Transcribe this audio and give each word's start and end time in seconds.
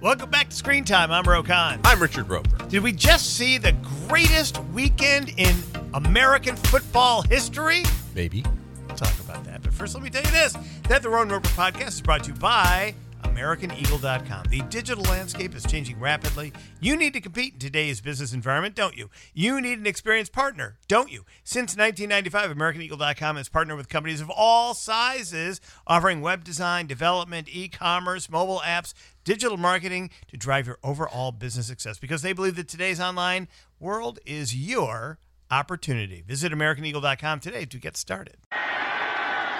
Welcome 0.00 0.30
back 0.30 0.50
to 0.50 0.54
Screen 0.54 0.84
Time. 0.84 1.10
I'm 1.10 1.24
Roe 1.24 1.42
Conn. 1.42 1.80
I'm 1.82 2.00
Richard 2.00 2.28
Roeper. 2.28 2.68
Did 2.68 2.84
we 2.84 2.92
just 2.92 3.34
see 3.34 3.58
the 3.58 3.72
greatest 4.06 4.62
weekend 4.72 5.30
in 5.36 5.56
American 5.92 6.54
football 6.54 7.22
history? 7.22 7.82
Maybe. 8.14 8.44
We'll 8.86 8.96
talk 8.96 9.18
about 9.18 9.42
that. 9.46 9.60
But 9.62 9.74
first, 9.74 9.94
let 9.96 10.04
me 10.04 10.10
tell 10.10 10.22
you 10.22 10.30
this 10.30 10.56
that 10.88 11.02
the 11.02 11.10
Roan 11.10 11.28
Roeper 11.28 11.48
podcast 11.48 11.88
is 11.88 12.00
brought 12.00 12.22
to 12.24 12.30
you 12.30 12.38
by 12.38 12.94
AmericanEagle.com. 13.24 14.46
The 14.50 14.62
digital 14.68 15.02
landscape 15.04 15.54
is 15.54 15.64
changing 15.64 15.98
rapidly. 15.98 16.52
You 16.80 16.96
need 16.96 17.12
to 17.14 17.20
compete 17.20 17.54
in 17.54 17.58
today's 17.58 18.00
business 18.00 18.32
environment, 18.32 18.76
don't 18.76 18.96
you? 18.96 19.10
You 19.34 19.60
need 19.60 19.78
an 19.78 19.86
experienced 19.86 20.32
partner, 20.32 20.78
don't 20.86 21.10
you? 21.10 21.24
Since 21.42 21.76
1995, 21.76 22.56
AmericanEagle.com 22.56 23.36
has 23.36 23.48
partnered 23.48 23.76
with 23.76 23.88
companies 23.88 24.20
of 24.20 24.30
all 24.30 24.74
sizes, 24.74 25.60
offering 25.86 26.20
web 26.20 26.44
design, 26.44 26.86
development, 26.86 27.48
e 27.50 27.68
commerce, 27.68 28.30
mobile 28.30 28.62
apps, 28.64 28.94
digital 29.28 29.58
marketing 29.58 30.08
to 30.26 30.38
drive 30.38 30.66
your 30.66 30.78
overall 30.82 31.32
business 31.32 31.66
success 31.66 31.98
because 31.98 32.22
they 32.22 32.32
believe 32.32 32.56
that 32.56 32.66
today's 32.66 32.98
online 32.98 33.46
world 33.78 34.18
is 34.24 34.56
your 34.56 35.18
opportunity. 35.50 36.24
Visit 36.26 36.50
AmericanEagle.com 36.50 37.40
today 37.40 37.66
to 37.66 37.76
get 37.76 37.98
started. 37.98 38.38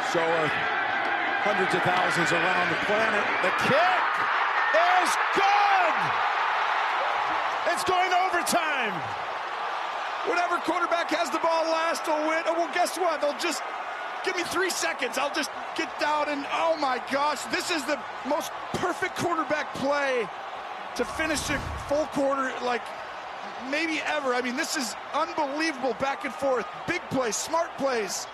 So 0.09 0.25
are 0.25 0.49
hundreds 1.45 1.75
of 1.77 1.83
thousands 1.85 2.33
around 2.33 2.73
the 2.73 2.81
planet. 2.89 3.21
The 3.45 3.53
kick 3.69 4.09
is 4.89 5.11
good. 5.37 5.97
It's 7.69 7.85
going 7.85 8.13
overtime. 8.25 8.97
Whatever 10.25 10.65
quarterback 10.65 11.11
has 11.11 11.29
the 11.29 11.45
ball 11.45 11.69
last 11.69 12.07
will 12.09 12.25
win. 12.27 12.41
Oh, 12.47 12.55
well, 12.55 12.73
guess 12.73 12.97
what? 12.97 13.21
They'll 13.21 13.37
just 13.37 13.61
give 14.25 14.37
me 14.37 14.43
three 14.45 14.71
seconds. 14.71 15.19
I'll 15.19 15.35
just 15.35 15.51
get 15.77 15.89
down 16.01 16.29
and 16.29 16.47
oh 16.53 16.77
my 16.77 17.03
gosh, 17.11 17.43
this 17.45 17.71
is 17.71 17.85
the 17.85 17.99
most 18.29 18.53
perfect 18.75 19.17
quarterback 19.17 19.75
play 19.75 20.29
to 20.97 21.05
finish 21.05 21.49
a 21.51 21.59
full 21.89 22.07
quarter 22.07 22.53
like 22.65 22.83
maybe 23.71 24.01
ever. 24.05 24.35
I 24.35 24.41
mean, 24.41 24.57
this 24.57 24.77
is 24.77 24.95
unbelievable 25.15 25.95
back 25.95 26.25
and 26.25 26.35
forth. 26.35 26.67
Big 26.87 27.01
plays, 27.11 27.37
smart 27.37 27.71
plays. 27.79 28.27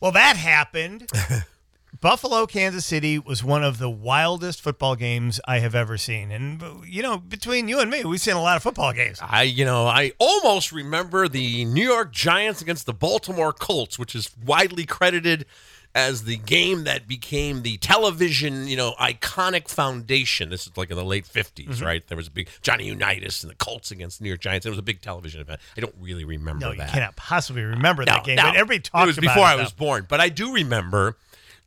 Well, 0.00 0.12
that 0.12 0.36
happened. 0.36 1.10
Buffalo, 2.00 2.46
Kansas 2.46 2.84
City 2.84 3.18
was 3.18 3.42
one 3.42 3.62
of 3.64 3.78
the 3.78 3.88
wildest 3.90 4.60
football 4.60 4.96
games 4.96 5.40
I 5.46 5.60
have 5.60 5.74
ever 5.74 5.96
seen. 5.96 6.30
And, 6.30 6.62
you 6.86 7.02
know, 7.02 7.16
between 7.18 7.68
you 7.68 7.80
and 7.80 7.90
me, 7.90 8.04
we've 8.04 8.20
seen 8.20 8.34
a 8.36 8.42
lot 8.42 8.56
of 8.56 8.62
football 8.62 8.92
games. 8.92 9.18
I, 9.22 9.42
you 9.44 9.64
know, 9.64 9.86
I 9.86 10.12
almost 10.18 10.72
remember 10.72 11.28
the 11.28 11.64
New 11.64 11.84
York 11.88 12.12
Giants 12.12 12.60
against 12.60 12.86
the 12.86 12.92
Baltimore 12.92 13.52
Colts, 13.52 13.98
which 13.98 14.14
is 14.14 14.30
widely 14.44 14.84
credited 14.84 15.46
as 15.94 16.24
the 16.24 16.36
game 16.36 16.84
that 16.84 17.08
became 17.08 17.62
the 17.62 17.78
television, 17.78 18.68
you 18.68 18.76
know, 18.76 18.92
iconic 19.00 19.66
foundation. 19.66 20.50
This 20.50 20.66
is 20.66 20.76
like 20.76 20.90
in 20.90 20.96
the 20.96 21.04
late 21.04 21.24
50s, 21.24 21.66
Mm-hmm. 21.68 21.84
right? 21.84 22.06
There 22.06 22.16
was 22.18 22.26
a 22.26 22.30
big 22.30 22.50
Johnny 22.60 22.84
Unitas 22.86 23.42
and 23.42 23.50
the 23.50 23.54
Colts 23.56 23.90
against 23.90 24.18
the 24.18 24.24
New 24.24 24.28
York 24.28 24.40
Giants. 24.40 24.66
It 24.66 24.68
was 24.70 24.78
a 24.78 24.82
big 24.82 25.00
television 25.00 25.40
event. 25.40 25.58
I 25.76 25.80
don't 25.80 25.94
really 25.98 26.24
remember 26.24 26.66
No, 26.66 26.72
you 26.72 26.82
cannot 26.82 27.16
possibly 27.16 27.62
remember 27.62 28.02
No, 28.04 28.12
that 28.12 28.24
game. 28.24 28.36
no. 28.36 28.42
But 28.42 28.56
everybody 28.56 28.80
talked 28.80 28.94
about 28.94 29.02
It 29.04 29.06
was 29.06 29.16
before 29.18 29.44
it, 29.46 29.52
I 29.52 29.56
was 29.56 29.72
born, 29.72 30.04
but 30.06 30.20
I 30.20 30.28
do 30.28 30.52
remember, 30.52 31.16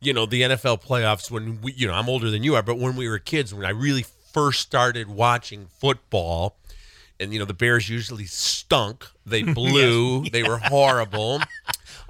you 0.00 0.12
know, 0.12 0.26
the 0.26 0.42
NFL 0.42 0.82
playoffs 0.82 1.30
when 1.30 1.60
we, 1.60 1.72
you 1.72 1.86
know, 1.86 1.94
I'm 1.94 2.08
older 2.08 2.30
than 2.30 2.42
you 2.42 2.54
are, 2.56 2.62
but 2.62 2.78
when 2.78 2.96
we 2.96 3.08
were 3.08 3.18
kids, 3.18 3.52
when 3.52 3.66
I 3.66 3.70
really 3.70 4.04
first 4.32 4.60
started 4.60 5.08
watching 5.08 5.66
football, 5.78 6.56
and 7.18 7.32
you 7.32 7.38
know, 7.38 7.44
the 7.44 7.54
Bears 7.54 7.88
usually 7.88 8.24
stunk. 8.24 9.06
They 9.26 9.42
blew. 9.54 10.24
They 10.30 10.42
were 10.42 10.58
horrible. 10.62 11.40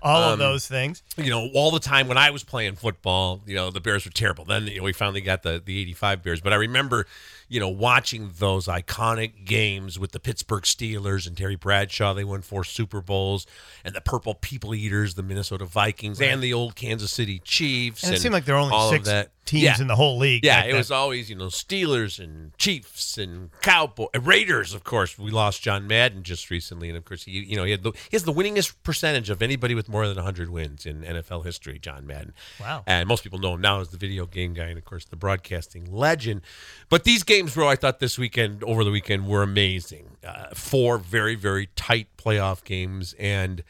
All 0.02 0.22
Um, 0.24 0.32
of 0.34 0.38
those 0.38 0.66
things. 0.66 1.02
You 1.16 1.30
know, 1.30 1.48
all 1.54 1.70
the 1.70 1.80
time 1.80 2.08
when 2.08 2.16
I 2.18 2.30
was 2.30 2.42
playing 2.44 2.76
football, 2.76 3.40
you 3.46 3.54
know, 3.54 3.70
the 3.70 3.80
Bears 3.80 4.04
were 4.04 4.10
terrible. 4.10 4.44
Then 4.44 4.66
you 4.66 4.78
know, 4.78 4.84
we 4.84 4.92
finally 4.92 5.20
got 5.20 5.42
the 5.42 5.62
the 5.64 5.78
'85 5.80 6.22
Bears, 6.22 6.40
but 6.40 6.52
I 6.52 6.56
remember, 6.56 7.06
you 7.48 7.60
know, 7.60 7.68
watching 7.68 8.30
those 8.38 8.66
iconic 8.66 9.44
games 9.44 9.98
with 9.98 10.12
the 10.12 10.20
Pittsburgh 10.20 10.62
Steelers 10.64 11.26
and 11.26 11.36
Terry 11.36 11.56
Bradshaw. 11.56 12.14
They 12.14 12.24
won 12.24 12.42
four 12.42 12.64
Super 12.64 13.00
Bowls, 13.00 13.46
and 13.84 13.94
the 13.94 14.00
Purple 14.00 14.34
People 14.34 14.74
Eaters, 14.74 15.14
the 15.14 15.22
Minnesota 15.22 15.64
Vikings, 15.64 16.20
and 16.20 16.42
the 16.42 16.52
old 16.54 16.76
Kansas 16.76 17.12
City 17.12 17.38
Chiefs. 17.40 18.02
And 18.04 18.14
it 18.14 18.20
seemed 18.20 18.32
like 18.32 18.44
there 18.44 18.54
were 18.54 18.60
only 18.62 18.90
six 18.90 19.06
that. 19.06 19.30
Teams 19.46 19.62
Yeah. 19.64 19.80
in 19.80 19.86
the 19.86 19.96
whole 19.96 20.18
league. 20.18 20.44
Yeah, 20.44 20.62
it 20.64 20.68
then. 20.68 20.76
was 20.76 20.90
always 20.90 21.28
you 21.30 21.36
know 21.36 21.46
Steelers 21.46 22.18
and 22.22 22.56
Chiefs 22.58 23.18
and 23.18 23.50
Cowboy 23.62 24.06
Raiders. 24.20 24.74
Of 24.74 24.84
course, 24.84 25.18
we 25.18 25.30
lost 25.30 25.62
John 25.62 25.86
Madden 25.86 26.22
just 26.22 26.50
recently, 26.50 26.88
and 26.88 26.96
of 26.96 27.04
course 27.04 27.24
he 27.24 27.32
you 27.32 27.56
know 27.56 27.64
he 27.64 27.70
had 27.72 27.82
the, 27.82 27.92
he 27.92 28.12
has 28.12 28.24
the 28.24 28.32
winningest 28.32 28.74
percentage 28.82 29.30
of 29.30 29.42
anybody 29.42 29.74
with 29.74 29.88
more 29.88 30.06
than 30.06 30.16
100 30.16 30.50
wins 30.50 30.86
in 30.86 31.02
NFL 31.02 31.44
history. 31.44 31.78
John 31.78 32.06
Madden. 32.06 32.32
Wow. 32.60 32.84
And 32.86 33.08
most 33.08 33.22
people 33.22 33.38
know 33.38 33.54
him 33.54 33.60
now 33.60 33.80
as 33.80 33.88
the 33.88 33.98
video 33.98 34.26
game 34.26 34.54
guy, 34.54 34.64
and 34.66 34.78
of 34.78 34.84
course 34.84 35.04
the 35.04 35.16
broadcasting 35.16 35.90
legend. 35.90 36.42
But 36.88 37.04
these 37.04 37.22
games, 37.22 37.54
bro, 37.54 37.68
I 37.68 37.76
thought 37.76 37.98
this 38.00 38.18
weekend 38.18 38.62
over 38.64 38.84
the 38.84 38.90
weekend 38.90 39.26
were 39.26 39.42
amazing. 39.42 40.16
Uh, 40.24 40.46
four 40.54 40.98
very 40.98 41.34
very 41.34 41.68
tight 41.76 42.08
playoff 42.16 42.62
games, 42.64 43.14
and 43.18 43.62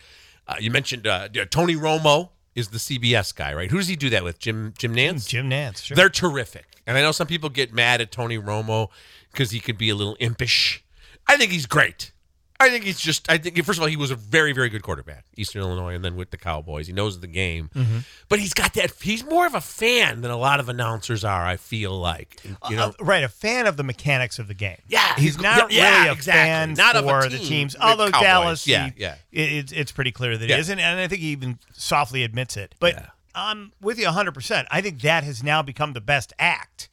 uh, 0.48 0.56
you 0.58 0.70
mentioned 0.70 1.06
uh, 1.06 1.28
Tony 1.50 1.76
Romo 1.76 2.31
is 2.55 2.69
the 2.69 2.78
CBS 2.78 3.34
guy, 3.34 3.55
right? 3.55 3.71
Who 3.71 3.78
does 3.78 3.88
he 3.88 3.97
do 3.97 4.11
that 4.11 4.25
with? 4.25 4.38
Jim 4.38 4.75
Jim 4.77 4.94
Nantz. 4.94 5.25
Mm, 5.25 5.28
Jim 5.28 5.50
Nantz. 5.50 5.84
Sure. 5.84 5.94
They're 5.94 6.09
terrific. 6.09 6.66
And 6.87 6.97
I 6.99 7.03
know 7.03 7.12
some 7.12 7.27
people 7.27 7.49
get 7.50 7.72
mad 7.72 8.00
at 8.00 8.11
Tony 8.11 8.38
Romo 8.38 8.88
because 9.33 9.50
he 9.53 9.61
could 9.61 9.78
be 9.78 9.91
a 9.91 9.94
little 9.94 10.16
impish. 10.19 10.84
I 11.27 11.37
think 11.37 11.53
he's 11.53 11.66
great. 11.66 12.12
I 12.60 12.69
think 12.69 12.84
he's 12.84 13.00
just, 13.00 13.31
I 13.31 13.38
think, 13.38 13.56
first 13.65 13.78
of 13.78 13.82
all, 13.82 13.88
he 13.88 13.97
was 13.97 14.10
a 14.10 14.15
very, 14.15 14.53
very 14.53 14.69
good 14.69 14.82
quarterback, 14.82 15.25
Eastern 15.37 15.62
Illinois, 15.62 15.94
and 15.94 16.04
then 16.04 16.15
with 16.15 16.31
the 16.31 16.37
Cowboys. 16.37 16.87
He 16.87 16.93
knows 16.93 17.19
the 17.21 17.26
game. 17.26 17.71
Mm-hmm. 17.75 17.98
But 18.28 18.38
he's 18.38 18.53
got 18.53 18.75
that, 18.75 18.93
he's 19.03 19.25
more 19.25 19.47
of 19.47 19.54
a 19.54 19.60
fan 19.60 20.21
than 20.21 20.31
a 20.31 20.37
lot 20.37 20.60
of 20.60 20.69
announcers 20.69 21.25
are, 21.25 21.47
I 21.47 21.56
feel 21.56 21.99
like. 21.99 22.41
You 22.69 22.76
know? 22.76 22.88
Uh, 22.88 22.93
right, 23.04 23.25
a 23.25 23.28
fan 23.28 23.66
of 23.66 23.76
the 23.76 23.82
mechanics 23.82 24.38
of 24.38 24.47
the 24.47 24.54
game. 24.54 24.76
Yeah, 24.88 25.15
he's 25.16 25.41
not 25.41 25.72
yeah, 25.72 25.97
really 26.00 26.09
a 26.10 26.12
exactly. 26.12 26.41
fan 26.43 26.75
Not 26.75 26.97
for 27.03 27.28
the 27.31 27.38
teams. 27.38 27.75
Although 27.81 28.10
Cowboys. 28.10 28.22
Dallas, 28.22 28.66
Yeah, 28.66 28.91
he- 28.91 29.00
yeah. 29.00 29.15
it- 29.32 29.53
it's 29.53 29.72
it's 29.72 29.93
pretty 29.93 30.12
clear 30.12 30.37
that 30.37 30.49
Yeah. 30.49 30.56
he 30.56 30.60
isn't, 30.60 30.78
and 30.78 31.00
I 31.00 31.09
think 31.09 31.22
he 31.22 31.28
even 31.28 31.59
softly 31.72 32.22
admits 32.25 32.56
it. 32.59 32.75
But 32.78 32.94
Yeah. 32.94 33.06
I'm 33.34 33.72
with 33.81 33.99
you 33.99 34.04
100. 34.06 34.32
percent 34.32 34.69
I 34.70 34.81
think 34.82 35.00
that 35.03 35.25
has 35.25 35.43
now 35.43 35.62
become 35.62 35.93
the 35.94 36.00
best 36.00 36.32
act 36.38 36.88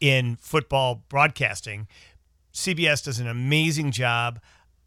in 0.00 0.36
football 0.36 1.02
broadcasting. 1.08 1.88
CBS 2.52 3.02
does 3.04 3.18
an 3.18 3.26
amazing 3.28 3.90
job. 3.92 4.40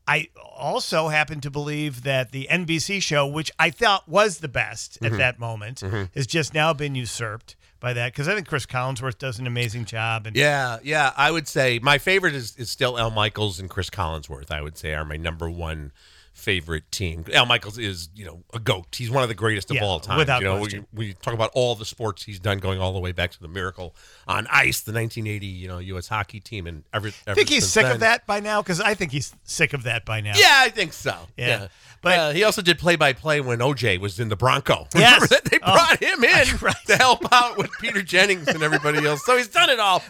I 0.08 0.30
also 0.56 1.08
happen 1.10 1.42
to 1.42 1.52
believe 1.52 2.04
that 2.04 2.32
the 2.32 2.48
NBC 2.52 3.02
show, 3.02 3.26
which 3.28 3.52
I 3.60 3.70
thought 3.70 4.08
was 4.10 4.40
the 4.40 4.48
best 4.48 5.00
Mm-hmm. 5.02 5.14
at 5.14 5.18
that 5.18 5.40
moment, 5.40 5.82
has 6.16 6.28
just 6.28 6.54
now 6.54 6.74
been 6.74 6.96
usurped 6.96 7.56
by 7.80 7.94
that 7.94 8.12
because 8.14 8.28
I 8.28 8.36
think 8.36 8.48
Chris 8.48 8.66
Collinsworth 8.66 9.18
does 9.18 9.40
an 9.40 9.48
amazing 9.48 9.86
job. 9.86 10.28
And 10.28 10.36
Yeah, 10.36 10.78
yeah. 10.84 11.12
I 11.18 11.32
would 11.32 11.48
say 11.48 11.80
my 11.80 11.98
favorite 11.98 12.36
is, 12.36 12.56
is 12.58 12.70
still 12.70 12.98
Al 13.00 13.10
Michaels 13.12 13.60
and 13.60 13.70
Chris 13.70 13.90
Collinsworth. 13.90 14.52
I 14.52 14.62
would 14.62 14.78
say 14.78 14.94
are 14.94 15.06
my 15.06 15.18
number 15.18 15.50
one 15.50 15.92
favorite 16.41 16.91
team. 16.91 17.24
Al 17.34 17.46
Michaels 17.46 17.78
is 17.78 18.09
you 18.16 18.25
know 18.25 18.44
a 18.53 18.59
goat. 18.59 18.96
He's 18.96 19.09
one 19.12 19.24
of 19.24 19.29
the 19.29 19.35
greatest 19.35 19.69
of 19.72 19.75
Yeah, 19.78 19.84
all 19.85 20.00
time. 20.00 20.18
without 20.18 20.41
you 20.41 20.47
know, 20.47 20.57
question. 20.59 20.88
we, 20.94 21.07
we 21.07 21.13
talk 21.13 21.34
about 21.34 21.52
all 21.53 21.75
the 21.75 21.85
sports 21.85 22.24
he's 22.24 22.40
done, 22.40 22.57
going 22.59 22.79
all 22.79 22.94
the 22.94 23.00
way 23.00 23.12
back 23.12 23.31
to 23.31 23.40
the 23.41 23.47
Miracle 23.47 23.96
on 24.28 24.47
Ice, 24.47 24.81
the 24.81 24.91
1980 24.91 25.46
you 25.46 25.68
know 25.68 25.79
U.S. 25.79 26.07
hockey 26.07 26.40
team, 26.40 26.68
and 26.68 26.84
every. 26.94 27.13
I 27.28 27.34
think 27.34 27.50
he's 27.50 27.68
sick 27.69 27.85
of 27.85 28.00
that 28.02 28.25
by 28.25 28.40
now 28.40 28.62
because 28.62 28.81
I 28.81 28.94
think 28.96 29.12
he's 29.12 29.34
sick 29.44 29.74
of 29.74 29.84
that 29.84 30.03
by 30.06 30.19
now. 30.22 30.34
Yeah, 30.35 30.57
I 30.57 30.69
think 30.69 30.94
so. 30.94 31.16
Yeah. 31.38 31.47
Yeah, 31.47 31.59
But- 31.59 31.69
but 32.02 32.35
he 32.35 32.44
also 32.44 32.62
did 32.63 32.79
play 32.79 32.96
by 32.96 33.13
play 33.13 33.41
when 33.41 33.59
OJ 33.59 34.00
was 34.00 34.19
in 34.19 34.29
the 34.29 34.35
Bronco. 34.35 34.88
Yes. 34.96 35.22
Remember 35.22 35.28
that? 35.28 35.46
They 35.46 35.59
Oh, 35.62 35.73
brought 35.73 36.02
him 36.02 36.23
in 36.23 36.58
right. 36.62 36.75
to 36.88 36.96
help 36.97 37.31
out 37.31 37.58
with 37.58 37.69
Peter 37.79 38.02
Jennings 38.02 38.47
and 38.47 38.63
everybody 38.63 39.06
else. 39.06 39.23
So 39.23 39.38
he's 39.38 39.47
done 39.50 39.69
it 39.69 39.79
all. 39.79 40.02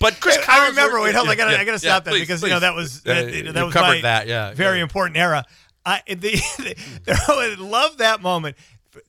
But 0.00 0.20
Chris, 0.20 0.38
I 0.48 0.68
remember. 0.68 1.00
Wait, 1.00 1.14
hold 1.14 1.26
on. 1.26 1.32
I 1.32 1.36
gotta, 1.36 1.52
Yeah, 1.52 1.58
I 1.58 1.64
gotta 1.64 1.72
yeah, 1.84 1.92
stop 1.94 2.04
that 2.04 2.10
please, 2.10 2.20
because 2.20 2.42
you 2.42 2.48
know 2.50 2.60
that 2.60 2.74
was 2.74 3.00
Uh, 3.04 3.14
that, 3.14 3.34
you 3.34 3.42
know, 3.42 3.52
that 3.52 3.64
was 3.64 3.74
covered 3.74 4.02
that. 4.02 4.28
Yeah, 4.28 4.54
very 4.54 4.78
important 4.80 5.16
era. 5.16 5.44
I 5.84 6.02
the, 6.06 6.76
I 7.08 7.56
love 7.58 7.98
that 7.98 8.20
moment. 8.22 8.56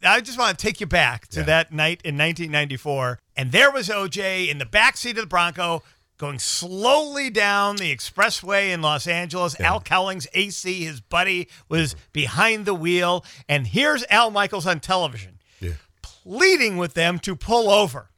I 0.03 0.21
just 0.21 0.37
want 0.37 0.57
to 0.57 0.63
take 0.65 0.79
you 0.79 0.85
back 0.87 1.27
to 1.29 1.39
Yeah. 1.39 1.45
that 1.45 1.71
night 1.71 2.01
in 2.03 2.15
1994, 2.17 3.19
and 3.35 3.51
there 3.51 3.71
was 3.71 3.89
OJ 3.89 4.47
in 4.49 4.59
the 4.59 4.65
back 4.65 4.95
seat 4.97 5.11
of 5.17 5.23
the 5.23 5.27
Bronco. 5.27 5.83
Going 6.17 6.37
slowly 6.37 7.31
down 7.31 7.77
the 7.77 7.91
expressway 7.95 8.71
in 8.71 8.83
Los 8.83 9.07
Angeles. 9.07 9.59
Al 9.59 9.81
Cowlings, 9.81 10.27
AC, 10.35 10.83
his 10.83 11.01
buddy, 11.01 11.47
was 11.67 11.95
behind 12.13 12.67
the 12.67 12.75
wheel. 12.75 13.25
And 13.49 13.65
here's 13.65 14.05
Al 14.07 14.29
Michaels 14.29 14.67
on 14.67 14.81
television 14.81 15.39
Yeah. 15.59 15.71
pleading 16.03 16.77
with 16.77 16.93
them 16.93 17.17
to 17.21 17.35
pull 17.35 17.71
over. 17.71 18.11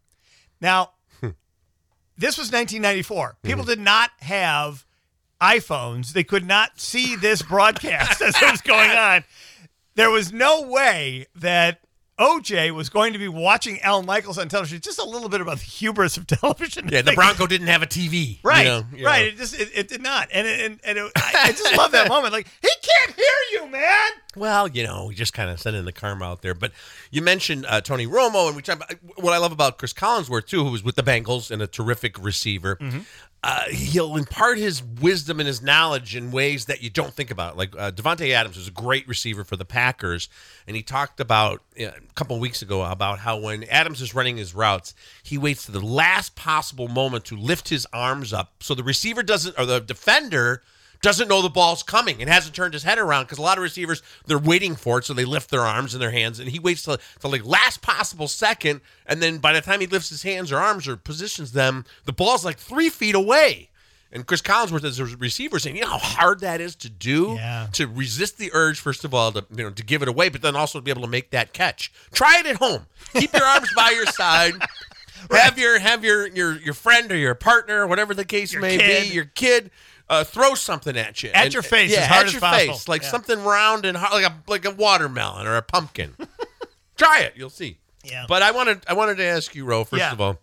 Now, 0.60 0.92
hmm. 1.22 1.30
this 2.18 2.38
was 2.38 2.51
1994. 2.51 3.38
People 3.42 3.62
mm-hmm. 3.62 3.69
did 3.69 3.80
not 3.80 4.12
have 4.19 4.82
iPhones. 5.44 6.13
They 6.13 6.24
could 6.24 6.45
not 6.45 6.80
see 6.80 7.16
this 7.16 7.42
broadcast 7.42 8.22
as 8.22 8.42
it 8.42 8.51
was 8.51 8.62
going 8.62 8.92
on. 8.92 9.24
There 9.95 10.10
was 10.10 10.31
no 10.31 10.62
way 10.62 11.28
that 11.36 11.80
OJ 12.19 12.72
was 12.72 12.90
going 12.90 13.13
to 13.13 13.19
be 13.19 13.28
watching 13.28 13.81
Al 13.81 14.04
Michaels 14.04 14.38
on 14.38 14.48
television. 14.48 14.80
Just 14.81 15.00
a 15.00 15.04
little 15.04 15.30
bit 15.30 15.42
about 15.42 15.57
the 15.57 15.66
hubris 15.66 16.16
of 16.16 16.28
television. 16.28 16.88
Yeah, 16.88 17.01
the 17.01 17.13
Bronco 17.13 17.48
didn't 17.48 17.68
have 17.68 17.81
a 17.81 17.88
TV. 17.88 18.40
Right, 18.44 18.60
you 18.60 18.66
know, 18.66 18.84
you 18.95 19.06
right. 19.06 19.22
know. 19.22 19.28
It 19.28 19.38
just 19.38 19.60
it, 19.60 19.69
it 19.74 19.88
did 19.88 20.01
not, 20.01 20.30
and 20.31 20.48
and, 20.48 20.80
and 20.84 20.98
it, 21.00 21.12
I, 21.16 21.34
I 21.45 21.51
just 21.51 21.75
love 21.75 21.92
that 21.92 22.07
moment. 22.07 22.34
Like 22.34 22.48
he 22.62 22.69
can't 22.81 23.16
hear 23.16 23.25
you, 23.54 23.68
man. 23.68 24.12
Well, 24.36 24.68
you 24.68 24.84
know, 24.84 25.07
we 25.07 25.16
just 25.16 25.34
kind 25.34 25.50
of 25.50 25.60
sending 25.60 25.86
the 25.86 25.92
karma 25.92 26.25
out 26.25 26.42
there. 26.42 26.54
But 26.54 26.72
you 27.12 27.22
mentioned 27.22 27.66
uh, 27.68 27.81
Tony 27.81 28.06
Romo, 28.06 28.48
and 28.48 28.56
we 28.56 28.62
talk 28.62 28.78
about 28.78 28.94
what 29.18 29.34
I 29.34 29.38
love 29.38 29.51
about 29.51 29.78
Chris 29.78 29.94
Collinsworth 29.94 30.45
too, 30.45 30.63
who 30.63 30.72
was 30.72 30.84
with 30.84 30.95
the 30.95 31.04
Bengals 31.04 31.50
and 31.50 31.62
a 31.62 31.68
terrific 31.68 32.24
receiver. 32.24 32.78
Uh, 33.44 33.66
he'll 33.69 34.16
impart 34.16 34.57
his 34.57 34.81
wisdom 34.81 35.42
and 35.42 35.48
his 35.48 35.62
knowledge 35.62 36.16
in 36.16 36.31
ways 36.31 36.66
that 36.66 36.81
you 36.81 36.90
don't 36.90 37.13
think 37.13 37.30
about. 37.30 37.57
Like 37.57 37.75
uh, 37.78 37.92
Davante 37.92 38.31
Adams 38.31 38.56
was 38.56 38.69
a 38.69 38.72
great 38.72 39.06
receiver 39.06 39.44
for 39.44 39.57
the 39.57 39.66
Packers, 39.66 40.30
and 40.66 40.78
he 40.78 40.81
talked 40.81 41.19
about 41.19 41.62
uh, 41.78 41.88
a 41.88 42.13
couple 42.16 42.38
of 42.38 42.42
weeks 42.42 42.62
ago 42.62 42.84
about 42.84 43.19
how 43.19 43.38
when 43.38 43.66
Adams 43.66 44.01
is 44.01 44.16
running 44.16 44.38
his 44.38 44.56
routes, 44.56 44.95
he 45.24 45.38
waits 45.38 45.66
to 45.66 45.74
the 45.74 45.81
last 45.86 46.36
possible 46.36 46.88
moment 46.88 47.25
to 47.25 47.36
lift 47.36 47.68
his 47.68 47.86
arms 47.92 48.31
up 48.31 48.54
so 48.62 48.74
the 48.74 48.84
receiver 48.84 49.22
doesn't 49.22 49.60
or 49.60 49.66
the 49.66 49.81
defender 49.81 50.63
doesn't 51.04 51.28
know 51.28 51.44
the 51.44 51.50
ball's 51.50 51.84
coming 51.84 52.20
and 52.22 52.30
hasn't 52.30 52.56
turned 52.56 52.74
his 52.74 52.82
head 52.82 52.98
around 52.98 53.26
because 53.26 53.38
a 53.38 53.42
lot 53.44 53.60
of 53.60 53.62
receivers 53.64 54.02
they're 54.26 54.40
waiting 54.40 54.76
for 54.76 54.98
it, 54.98 55.06
so 55.06 55.14
they 55.14 55.26
lift 55.26 55.52
their 55.52 55.62
arms 55.62 55.94
and 55.94 56.02
their 56.02 56.10
hands, 56.12 56.40
and 56.40 56.50
he 56.50 56.58
waits 56.58 56.82
till 56.84 56.98
the 57.20 57.28
like 57.28 57.46
last 57.46 57.82
possible 57.84 58.28
second, 58.28 58.82
and 59.06 59.22
then 59.22 59.38
by 59.38 59.54
the 59.54 59.62
time 59.62 59.80
he 59.82 59.86
lifts 59.86 60.10
his 60.10 60.24
hands 60.24 60.52
or 60.52 60.58
arms 60.58 60.88
or 60.88 60.98
positions 60.98 61.52
them, 61.52 61.86
the 62.06 62.14
ball's 62.14 62.44
like 62.44 62.58
three 62.58 62.90
feet 62.90 63.14
away. 63.14 63.70
And 64.12 64.28
Chris 64.28 64.44
Collinsworth 64.44 64.84
as 64.84 65.00
a 65.00 65.06
receiver 65.06 65.58
saying, 65.58 65.76
you 65.76 65.82
know 65.82 65.88
how 65.90 65.98
hard 65.98 66.40
that 66.42 66.62
is 66.62 66.76
to 66.78 66.90
do 66.90 67.34
Yeah. 67.34 67.68
to 67.74 67.88
resist 67.88 68.38
the 68.38 68.52
urge, 68.54 68.80
first 68.80 69.04
of 69.04 69.12
all, 69.14 69.32
to 69.32 69.44
you 69.50 69.64
know 69.66 69.72
to 69.72 69.84
give 69.84 70.02
it 70.04 70.08
away, 70.08 70.30
but 70.30 70.42
then 70.42 70.56
also 70.56 70.78
to 70.80 70.84
be 70.84 70.92
able 70.92 71.02
to 71.02 71.08
make 71.08 71.32
that 71.32 71.52
catch. 71.52 71.92
Try 72.14 72.38
it 72.40 72.46
at 72.46 72.58
home. 72.58 72.86
Keep 73.14 73.34
your 73.34 73.44
arms 73.46 73.70
by 73.76 73.90
your 73.90 74.06
side. 74.06 74.54
Have 75.32 75.58
your 75.58 75.80
have 75.80 76.04
your 76.04 76.28
your 76.28 76.60
your 76.60 76.74
friend 76.74 77.10
or 77.10 77.16
your 77.16 77.34
partner, 77.34 77.88
whatever 77.88 78.14
the 78.14 78.26
case 78.26 78.52
Your 78.52 78.62
may 78.62 78.78
kid. 78.78 79.08
be, 79.08 79.16
your 79.16 79.24
kid, 79.24 79.72
uh, 80.10 80.24
throw 80.24 80.54
something 80.56 80.98
at 80.98 81.24
you 81.24 81.30
At 81.34 81.54
your 81.54 81.64
face, 81.64 81.92
Yeah, 81.92 82.02
as 82.02 82.08
hard 82.08 82.20
at 82.22 82.26
as 82.28 82.34
your 82.34 82.42
possible. 82.42 82.74
face, 82.74 82.88
like 82.88 83.02
Yeah. 83.04 83.10
something 83.10 83.44
round 83.44 83.86
and 83.86 83.98
hard, 83.98 84.14
like 84.14 84.26
a 84.32 84.36
like 84.48 84.66
a 84.66 84.72
watermelon 84.72 85.48
or 85.48 85.56
a 85.56 85.62
pumpkin. 85.62 86.16
Try 86.98 87.22
it, 87.22 87.34
you'll 87.36 87.50
see. 87.50 87.80
Yeah. 88.04 88.26
But 88.28 88.42
I 88.44 88.52
wanted 88.52 88.84
I 88.88 88.94
wanted 88.94 89.18
to 89.18 89.24
ask 89.24 89.56
you, 89.56 89.66
Roe. 89.66 89.84
First 89.84 90.00
Yeah. 90.02 90.12
of 90.12 90.22
all, 90.22 90.40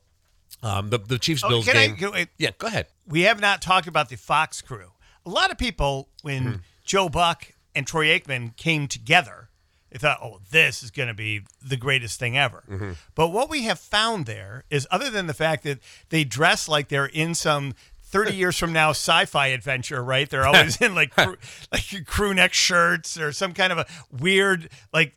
um, 0.62 0.90
the 0.90 0.98
the 0.98 1.18
Chiefs 1.18 1.44
Oh, 1.44 1.48
Bills 1.48 1.68
I- 1.68 1.72
game. 1.72 1.96
can 1.96 2.14
I- 2.14 2.28
yeah, 2.38 2.50
go 2.58 2.66
ahead. 2.66 2.86
we 3.06 3.22
have 3.22 3.40
not 3.40 3.62
talked 3.62 3.86
about 3.86 4.08
the 4.08 4.16
Fox 4.16 4.60
crew. 4.62 4.92
A 5.26 5.30
lot 5.30 5.50
of 5.50 5.58
people, 5.58 6.08
when 6.22 6.42
Hmm. 6.44 6.54
Joe 6.84 7.08
Buck 7.08 7.52
and 7.74 7.86
Troy 7.86 8.06
Aikman 8.18 8.56
came 8.56 8.88
together, 8.88 9.48
they 9.90 9.98
thought, 9.98 10.18
oh, 10.22 10.40
this 10.50 10.82
is 10.82 10.90
going 10.90 11.08
to 11.08 11.14
be 11.14 11.42
the 11.60 11.76
greatest 11.76 12.18
thing 12.18 12.38
ever. 12.38 12.62
Mm-hmm. 12.68 12.92
But 13.14 13.28
what 13.28 13.50
we 13.50 13.64
have 13.64 13.78
found 13.78 14.26
there 14.26 14.64
is, 14.70 14.86
other 14.90 15.10
than 15.10 15.26
the 15.26 15.34
fact 15.34 15.64
that 15.64 15.80
they 16.08 16.24
dress 16.24 16.68
like 16.68 16.88
they're 16.88 17.06
in 17.06 17.34
some 17.34 17.74
30 18.10 18.34
years 18.34 18.58
from 18.58 18.72
now 18.72 18.90
sci-fi 18.90 19.48
adventure, 19.48 20.02
right? 20.02 20.28
They're 20.28 20.46
always 20.46 20.76
in 20.80 20.94
like 20.94 21.10
crew, 21.10 21.36
like 21.72 22.06
crew 22.06 22.34
neck 22.34 22.52
shirts 22.52 23.18
or 23.18 23.32
some 23.32 23.54
kind 23.54 23.72
of 23.72 23.78
a 23.78 23.86
weird 24.10 24.68
like 24.92 25.14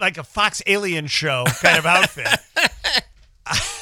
like 0.00 0.16
a 0.16 0.24
Fox 0.24 0.62
alien 0.66 1.06
show 1.06 1.44
kind 1.60 1.78
of 1.78 1.86
outfit. 1.86 2.28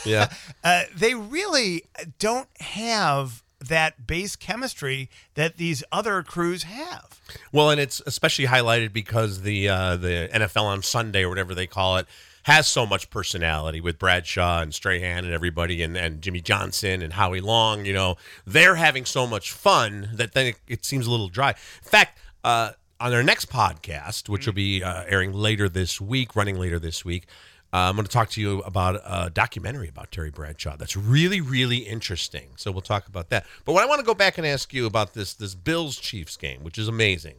Yeah. 0.05 0.33
uh, 0.65 0.85
they 0.95 1.15
really 1.15 1.85
don't 2.19 2.49
have 2.61 3.43
that 3.61 4.07
base 4.07 4.37
chemistry 4.37 5.11
that 5.35 5.57
these 5.57 5.83
other 5.91 6.23
crews 6.23 6.65
have. 6.65 7.21
Well, 7.53 7.71
and 7.71 7.81
it's 7.81 8.01
especially 8.07 8.47
highlighted 8.47 8.93
because 8.93 9.43
the 9.43 9.69
uh, 9.69 9.97
the 9.97 10.31
NFL 10.33 10.63
on 10.63 10.83
Sunday 10.83 11.23
or 11.25 11.29
whatever 11.29 11.55
they 11.55 11.67
call 11.67 11.97
it 11.99 12.07
has 12.49 12.67
so 12.67 12.87
much 12.87 13.11
personality 13.11 13.79
with 13.79 13.99
Bradshaw 13.99 14.63
and 14.63 14.73
Strahan 14.73 15.27
and 15.27 15.35
everybody 15.35 15.83
and, 15.83 15.99
and 15.99 16.23
Jimmy 16.23 16.41
Johnson 16.41 17.03
and 17.03 17.13
Howie 17.13 17.43
Long. 17.43 17.85
You 17.85 17.93
know, 17.93 18.17
they're 18.47 18.77
having 18.77 19.05
so 19.05 19.27
much 19.27 19.53
fun 19.53 20.09
that 20.15 20.33
then 20.33 20.47
it, 20.47 20.57
it 20.67 20.85
seems 20.87 21.07
a 21.07 21.11
little 21.11 21.29
dry. 21.29 21.51
In 21.51 21.89
fact, 21.91 22.19
uh, 22.45 22.71
on 22.99 23.13
our 23.13 23.23
next 23.23 23.51
podcast, 23.51 24.31
which 24.31 24.47
will 24.47 24.55
be 24.55 24.83
uh, 24.83 25.05
airing 25.09 25.35
later 25.35 25.69
this 25.69 26.01
week, 26.01 26.35
running 26.35 26.59
later 26.59 26.79
this 26.79 27.05
week. 27.05 27.27
Uh, 27.71 27.91
I'm 27.91 27.97
going 27.97 28.07
to 28.07 28.11
talk 28.11 28.31
to 28.31 28.41
you 28.41 28.61
about 28.61 28.95
a 29.05 29.29
documentary 29.29 29.91
about 29.91 30.11
Terry 30.11 30.31
Bradshaw. 30.31 30.77
That's 30.79 30.97
really, 30.97 31.43
really 31.43 31.77
interesting. 31.77 32.49
So 32.57 32.73
we'll 32.73 32.81
talk 32.81 33.09
about 33.09 33.29
that. 33.29 33.45
But 33.67 33.75
what 33.75 33.83
I 33.83 33.87
want 33.87 34.01
to 34.01 34.07
go 34.07 34.15
back 34.15 34.39
and 34.39 34.47
ask 34.47 34.73
you 34.73 34.87
about 34.87 35.13
this 35.13 35.35
this 35.35 35.55
Bills 35.55 35.99
Chiefs 35.99 36.39
game, 36.39 36.65
which 36.65 36.79
is 36.79 36.89
amazing. 36.89 37.35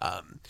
Um, 0.00 0.40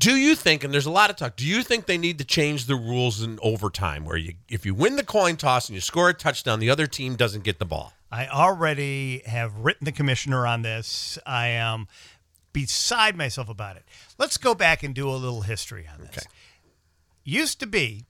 do 0.00 0.16
you 0.16 0.34
think, 0.34 0.64
and 0.64 0.72
there's 0.72 0.86
a 0.86 0.90
lot 0.90 1.10
of 1.10 1.16
talk, 1.16 1.36
do 1.36 1.46
you 1.46 1.62
think 1.62 1.84
they 1.84 1.98
need 1.98 2.18
to 2.18 2.24
change 2.24 2.64
the 2.64 2.74
rules 2.74 3.22
in 3.22 3.38
overtime 3.42 4.04
where 4.06 4.16
you 4.16 4.34
if 4.48 4.64
you 4.64 4.74
win 4.74 4.96
the 4.96 5.04
coin 5.04 5.36
toss 5.36 5.68
and 5.68 5.74
you 5.74 5.80
score 5.80 6.08
a 6.08 6.14
touchdown, 6.14 6.58
the 6.58 6.70
other 6.70 6.86
team 6.86 7.16
doesn't 7.16 7.44
get 7.44 7.58
the 7.58 7.66
ball? 7.66 7.92
I 8.10 8.26
already 8.26 9.22
have 9.26 9.54
written 9.56 9.84
the 9.84 9.92
commissioner 9.92 10.46
on 10.46 10.62
this. 10.62 11.18
I 11.26 11.48
am 11.48 11.86
beside 12.52 13.14
myself 13.14 13.48
about 13.48 13.76
it. 13.76 13.84
Let's 14.18 14.38
go 14.38 14.54
back 14.54 14.82
and 14.82 14.94
do 14.94 15.08
a 15.08 15.12
little 15.12 15.42
history 15.42 15.86
on 15.92 16.00
this. 16.00 16.16
Okay. 16.16 16.26
Used 17.22 17.60
to 17.60 17.66
be 17.66 18.06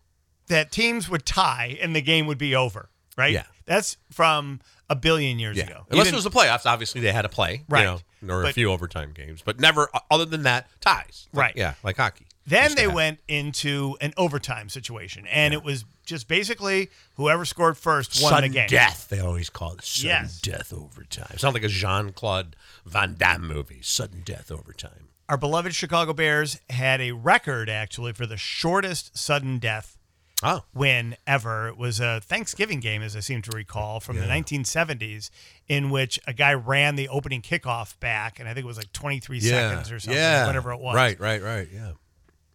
that 0.47 0.71
teams 0.71 1.09
would 1.09 1.27
tie 1.27 1.77
and 1.83 1.95
the 1.95 2.01
game 2.01 2.27
would 2.29 2.39
be 2.39 2.55
over, 2.55 2.89
right? 3.19 3.33
Yeah. 3.33 3.45
That's 3.67 3.97
from 4.11 4.61
a 4.89 4.95
billion 4.97 5.39
years 5.39 5.59
ago. 5.59 5.87
Unless 5.91 6.07
Even- 6.07 6.15
it 6.15 6.19
was 6.19 6.25
the 6.25 6.31
playoffs, 6.31 6.67
obviously 6.67 7.01
they 7.01 7.13
had 7.13 7.23
to 7.23 7.29
play. 7.29 7.65
Right. 7.69 7.81
You 7.81 7.87
know, 7.87 8.01
or 8.29 8.45
a 8.45 8.53
few 8.53 8.71
overtime 8.71 9.13
games. 9.13 9.43
But 9.45 9.61
never 9.61 9.89
uh, 9.95 10.01
other 10.11 10.25
than 10.25 10.43
that, 10.45 10.69
ties. 10.81 11.29
Like- 11.33 11.41
Right. 11.43 11.57
yeah, 11.57 11.75
like 11.83 11.97
hockey. 11.97 12.27
Then 12.47 12.75
they 12.75 12.89
went 12.89 13.21
into 13.29 13.97
an 14.01 14.13
overtime 14.17 14.69
situation, 14.71 15.27
and 15.29 15.55
it 15.55 15.63
was 15.63 15.85
just 16.05 16.27
basically 16.27 16.91
whoever 17.15 17.45
scored 17.45 17.77
first 17.77 18.21
won 18.21 18.31
sudden 18.33 18.51
the 18.51 18.55
game. 18.59 18.69
death. 18.69 19.07
They 19.09 19.21
always 19.21 19.51
call 19.51 19.75
it 19.75 19.85
sudden 19.85 20.09
Yes. 20.09 20.41
death 20.41 20.73
overtime. 20.73 21.39
Sounds 21.39 21.55
like 21.55 21.63
a 21.63 21.69
Jean 21.69 22.11
Claude 22.13 22.57
Van 22.85 23.15
Damme 23.17 23.47
movie. 23.47 23.83
Sudden 23.83 24.23
death 24.25 24.51
overtime. 24.51 25.09
Our 25.29 25.37
beloved 25.37 25.77
Chicago 25.77 26.13
Bears 26.13 26.59
had 26.71 27.01
a 27.01 27.13
record 27.13 27.69
actually 27.69 28.15
for 28.15 28.27
the 28.27 28.37
shortest 28.37 29.17
sudden 29.17 29.61
death 29.61 29.97
Oh, 30.43 30.65
win 30.73 31.17
ever. 31.27 31.69
It 31.69 31.77
was 31.77 32.01
a 32.01 32.21
Thanksgiving 32.21 32.81
game, 32.81 33.03
as 33.03 33.15
I 33.15 33.21
seem 33.21 33.43
to 33.43 33.51
recall, 33.55 34.01
from 34.01 34.17
the 34.17 34.27
1970s, 34.27 35.31
in 35.69 35.91
which 35.91 36.19
a 36.27 36.33
guy 36.33 36.55
ran 36.55 36.97
the 36.97 37.09
opening 37.09 37.43
kickoff 37.43 37.99
back, 38.01 38.41
and 38.41 38.49
I 38.49 38.55
think 38.55 38.65
it 38.65 38.67
was 38.69 38.79
like 38.79 38.93
23 38.93 39.41
seconds 39.41 39.91
or 39.93 40.01
something, 40.01 40.17
yeah, 40.19 40.47
whatever 40.47 40.73
it 40.73 40.81
was. 40.81 40.95
Right, 40.95 41.19
right, 41.21 41.43
right. 41.43 41.69
Yeah. 41.73 41.93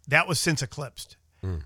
That 0.07 0.27
was 0.27 0.39
since 0.39 0.61
eclipsed. 0.61 1.17
Hmm. 1.41 1.57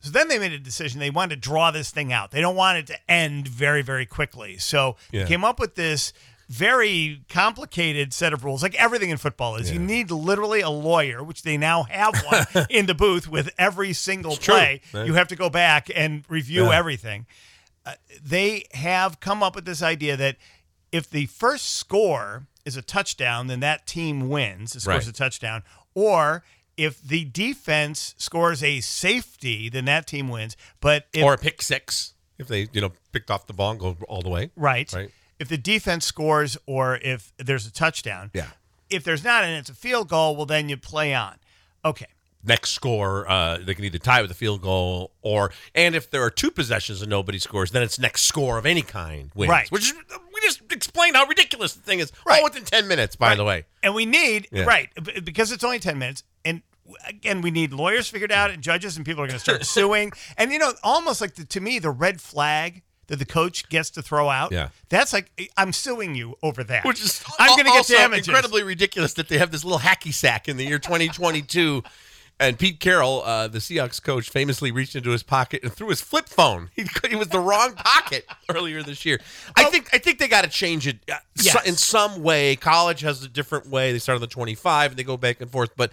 So 0.00 0.10
then 0.10 0.28
they 0.28 0.38
made 0.38 0.52
a 0.52 0.58
decision. 0.60 1.00
They 1.00 1.10
wanted 1.10 1.34
to 1.34 1.40
draw 1.48 1.72
this 1.72 1.90
thing 1.90 2.12
out. 2.12 2.30
They 2.30 2.40
don't 2.40 2.54
want 2.54 2.78
it 2.78 2.86
to 2.86 3.10
end 3.10 3.48
very, 3.48 3.82
very 3.82 4.06
quickly. 4.06 4.56
So 4.58 4.96
Yeah. 5.10 5.22
they 5.24 5.28
came 5.28 5.44
up 5.44 5.58
with 5.58 5.74
this 5.74 6.12
very 6.48 7.22
complicated 7.28 8.12
set 8.14 8.32
of 8.32 8.44
rules, 8.44 8.62
like 8.62 8.74
everything 8.76 9.10
in 9.10 9.16
football 9.18 9.56
is. 9.56 9.70
You 9.70 9.78
need 9.78 10.10
literally 10.10 10.60
a 10.60 10.70
lawyer, 10.70 11.22
which 11.22 11.42
they 11.42 11.56
now 11.58 11.82
have 11.84 12.14
one 12.24 12.66
in 12.70 12.86
the 12.86 12.94
booth 12.94 13.28
with 13.28 13.50
every 13.58 13.92
single 13.92 14.32
It's 14.32 14.44
true, 14.44 14.54
play. 14.54 14.80
right? 14.94 15.06
You 15.06 15.14
have 15.14 15.28
to 15.28 15.36
go 15.36 15.50
back 15.50 15.90
and 15.94 16.24
review 16.28 16.66
Yeah. 16.66 16.78
everything. 16.78 17.26
Uh, 17.84 17.92
they 18.22 18.64
have 18.72 19.20
come 19.20 19.42
up 19.42 19.54
with 19.54 19.64
this 19.66 19.82
idea 19.82 20.16
that 20.16 20.36
if 20.90 21.08
the 21.10 21.26
first 21.26 21.74
score 21.76 22.46
is 22.64 22.76
a 22.76 22.82
touchdown, 22.82 23.46
then 23.46 23.60
that 23.60 23.86
team 23.86 24.28
wins. 24.28 24.74
It 24.74 24.80
scores 24.80 25.06
Right. 25.06 25.08
a 25.08 25.12
touchdown. 25.12 25.62
Or 25.94 26.44
if 26.76 27.02
the 27.02 27.24
defense 27.26 28.14
scores 28.18 28.62
a 28.62 28.80
safety, 28.80 29.68
then 29.68 29.84
that 29.86 30.06
team 30.06 30.28
wins. 30.28 30.56
But 30.80 31.06
if, 31.12 31.24
or 31.24 31.34
a 31.34 31.38
pick 31.38 31.60
six 31.60 32.14
if 32.38 32.46
they 32.48 32.68
you 32.72 32.80
know 32.80 32.92
picked 33.12 33.30
off 33.30 33.46
the 33.46 33.52
ball 33.52 33.72
and 33.72 33.80
go 33.80 33.96
all 34.08 34.22
the 34.22 34.28
way. 34.30 34.50
right, 34.56 34.90
Right. 34.94 35.10
If 35.38 35.48
the 35.48 35.58
defense 35.58 36.04
scores 36.06 36.56
or 36.66 36.96
if 36.96 37.32
there's 37.38 37.66
a 37.66 37.72
touchdown. 37.72 38.30
Yeah. 38.34 38.46
If 38.90 39.04
there's 39.04 39.22
not 39.22 39.44
and 39.44 39.54
it's 39.54 39.68
a 39.68 39.74
field 39.74 40.08
goal, 40.08 40.34
well 40.36 40.46
then 40.46 40.68
you 40.68 40.76
play 40.76 41.14
on. 41.14 41.36
Okay. 41.84 42.06
Next 42.44 42.70
score, 42.70 43.28
uh, 43.28 43.58
they 43.58 43.74
can 43.74 43.84
either 43.84 43.98
tie 43.98 44.22
with 44.22 44.30
a 44.30 44.34
field 44.34 44.62
goal 44.62 45.10
or, 45.22 45.50
and 45.74 45.94
if 45.96 46.08
there 46.10 46.22
are 46.22 46.30
two 46.30 46.50
possessions 46.50 47.02
and 47.02 47.10
nobody 47.10 47.38
scores, 47.38 47.72
then 47.72 47.82
it's 47.82 47.98
next 47.98 48.22
score 48.22 48.58
of 48.58 48.64
any 48.64 48.80
kind 48.82 49.30
wins. 49.34 49.50
Right. 49.50 49.70
Which 49.70 49.90
is, 49.90 49.94
we 50.32 50.40
just 50.40 50.62
explained 50.72 51.16
how 51.16 51.26
ridiculous 51.26 51.74
the 51.74 51.82
thing 51.82 51.98
is. 51.98 52.12
Right. 52.24 52.38
All 52.38 52.44
within 52.44 52.64
ten 52.64 52.86
minutes, 52.88 53.16
by 53.16 53.34
the 53.34 53.44
way. 53.44 53.66
And 53.82 53.92
we 53.94 54.06
need 54.06 54.48
Yeah. 54.52 54.64
right 54.64 54.88
because 55.24 55.50
it's 55.52 55.64
only 55.64 55.80
ten 55.80 55.98
minutes. 55.98 56.22
And 56.44 56.62
again, 57.06 57.42
we 57.42 57.50
need 57.50 57.72
lawyers 57.72 58.08
figured 58.08 58.32
out 58.32 58.50
and 58.50 58.62
judges, 58.62 58.96
and 58.96 59.04
people 59.04 59.22
are 59.24 59.26
going 59.26 59.34
to 59.38 59.40
start 59.44 59.66
suing. 59.76 60.12
And 60.38 60.52
you 60.52 60.58
know, 60.58 60.72
almost 60.84 61.20
like 61.20 61.34
the, 61.34 61.44
to 61.44 61.60
me, 61.60 61.80
the 61.80 61.90
red 61.90 62.20
flag 62.20 62.82
that 63.08 63.18
the 63.18 63.26
coach 63.26 63.68
gets 63.68 63.90
to 63.90 64.02
throw 64.02 64.28
out. 64.30 64.52
Yeah. 64.52 64.68
that's 64.88 65.12
like 65.12 65.30
I'm 65.56 65.72
suing 65.72 66.14
you 66.14 66.36
over 66.42 66.62
that. 66.64 66.84
Which 66.84 67.02
is 67.02 67.22
I'm 67.38 67.48
going 67.56 67.64
to 67.66 67.72
get 67.72 67.86
damages. 67.88 68.28
incredibly 68.28 68.62
ridiculous 68.62 69.14
that 69.14 69.28
they 69.28 69.38
have 69.38 69.50
this 69.50 69.64
little 69.64 69.80
hacky 69.80 70.12
sack 70.14 70.48
in 70.48 70.56
the 70.56 70.64
year 70.64 70.78
2022. 70.78 71.82
And 72.40 72.56
Pete 72.56 72.78
Carroll, 72.78 73.22
uh, 73.24 73.48
the 73.48 73.58
Seahawks 73.58 74.00
coach, 74.00 74.30
famously 74.30 74.70
reached 74.70 74.94
into 74.94 75.10
his 75.10 75.24
pocket 75.24 75.64
and 75.64 75.72
threw 75.72 75.88
his 75.88 76.00
flip 76.00 76.28
phone. 76.28 76.70
He, 76.76 76.86
he 77.10 77.16
was 77.16 77.26
the 77.28 77.40
wrong 77.40 77.74
pocket 77.74 78.26
earlier 78.54 78.80
this 78.84 79.04
year. 79.04 79.18
I 79.56 79.64
think 79.64 79.88
I 79.92 79.98
think 79.98 80.20
they 80.20 80.28
got 80.28 80.44
to 80.44 80.50
change 80.50 80.86
it 80.86 80.98
uh, 81.10 81.16
so- 81.34 81.58
in 81.66 81.74
some 81.74 82.22
way. 82.22 82.54
College 82.54 83.00
has 83.00 83.24
a 83.24 83.28
different 83.28 83.68
way. 83.68 83.90
They 83.90 83.98
start 83.98 84.14
on 84.14 84.20
the 84.20 84.28
25 84.28 84.92
and 84.92 84.98
they 84.98 85.02
go 85.02 85.16
back 85.16 85.40
and 85.40 85.50
forth. 85.50 85.70
But 85.76 85.90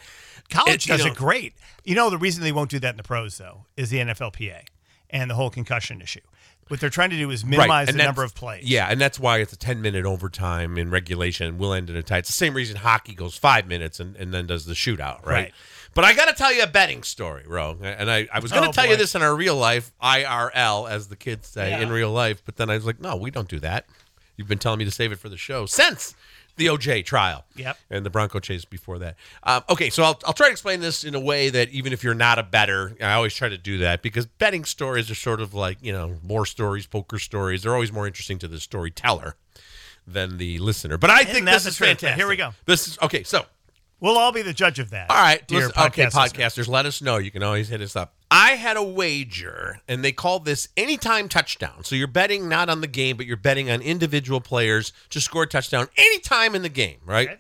College 0.50 0.86
it- 0.86 0.90
does 0.90 1.04
know- 1.06 1.12
it 1.14 1.18
great. 1.18 1.54
You 1.84 1.96
know, 1.96 2.12
the 2.12 2.18
reason 2.20 2.44
they 2.44 2.52
won't 2.52 2.70
do 2.70 2.78
that 2.80 2.92
in 2.92 2.98
the 2.98 3.04
pros, 3.04 3.38
though, 3.40 3.66
is 3.76 3.90
the 3.90 3.98
NFLPA 3.98 4.66
and 5.10 5.30
the 5.30 5.36
whole 5.36 5.50
concussion 5.50 6.02
issue. 6.02 6.22
What 6.68 6.80
they're 6.80 6.90
trying 6.90 7.12
to 7.12 7.16
do 7.18 7.30
is 7.30 7.46
minimize 7.46 7.90
and 7.90 8.00
the 8.00 8.04
number 8.04 8.24
of 8.24 8.34
plays. 8.34 8.64
Yeah, 8.68 8.88
and 8.90 9.00
that's 9.00 9.20
why 9.20 9.38
it's 9.38 9.54
a 9.54 9.58
10 9.58 9.82
minute 9.84 10.04
overtime 10.06 10.80
in 10.80 10.90
regulation 10.90 11.60
will 11.60 11.74
end 11.74 11.92
in 11.92 11.96
a 11.96 12.02
tie. 12.02 12.18
It's 12.18 12.30
the 12.30 12.34
same 12.34 12.56
reason 12.56 12.78
hockey 12.78 13.14
goes 13.14 13.38
five 13.38 13.68
minutes 13.68 14.00
and, 14.00 14.16
and 14.16 14.34
then 14.34 14.48
does 14.48 14.66
the 14.66 14.74
shootout, 14.74 15.24
right? 15.26 15.32
Right. 15.34 15.54
But 15.94 16.06
I 16.06 16.14
got 16.14 16.26
to 16.26 16.34
tell 16.34 16.52
you 16.52 16.64
a 16.64 16.68
betting 16.68 17.04
story, 17.04 17.44
Roe. 17.48 17.78
And 17.82 18.10
I, 18.10 18.28
I 18.34 18.40
was 18.40 18.52
going 18.52 18.64
to 18.64 18.70
Oh, 18.70 18.72
tell 18.72 18.88
you 18.88 18.98
this 18.98 19.14
in 19.16 19.22
our 19.22 19.36
real 19.36 19.56
life, 19.56 19.94
IRL, 20.02 20.90
as 20.90 21.08
the 21.08 21.16
kids 21.16 21.48
say 21.48 21.70
Yeah. 21.70 21.82
in 21.82 21.90
real 21.90 22.12
life. 22.12 22.42
But 22.44 22.56
then 22.58 22.70
I 22.72 22.76
was 22.76 22.86
like, 22.86 23.00
no, 23.00 23.16
we 23.16 23.30
don't 23.32 23.48
do 23.48 23.60
that. 23.60 23.86
You've 24.36 24.48
been 24.48 24.58
telling 24.60 24.80
me 24.80 24.86
to 24.86 24.92
save 24.92 25.12
it 25.12 25.20
for 25.20 25.30
the 25.30 25.38
show 25.38 25.66
since 25.68 26.16
the 26.58 26.68
OJ 26.68 27.06
trial. 27.06 27.46
Yep. 27.56 27.78
And 27.90 28.06
the 28.06 28.10
Bronco 28.10 28.40
chase 28.40 28.66
before 28.66 29.00
that. 29.00 29.16
Um, 29.44 29.64
okay, 29.70 29.90
so 29.90 30.04
I'll, 30.04 30.20
I'll 30.26 30.34
try 30.34 30.48
to 30.48 30.52
explain 30.52 30.80
this 30.80 31.04
in 31.04 31.16
a 31.16 31.20
way 31.20 31.50
that 31.50 31.70
even 31.70 31.94
if 31.94 32.04
you're 32.04 32.14
not 32.14 32.40
a 32.40 32.44
better, 32.44 32.96
I 33.02 33.14
always 33.14 33.34
try 33.34 33.50
to 33.50 33.58
do 33.58 33.80
that 33.80 34.02
because 34.02 34.26
betting 34.26 34.66
stories 34.66 35.12
are 35.12 35.16
sort 35.16 35.42
of 35.42 35.54
like, 35.54 35.78
you 35.82 35.92
know, 35.92 36.18
more 36.24 36.46
stories, 36.46 36.88
poker 36.88 37.20
stories. 37.20 37.64
They're 37.64 37.74
always 37.74 37.92
more 37.92 38.08
interesting 38.08 38.40
to 38.40 38.48
the 38.48 38.60
storyteller 38.60 39.36
than 40.08 40.38
the 40.38 40.60
listener. 40.60 40.98
But 40.98 41.10
I 41.10 41.24
think 41.24 41.46
that's 41.46 41.64
this 41.64 41.74
is 41.74 41.80
fantastic. 41.80 42.18
Here 42.18 42.28
we 42.28 42.36
go. 42.36 42.52
This 42.66 42.88
is 42.88 42.98
okay. 43.02 43.24
So, 43.24 43.46
We'll 44.00 44.18
all 44.18 44.32
be 44.32 44.42
the 44.42 44.54
judge 44.54 44.78
of 44.80 44.90
that. 44.92 45.10
all 45.10 45.16
right, 45.16 45.46
dear 45.48 45.68
okay, 45.68 45.74
podcast 46.06 46.14
listener. 46.16 46.44
podcasters, 46.44 46.68
let 46.68 46.86
us 46.86 47.02
know. 47.02 47.18
You 47.18 47.32
can 47.32 47.44
always 47.44 47.70
hit 47.70 47.82
us 47.82 47.96
up. 47.96 48.14
I 48.30 48.52
had 48.52 48.76
a 48.78 48.84
wager, 48.84 49.80
and 49.88 50.04
they 50.04 50.12
call 50.12 50.40
this 50.40 50.68
anytime 50.76 51.30
touchdown. 51.30 51.84
So 51.84 51.96
you're 51.96 52.08
betting 52.08 52.50
not 52.50 52.70
on 52.70 52.82
the 52.82 52.88
game, 52.88 53.16
but 53.18 53.26
you're 53.26 53.38
betting 53.38 53.72
on 53.72 53.82
individual 53.82 54.42
players 54.42 54.92
to 55.12 55.22
score 55.22 55.44
a 55.44 55.48
touchdown 55.48 55.88
anytime 55.98 56.56
in 56.56 56.62
the 56.62 56.70
game, 56.70 56.98
right? 57.06 57.30
Okay. 57.30 57.40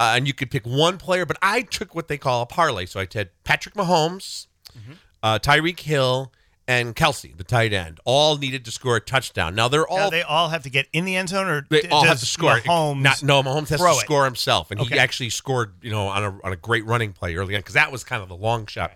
Uh, 0.00 0.14
and 0.16 0.26
you 0.26 0.32
could 0.34 0.50
pick 0.50 0.64
one 0.66 0.96
player, 0.98 1.26
but 1.26 1.36
I 1.42 1.62
took 1.62 1.94
what 1.94 2.08
they 2.08 2.18
call 2.18 2.42
a 2.42 2.46
parlay. 2.46 2.86
So 2.86 2.98
I 2.98 3.06
had 3.12 3.30
Patrick 3.44 3.74
Mahomes, 3.74 4.46
Mm-hmm. 4.76 4.92
uh, 5.22 5.38
Tyreek 5.38 5.80
Hill, 5.80 6.32
and 6.72 6.96
Kelce, 6.96 7.36
the 7.36 7.44
tight 7.44 7.72
end, 7.72 8.00
all 8.04 8.38
needed 8.38 8.64
to 8.64 8.70
score 8.70 8.96
a 8.96 9.00
touchdown. 9.00 9.54
Now 9.54 9.68
they're 9.68 9.86
all 9.86 9.98
Now, 9.98 10.10
they 10.10 10.22
all 10.22 10.48
have 10.48 10.62
to 10.62 10.70
get 10.70 10.86
in 10.92 11.04
the 11.04 11.16
end 11.16 11.28
zone, 11.28 11.46
or 11.46 11.66
they 11.68 11.88
all 11.88 12.04
have 12.04 12.20
to 12.20 12.26
score. 12.26 12.58
Mahomes 12.58 13.02
Not, 13.02 13.22
no, 13.22 13.42
Mahomes 13.42 13.68
has 13.68 13.80
to 13.80 13.86
it? 13.86 13.94
score 13.96 14.24
himself, 14.24 14.70
and 14.70 14.80
he 14.80 14.98
actually 14.98 15.30
scored, 15.30 15.72
you 15.82 15.90
know, 15.90 16.08
on 16.08 16.24
a 16.24 16.38
on 16.44 16.52
a 16.52 16.56
great 16.56 16.84
running 16.86 17.12
play 17.12 17.36
early 17.36 17.54
on 17.54 17.60
because 17.60 17.74
that 17.74 17.92
was 17.92 18.04
kind 18.04 18.22
of 18.22 18.28
the 18.28 18.36
long 18.36 18.66
shot. 18.66 18.92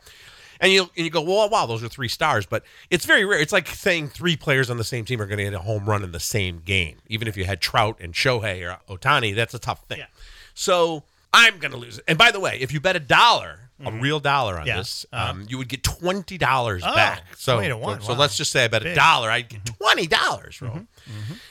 And 0.59 0.73
you 0.73 0.83
and 0.97 1.05
you 1.05 1.11
go, 1.11 1.21
well, 1.21 1.49
wow, 1.51 1.67
those 1.67 1.85
are 1.85 1.89
three 1.89 2.09
stars, 2.09 2.47
but 2.47 2.65
it's 2.91 3.05
very 3.05 3.25
rare. 3.25 3.39
It's 3.39 3.53
like 3.53 3.69
saying 3.69 4.09
three 4.09 4.37
players 4.37 4.71
on 4.71 4.79
the 4.79 4.85
same 4.85 5.05
team 5.05 5.21
are 5.21 5.27
going 5.27 5.39
to 5.39 5.45
hit 5.45 5.53
a 5.55 5.59
home 5.59 5.85
run 5.85 6.03
in 6.03 6.13
the 6.13 6.21
same 6.21 6.63
game. 6.65 6.97
Even 7.09 7.29
if 7.29 7.37
you 7.37 7.45
had 7.45 7.61
Trout 7.61 7.99
and 8.01 8.15
Shohei 8.15 8.63
or 8.67 8.79
Ohtani, 8.97 9.35
that's 9.35 9.53
a 9.53 9.59
tough 9.59 9.85
thing. 9.85 9.99
Yeah. 9.99 10.07
So 10.55 11.05
I'm 11.33 11.59
going 11.59 11.73
to 11.73 11.77
lose 11.77 11.99
it. 11.99 12.05
And 12.09 12.17
by 12.17 12.31
the 12.31 12.41
way, 12.41 12.59
if 12.59 12.73
you 12.73 12.81
bet 12.81 12.97
a 12.97 13.01
dollar, 13.01 13.66
a 13.85 13.93
real 13.93 14.21
dollar 14.21 14.55
on 14.55 14.61
Mm-hmm. 14.61 14.69
Yeah. 14.69 14.77
this, 14.79 15.05
Uh-huh. 15.13 15.31
um, 15.33 15.47
you 15.49 15.59
would 15.59 15.69
get 15.69 15.83
twenty 15.83 16.39
dollars 16.39 16.83
Oh, 16.87 16.95
back. 16.95 17.25
So, 17.37 17.55
20 17.57 17.69
to 17.69 17.77
one. 17.77 18.01
so 18.01 18.13
Wow. 18.15 18.21
let's 18.21 18.37
just 18.37 18.51
say 18.51 18.65
I 18.65 18.69
bet 18.69 18.83
a 18.83 18.87
Mm-hmm. 18.87 18.95
dollar, 18.95 19.31
I'd 19.31 19.49
get 19.49 19.67
twenty 19.67 20.07
dollars. 20.07 20.61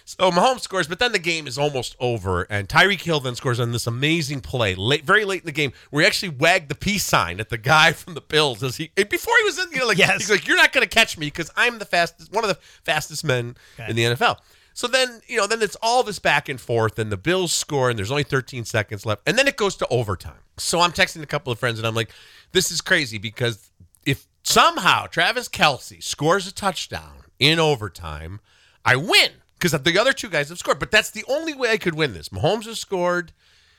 So 0.05 0.31
Mahomes 0.31 0.61
scores, 0.61 0.87
but 0.87 0.99
then 0.99 1.11
the 1.11 1.19
game 1.19 1.47
is 1.47 1.57
almost 1.57 1.95
over, 1.99 2.43
and 2.49 2.67
Tyreek 2.67 3.01
Hill 3.01 3.19
then 3.19 3.35
scores 3.35 3.59
on 3.59 3.71
this 3.71 3.87
amazing 3.87 4.41
play, 4.41 4.75
late, 4.75 5.03
very 5.05 5.25
late 5.25 5.41
in 5.41 5.45
the 5.45 5.51
game, 5.51 5.71
where 5.89 6.01
he 6.01 6.07
actually 6.07 6.29
wagged 6.29 6.69
the 6.69 6.75
peace 6.75 7.03
sign 7.05 7.39
at 7.39 7.49
the 7.49 7.57
guy 7.57 7.91
from 8.01 8.13
the 8.15 8.21
Bills 8.21 8.63
as 8.63 8.77
he 8.77 8.91
before 8.95 9.33
he 9.39 9.43
was 9.45 9.59
in, 9.59 9.71
you 9.71 9.79
know, 9.79 9.87
like 9.87 9.97
Yes. 9.97 10.17
he's 10.17 10.29
like, 10.29 10.47
"You're 10.47 10.57
not 10.57 10.73
going 10.73 10.87
to 10.87 10.93
catch 10.93 11.17
me 11.17 11.27
because 11.27 11.49
I'm 11.55 11.79
the 11.79 11.85
fastest, 11.85 12.31
one 12.31 12.43
of 12.43 12.49
the 12.49 12.57
fastest 12.83 13.23
men 13.23 13.55
Okay. 13.79 13.89
in 13.89 13.95
the 13.95 14.03
NFL." 14.03 14.37
So 14.75 14.87
then, 14.87 15.21
you 15.25 15.37
know, 15.37 15.47
then 15.47 15.61
it's 15.61 15.77
all 15.81 16.03
this 16.03 16.19
back 16.19 16.49
and 16.49 16.59
forth, 16.59 16.99
and 16.99 17.09
the 17.09 17.17
Bills 17.17 17.55
score, 17.55 17.89
and 17.89 17.97
there's 17.97 18.11
only 18.11 18.23
13 18.23 18.65
seconds 18.65 19.05
left, 19.05 19.21
and 19.25 19.37
then 19.37 19.47
it 19.47 19.55
goes 19.55 19.77
to 19.77 19.87
overtime. 19.87 20.41
So 20.57 20.81
I'm 20.81 20.91
texting 20.91 21.23
a 21.23 21.25
couple 21.25 21.51
of 21.51 21.57
friends, 21.57 21.79
and 21.79 21.87
I'm 21.87 21.95
like, 21.95 22.11
"This 22.51 22.71
is 22.71 22.81
crazy 22.81 23.17
because 23.17 23.71
if 24.05 24.27
somehow 24.43 25.07
Travis 25.07 25.47
Kelce 25.47 26.03
scores 26.03 26.45
a 26.45 26.53
touchdown 26.53 27.23
in 27.39 27.57
overtime, 27.57 28.41
I 28.83 28.97
win 28.97 29.31
because 29.57 29.71
the 29.71 29.97
other 29.97 30.13
two 30.13 30.29
guys 30.29 30.49
have 30.49 30.59
scored. 30.59 30.79
But 30.79 30.91
that's 30.91 31.09
the 31.09 31.25
only 31.27 31.53
way 31.53 31.71
I 31.71 31.77
could 31.77 31.95
win 31.95 32.13
this. 32.13 32.29
Mahomes 32.29 32.65
has 32.65 32.79
scored, 32.79 33.31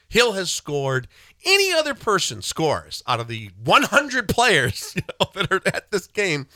Hill 0.09 0.33
has 0.33 0.51
scored. 0.51 1.09
Any 1.45 1.73
other 1.73 1.95
person 1.95 2.43
scores 2.43 3.03
out 3.07 3.21
of 3.21 3.29
the 3.29 3.51
100 3.63 4.29
players 4.29 4.93
you 4.97 5.03
know, 5.21 5.29
that 5.35 5.53
are 5.53 5.61
at 5.67 5.91
this 5.91 6.07
game. 6.07 6.47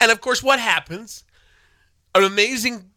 And 0.00 0.10
of 0.10 0.20
course, 0.20 0.42
what 0.42 0.60
happens? 0.60 1.24
An 2.14 2.24
amazing 2.24 2.90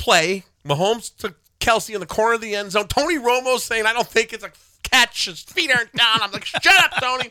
play. 0.00 0.44
Mahomes 0.66 1.14
took 1.16 1.36
Kelce 1.60 1.94
in 1.94 2.00
the 2.00 2.06
corner 2.06 2.34
of 2.34 2.40
the 2.40 2.54
end 2.54 2.72
zone. 2.72 2.88
Tony 2.88 3.18
Romo 3.18 3.58
saying, 3.58 3.86
I 3.86 3.92
don't 3.92 4.08
think 4.08 4.32
it's 4.32 4.44
a 4.44 4.50
catch. 4.82 5.26
His 5.26 5.40
feet 5.40 5.70
aren't 5.74 5.92
down. 5.92 6.22
I'm 6.22 6.32
like, 6.32 6.44
shut 6.44 6.66
up, 6.66 7.00
Tony. 7.00 7.30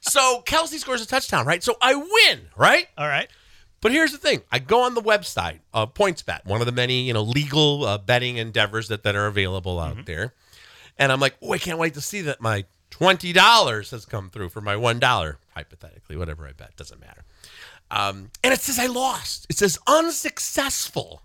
So 0.00 0.42
Kelce 0.46 0.78
scores 0.78 1.02
a 1.02 1.06
touchdown, 1.06 1.46
right? 1.46 1.62
So 1.62 1.76
I 1.82 1.94
win, 1.94 2.40
right? 2.56 2.86
All 2.96 3.08
right. 3.08 3.28
But 3.80 3.92
here's 3.92 4.12
the 4.12 4.18
thing: 4.18 4.40
I 4.50 4.60
go 4.60 4.80
on 4.80 4.94
the 4.94 5.02
website, 5.02 5.58
uh, 5.74 5.84
PointsBet, 5.86 6.46
one 6.46 6.60
of 6.60 6.66
the 6.66 6.72
many 6.72 7.02
you 7.02 7.12
know 7.12 7.20
legal 7.20 7.84
uh, 7.84 7.98
betting 7.98 8.38
endeavors 8.38 8.88
that 8.88 9.02
that 9.02 9.14
are 9.14 9.26
available 9.26 9.78
out 9.78 10.06
there, 10.06 10.32
and 10.98 11.12
I'm 11.12 11.20
like, 11.20 11.34
oh, 11.42 11.52
I 11.52 11.58
can't 11.58 11.78
wait 11.78 11.92
to 11.92 12.00
see 12.00 12.22
that 12.22 12.40
my 12.40 12.64
twenty 12.88 13.34
dollars 13.34 13.90
has 13.90 14.06
come 14.06 14.30
through 14.30 14.48
for 14.48 14.62
my 14.62 14.74
one 14.74 14.98
dollar, 14.98 15.38
hypothetically, 15.54 16.16
whatever 16.16 16.46
I 16.46 16.52
bet 16.52 16.74
doesn't 16.76 16.98
matter. 16.98 17.24
Um, 17.90 18.30
and 18.42 18.54
it 18.54 18.60
says 18.60 18.78
I 18.78 18.86
lost. 18.86 19.46
It 19.50 19.58
says 19.58 19.78
unsuccessful, 19.86 21.20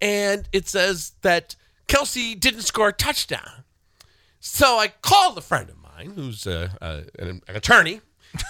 and 0.00 0.48
it 0.52 0.68
says 0.68 1.12
that 1.22 1.56
Kelce 1.88 2.38
didn't 2.38 2.62
score 2.62 2.88
a 2.88 2.92
touchdown. 2.92 3.64
So 4.40 4.78
I 4.78 4.88
called 4.88 5.36
a 5.38 5.40
friend 5.40 5.68
of 5.68 5.76
mine 5.82 6.12
who's 6.14 6.46
uh, 6.46 6.68
uh, 6.80 7.02
an, 7.18 7.42
an 7.48 7.56
attorney, 7.56 8.00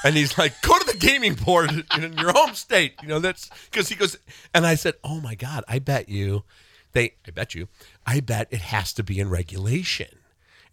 and 0.05 0.17
he's 0.17 0.37
like, 0.37 0.61
"Go 0.63 0.79
to 0.79 0.85
the 0.85 0.99
gaming 0.99 1.35
board 1.35 1.71
in 1.97 2.13
your 2.15 2.33
home 2.33 2.55
state." 2.55 2.95
You 3.03 3.09
know, 3.09 3.19
that's 3.21 3.49
because 3.71 3.89
he 3.89 3.95
goes. 3.95 4.17
And 4.55 4.67
I 4.67 4.75
said, 4.75 4.95
"Oh 5.03 5.21
my 5.21 5.35
God, 5.35 5.65
I 5.67 5.79
bet 5.79 6.09
you, 6.09 6.45
they, 6.93 7.15
I 7.27 7.31
bet 7.31 7.55
you, 7.55 7.69
I 8.07 8.21
bet 8.21 8.49
it 8.51 8.61
has 8.61 8.93
to 8.95 9.03
be 9.03 9.19
in 9.19 9.31
regulation." 9.31 10.09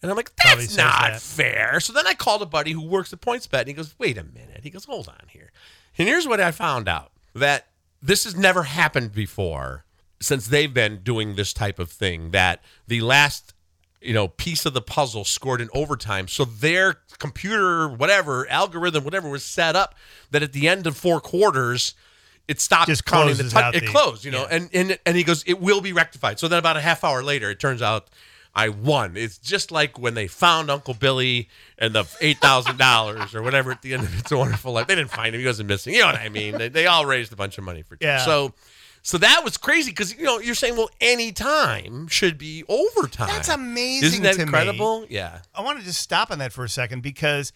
And 0.02 0.12
I'm 0.12 0.18
like, 0.18 0.36
"That's 0.44 0.76
not 0.76 1.12
that. 1.12 1.22
fair." 1.22 1.80
So 1.80 1.94
then 1.94 2.06
I 2.08 2.14
called 2.14 2.42
a 2.42 2.46
buddy 2.46 2.74
who 2.74 2.86
works 2.86 3.14
at 3.14 3.22
PointsBet, 3.22 3.60
and 3.60 3.68
he 3.70 3.74
goes, 3.74 3.96
"Wait 3.98 4.18
a 4.18 4.24
minute." 4.24 4.62
He 4.64 4.70
goes, 4.70 4.86
"Hold 4.86 5.08
on 5.08 5.28
here." 5.30 5.52
And 5.98 6.08
here's 6.10 6.28
what 6.28 6.42
I 6.42 6.52
found 6.52 6.90
out: 6.90 7.12
that 7.34 7.68
this 8.02 8.26
has 8.26 8.36
never 8.36 8.64
happened 8.64 9.14
before 9.14 9.85
since 10.20 10.48
they've 10.48 10.74
been 10.74 11.02
doing 11.04 11.36
this 11.36 11.54
type 11.54 11.80
of 11.80 11.90
thing. 11.90 12.32
That 12.32 12.64
the 12.88 13.02
last 13.02 13.54
you 14.02 14.14
know 14.14 14.28
piece 14.28 14.66
of 14.66 14.74
the 14.74 14.82
puzzle 14.82 15.26
scored 15.26 15.60
in 15.62 15.70
overtime 15.74 16.28
so 16.28 16.46
their 16.46 16.98
computer 17.18 17.88
whatever 17.90 18.48
algorithm 18.50 19.04
whatever 19.04 19.28
was 19.28 19.44
set 19.44 19.76
up 19.76 19.96
that 20.30 20.44
at 20.44 20.54
the 20.54 20.68
end 20.68 20.86
of 20.86 20.96
four 20.96 21.20
quarters 21.20 21.96
it 22.48 22.62
stopped 22.62 22.88
Just 22.88 23.06
counting 23.06 23.36
the 23.36 23.44
closes 23.44 23.54
tou- 23.54 23.60
out 23.60 23.74
it 23.74 23.80
the- 23.80 23.88
closed 23.88 24.24
you 24.24 24.30
know 24.30 24.42
yeah. 24.42 24.58
and, 24.58 24.70
and 24.74 25.00
and 25.08 25.18
he 25.18 25.24
goes 25.24 25.44
it 25.48 25.60
will 25.60 25.82
be 25.82 25.92
rectified 25.92 26.38
so 26.40 26.48
then 26.48 26.60
about 26.60 26.78
a 26.78 26.82
half 26.82 27.04
hour 27.04 27.24
later 27.24 27.50
it 27.50 27.60
turns 27.60 27.82
out 27.82 28.10
I 28.58 28.70
won. 28.70 29.18
It's 29.18 29.38
just 29.38 29.70
like 29.70 30.00
when 30.00 30.14
they 30.14 30.28
found 30.28 30.72
Uncle 30.72 30.94
Billy 30.94 31.50
and 31.78 31.94
the 31.94 32.06
eight 32.22 32.38
thousand 32.38 32.78
dollars 32.78 33.36
or 33.36 33.42
whatever 33.44 33.72
at 33.72 33.82
the 33.82 33.94
end 33.94 34.04
of 34.04 34.18
It's 34.18 34.32
a 34.32 34.38
Wonderful 34.38 34.72
Life. 34.72 34.88
They 34.88 34.96
didn't 34.96 35.12
find 35.12 35.36
him; 35.36 35.42
he 35.42 35.46
wasn't 35.46 35.68
missing. 35.68 35.94
You 35.94 36.00
know 36.00 36.06
what 36.06 36.16
I 36.16 36.30
mean? 36.30 36.58
They, 36.58 36.70
they 36.70 36.88
all 36.88 37.06
raised 37.06 37.34
a 37.34 37.36
bunch 37.36 37.58
of 37.58 37.66
money 37.66 37.82
for. 37.82 37.98
Yeah. 38.00 38.24
So, 38.24 38.54
so 39.06 39.20
that 39.20 39.44
was 39.44 39.56
crazy 39.56 39.92
because 39.92 40.16
you 40.18 40.24
know 40.24 40.40
you're 40.40 40.56
saying, 40.56 40.76
well, 40.76 40.90
any 41.00 41.32
time 41.32 42.08
should 42.08 42.40
be 42.40 42.64
overtime. 42.68 43.28
That's 43.28 43.50
amazing 43.50 44.08
Isn't 44.08 44.24
that 44.24 44.32
to 44.34 44.38
me. 44.40 44.44
incredible? 44.46 45.06
Yeah. 45.10 45.42
I 45.54 45.62
want 45.62 45.78
to 45.78 45.86
just 45.86 46.02
stop 46.02 46.32
on 46.32 46.40
that 46.40 46.52
for 46.52 46.64
a 46.64 46.70
second 46.70 47.04
because 47.04 47.54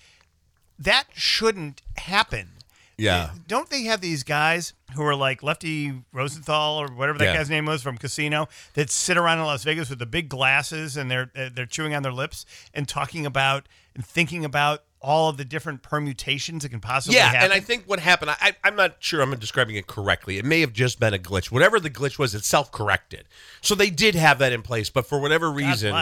that 0.77 1.05
shouldn't 1.15 1.81
happen. 1.97 2.49
Yeah. 2.97 3.31
Don't 3.47 3.69
they 3.69 3.83
have 3.83 3.99
these 4.01 4.23
guys 4.23 4.73
who 4.93 5.03
are 5.03 5.15
like 5.15 5.41
Lefty 5.41 5.93
Rosenthal 6.13 6.77
or 6.81 6.87
whatever 6.87 7.17
that 7.17 7.25
Yeah. 7.25 7.37
guy's 7.37 7.49
name 7.49 7.65
was 7.65 7.81
from 7.81 7.97
Casino 7.97 8.47
that 8.75 8.91
sit 8.91 9.17
around 9.17 9.39
in 9.39 9.45
Las 9.45 9.63
Vegas 9.63 9.89
with 9.89 9.97
the 9.99 10.05
big 10.05 10.29
glasses 10.29 10.97
and 10.97 11.09
they're 11.09 11.31
uh, 11.35 11.49
they're 11.51 11.65
chewing 11.65 11.95
on 11.95 12.03
their 12.03 12.11
lips 12.13 12.45
and 12.75 12.87
talking 12.87 13.25
about 13.25 13.67
and 13.95 14.05
thinking 14.05 14.45
about 14.45 14.83
all 15.01 15.29
of 15.29 15.37
the 15.37 15.45
different 15.45 15.81
permutations 15.81 16.63
that 16.63 16.69
can 16.69 16.79
possibly 16.81 17.15
Yeah, 17.17 17.27
happen. 17.29 17.43
and 17.45 17.53
I 17.53 17.59
think 17.61 17.85
what 17.85 17.99
happened, 17.99 18.31
I, 18.31 18.53
I'm 18.63 18.75
not 18.75 18.95
sure 18.99 19.21
I'm 19.21 19.33
describing 19.39 19.75
it 19.75 19.87
correctly. 19.87 20.37
It 20.37 20.43
may 20.45 20.59
have 20.61 20.73
just 20.73 20.99
been 20.99 21.13
a 21.13 21.17
glitch. 21.17 21.51
Whatever 21.51 21.79
the 21.79 21.89
glitch 21.89 22.17
was, 22.19 22.35
it 22.35 22.43
self 22.43 22.71
corrected. 22.71 23.25
So 23.61 23.75
they 23.75 23.89
did 23.89 24.15
have 24.15 24.39
that 24.39 24.51
in 24.51 24.61
place, 24.61 24.89
but 24.89 25.05
for 25.05 25.19
whatever 25.19 25.49
reason, 25.51 25.95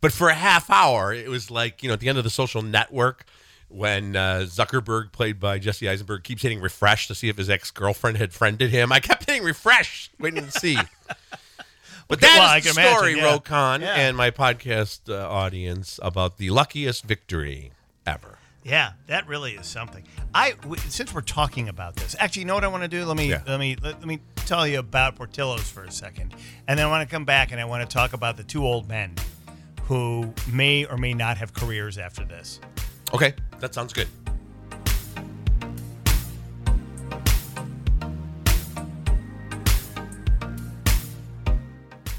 but 0.00 0.12
for 0.12 0.28
a 0.28 0.34
half 0.34 0.68
hour, 0.68 1.12
it 1.14 1.28
was 1.28 1.50
like, 1.50 1.82
you 1.82 1.88
know, 1.88 1.94
at 1.94 2.00
the 2.00 2.08
end 2.10 2.18
of 2.18 2.24
the 2.24 2.30
social 2.30 2.60
network, 2.60 3.24
when 3.68 4.14
uh, 4.14 4.40
Zuckerberg, 4.46 5.10
played 5.10 5.40
by 5.40 5.58
Jesse 5.58 5.88
Eisenberg, 5.88 6.22
keeps 6.22 6.42
hitting 6.42 6.60
refresh 6.60 7.08
to 7.08 7.14
see 7.14 7.28
if 7.30 7.38
his 7.38 7.48
ex 7.48 7.70
girlfriend 7.70 8.18
had 8.18 8.32
friended 8.32 8.70
him. 8.70 8.92
I 8.92 9.00
kept 9.00 9.24
hitting 9.24 9.42
refresh, 9.42 10.10
waiting 10.20 10.44
to 10.44 10.50
see. 10.52 10.76
But 12.06 12.18
Okay, 12.22 12.26
that 12.26 12.38
well, 12.38 12.60
the 12.60 12.68
imagine, 12.80 12.92
story, 12.98 13.16
yeah. 13.16 13.24
Roe 13.24 13.40
Conn, 13.40 13.80
Yeah. 13.80 13.94
and 13.94 14.14
my 14.14 14.30
podcast 14.30 15.08
uh, 15.08 15.26
audience 15.26 15.98
about 16.02 16.36
the 16.36 16.50
luckiest 16.50 17.02
victory 17.04 17.72
ever. 18.06 18.38
Yeah, 18.62 18.92
that 19.08 19.28
really 19.28 19.52
is 19.52 19.66
something. 19.66 20.04
I 20.34 20.52
w- 20.52 20.80
since 20.88 21.12
we're 21.14 21.20
talking 21.20 21.68
about 21.68 21.96
this, 21.96 22.16
actually, 22.18 22.40
you 22.40 22.46
know 22.46 22.54
what 22.54 22.64
I 22.64 22.68
want 22.68 22.82
to 22.82 22.88
do? 22.88 23.04
Let 23.04 23.16
me 23.16 23.28
Yeah. 23.28 23.42
let 23.46 23.60
me 23.60 23.76
let, 23.82 23.98
let 23.98 24.06
me 24.06 24.20
tell 24.36 24.66
you 24.66 24.78
about 24.78 25.16
Portillo's 25.16 25.68
for 25.70 25.84
a 25.84 25.90
second, 25.92 26.34
and 26.66 26.78
then 26.78 26.86
I 26.86 26.88
want 26.88 27.06
to 27.08 27.14
come 27.14 27.24
back 27.26 27.52
and 27.52 27.60
I 27.60 27.64
want 27.66 27.88
to 27.88 27.92
talk 27.94 28.14
about 28.14 28.36
the 28.38 28.42
two 28.44 28.64
old 28.66 28.88
men 28.88 29.14
who 29.82 30.32
may 30.50 30.86
or 30.86 30.96
may 30.96 31.12
not 31.12 31.36
have 31.36 31.52
careers 31.52 31.98
after 31.98 32.24
this. 32.24 32.58
Okay, 33.12 33.34
that 33.60 33.74
sounds 33.74 33.92
good. 33.92 34.08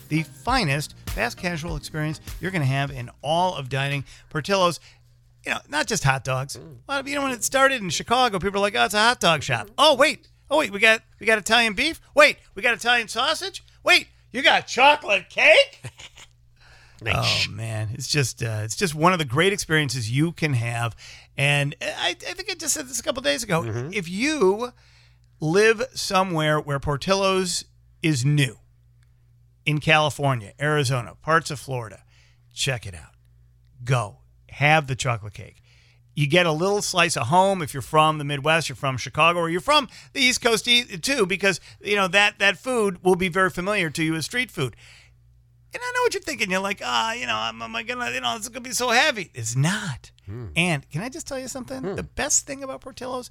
the 0.09 0.23
finest 0.23 0.95
fast 1.07 1.37
casual 1.37 1.75
experience 1.75 2.21
you're 2.39 2.51
going 2.51 2.61
to 2.61 2.67
have 2.67 2.91
in 2.91 3.09
all 3.21 3.55
of 3.55 3.69
dining. 3.69 4.03
Portillo's, 4.29 4.79
you 5.45 5.51
know, 5.51 5.59
not 5.69 5.87
just 5.87 6.03
hot 6.03 6.23
dogs. 6.23 6.55
A 6.55 6.59
lot 6.91 6.99
of 6.99 7.07
you 7.07 7.15
know 7.15 7.23
when 7.23 7.31
it 7.31 7.43
started 7.43 7.81
in 7.81 7.89
Chicago, 7.89 8.39
people 8.39 8.57
are 8.57 8.61
like, 8.61 8.75
"Oh, 8.75 8.85
it's 8.85 8.93
a 8.93 8.99
hot 8.99 9.19
dog 9.19 9.43
shop." 9.43 9.69
Oh, 9.77 9.95
wait. 9.95 10.27
Oh, 10.49 10.59
wait, 10.59 10.71
we 10.71 10.79
got 10.79 11.01
we 11.19 11.25
got 11.25 11.37
Italian 11.37 11.73
beef. 11.73 11.99
Wait, 12.15 12.37
we 12.53 12.61
got 12.61 12.73
Italian 12.73 13.07
sausage. 13.07 13.63
Wait, 13.83 14.07
you 14.31 14.41
got 14.41 14.67
chocolate 14.67 15.29
cake? 15.29 15.81
Oh 17.07 17.43
man, 17.51 17.89
it's 17.93 18.07
just 18.07 18.41
uh, 18.41 18.61
it's 18.63 18.75
just 18.75 18.95
one 18.95 19.11
of 19.13 19.19
the 19.19 19.25
great 19.25 19.53
experiences 19.53 20.09
you 20.09 20.31
can 20.31 20.53
have, 20.53 20.95
and 21.37 21.75
I, 21.81 22.11
I 22.11 22.33
think 22.33 22.49
I 22.49 22.55
just 22.55 22.73
said 22.73 22.87
this 22.87 22.99
a 22.99 23.03
couple 23.03 23.21
days 23.21 23.43
ago. 23.43 23.63
If 23.91 24.09
you 24.09 24.71
live 25.39 25.83
somewhere 25.93 26.59
where 26.59 26.79
Portillo's 26.79 27.65
is 28.01 28.23
new, 28.23 28.57
in 29.65 29.79
California, 29.79 30.53
Arizona, 30.59 31.15
parts 31.21 31.51
of 31.51 31.59
Florida, 31.59 32.03
check 32.53 32.85
it 32.85 32.95
out. 32.95 33.13
Go 33.83 34.19
have 34.55 34.87
the 34.87 34.95
chocolate 34.95 35.33
cake. 35.33 35.61
You 36.15 36.27
get 36.27 36.45
a 36.45 36.51
little 36.51 36.81
slice 36.81 37.17
of 37.17 37.27
home 37.27 37.61
if 37.61 37.73
you're 37.73 37.81
from 37.81 38.19
the 38.19 38.23
Midwest, 38.23 38.69
you're 38.69 38.77
from 38.77 38.95
Chicago, 38.95 39.39
or 39.39 39.49
you're 39.49 39.59
from 39.59 39.89
the 40.13 40.21
East 40.21 40.41
Coast 40.41 40.65
too, 40.65 41.25
because 41.25 41.59
you 41.81 41.97
know 41.97 42.07
that 42.07 42.39
that 42.39 42.57
food 42.57 43.03
will 43.03 43.17
be 43.17 43.27
very 43.27 43.49
familiar 43.49 43.89
to 43.89 44.01
you 44.01 44.15
as 44.15 44.23
street 44.23 44.49
food. 44.49 44.77
And 45.73 45.83
I 45.83 45.91
know 45.93 46.01
what 46.03 46.13
you're 46.13 46.23
thinking. 46.23 46.49
You're 46.49 46.61
like, 46.61 46.81
ah, 46.81 47.11
you 47.11 47.27
know, 47.27 47.35
am, 47.35 47.61
am 47.61 47.75
I 47.75 47.83
gonna, 47.83 48.11
you 48.11 48.21
know, 48.21 48.33
it's 48.37 48.47
gonna 48.47 48.61
be 48.61 48.71
so 48.71 48.91
heavy. 48.91 49.29
It's 49.33 49.57
not. 49.57 50.11
And 50.55 50.89
can 50.89 51.01
I 51.01 51.09
just 51.09 51.27
tell 51.27 51.37
you 51.37 51.49
something? 51.49 51.95
The 51.95 52.03
best 52.03 52.47
thing 52.47 52.63
about 52.63 52.79
Portillo's 52.79 53.29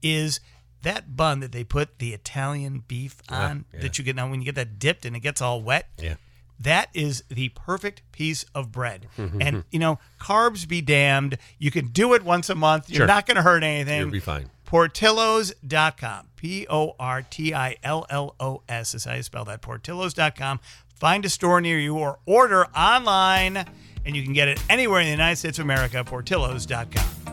is 0.00 0.40
that 0.80 1.14
bun 1.14 1.40
that 1.40 1.52
they 1.52 1.64
put 1.64 1.98
the 1.98 2.14
Italian 2.14 2.82
beef 2.88 3.16
on 3.28 3.66
yeah. 3.74 3.80
that 3.80 3.98
you 3.98 4.04
get 4.04 4.16
now 4.16 4.30
when 4.30 4.40
you 4.40 4.46
get 4.46 4.54
that 4.54 4.78
dipped 4.78 5.04
and 5.04 5.14
it 5.14 5.20
gets 5.20 5.42
all 5.42 5.62
wet. 5.62 5.88
Yeah. 5.98 6.14
That 6.62 6.88
is 6.94 7.24
the 7.28 7.48
perfect 7.50 8.02
piece 8.12 8.44
of 8.54 8.70
bread. 8.70 9.08
Mm-hmm, 9.18 9.42
and 9.42 9.56
mm-hmm. 9.56 9.68
you 9.70 9.78
know, 9.78 9.98
carbs 10.20 10.66
be 10.68 10.80
damned. 10.80 11.38
You 11.58 11.70
can 11.70 11.88
do 11.88 12.14
it 12.14 12.22
once 12.22 12.48
a 12.48 12.54
month. 12.54 12.88
You're 12.88 12.98
Sure. 12.98 13.06
not 13.06 13.26
going 13.26 13.36
to 13.36 13.42
hurt 13.42 13.64
anything. 13.64 14.00
You'll 14.00 14.10
be 14.10 14.20
fine. 14.20 14.48
Portillos.com. 14.66 16.28
P 16.36 16.66
O 16.70 16.94
R 16.98 17.22
T 17.22 17.52
I 17.52 17.76
L 17.82 18.06
L 18.08 18.34
O 18.40 18.62
S 18.68 18.94
is 18.94 19.04
how 19.04 19.14
you 19.14 19.22
spell 19.22 19.44
that. 19.44 19.60
Portillos.com. 19.60 20.60
Find 20.94 21.24
a 21.24 21.28
store 21.28 21.60
near 21.60 21.78
you 21.80 21.98
or 21.98 22.20
order 22.26 22.66
online, 22.76 23.64
and 24.06 24.16
you 24.16 24.22
can 24.22 24.32
get 24.32 24.46
it 24.48 24.60
anywhere 24.70 25.00
in 25.00 25.06
the 25.06 25.10
United 25.10 25.36
States 25.36 25.58
of 25.58 25.64
America. 25.64 26.04
Portillos.com. 26.04 27.32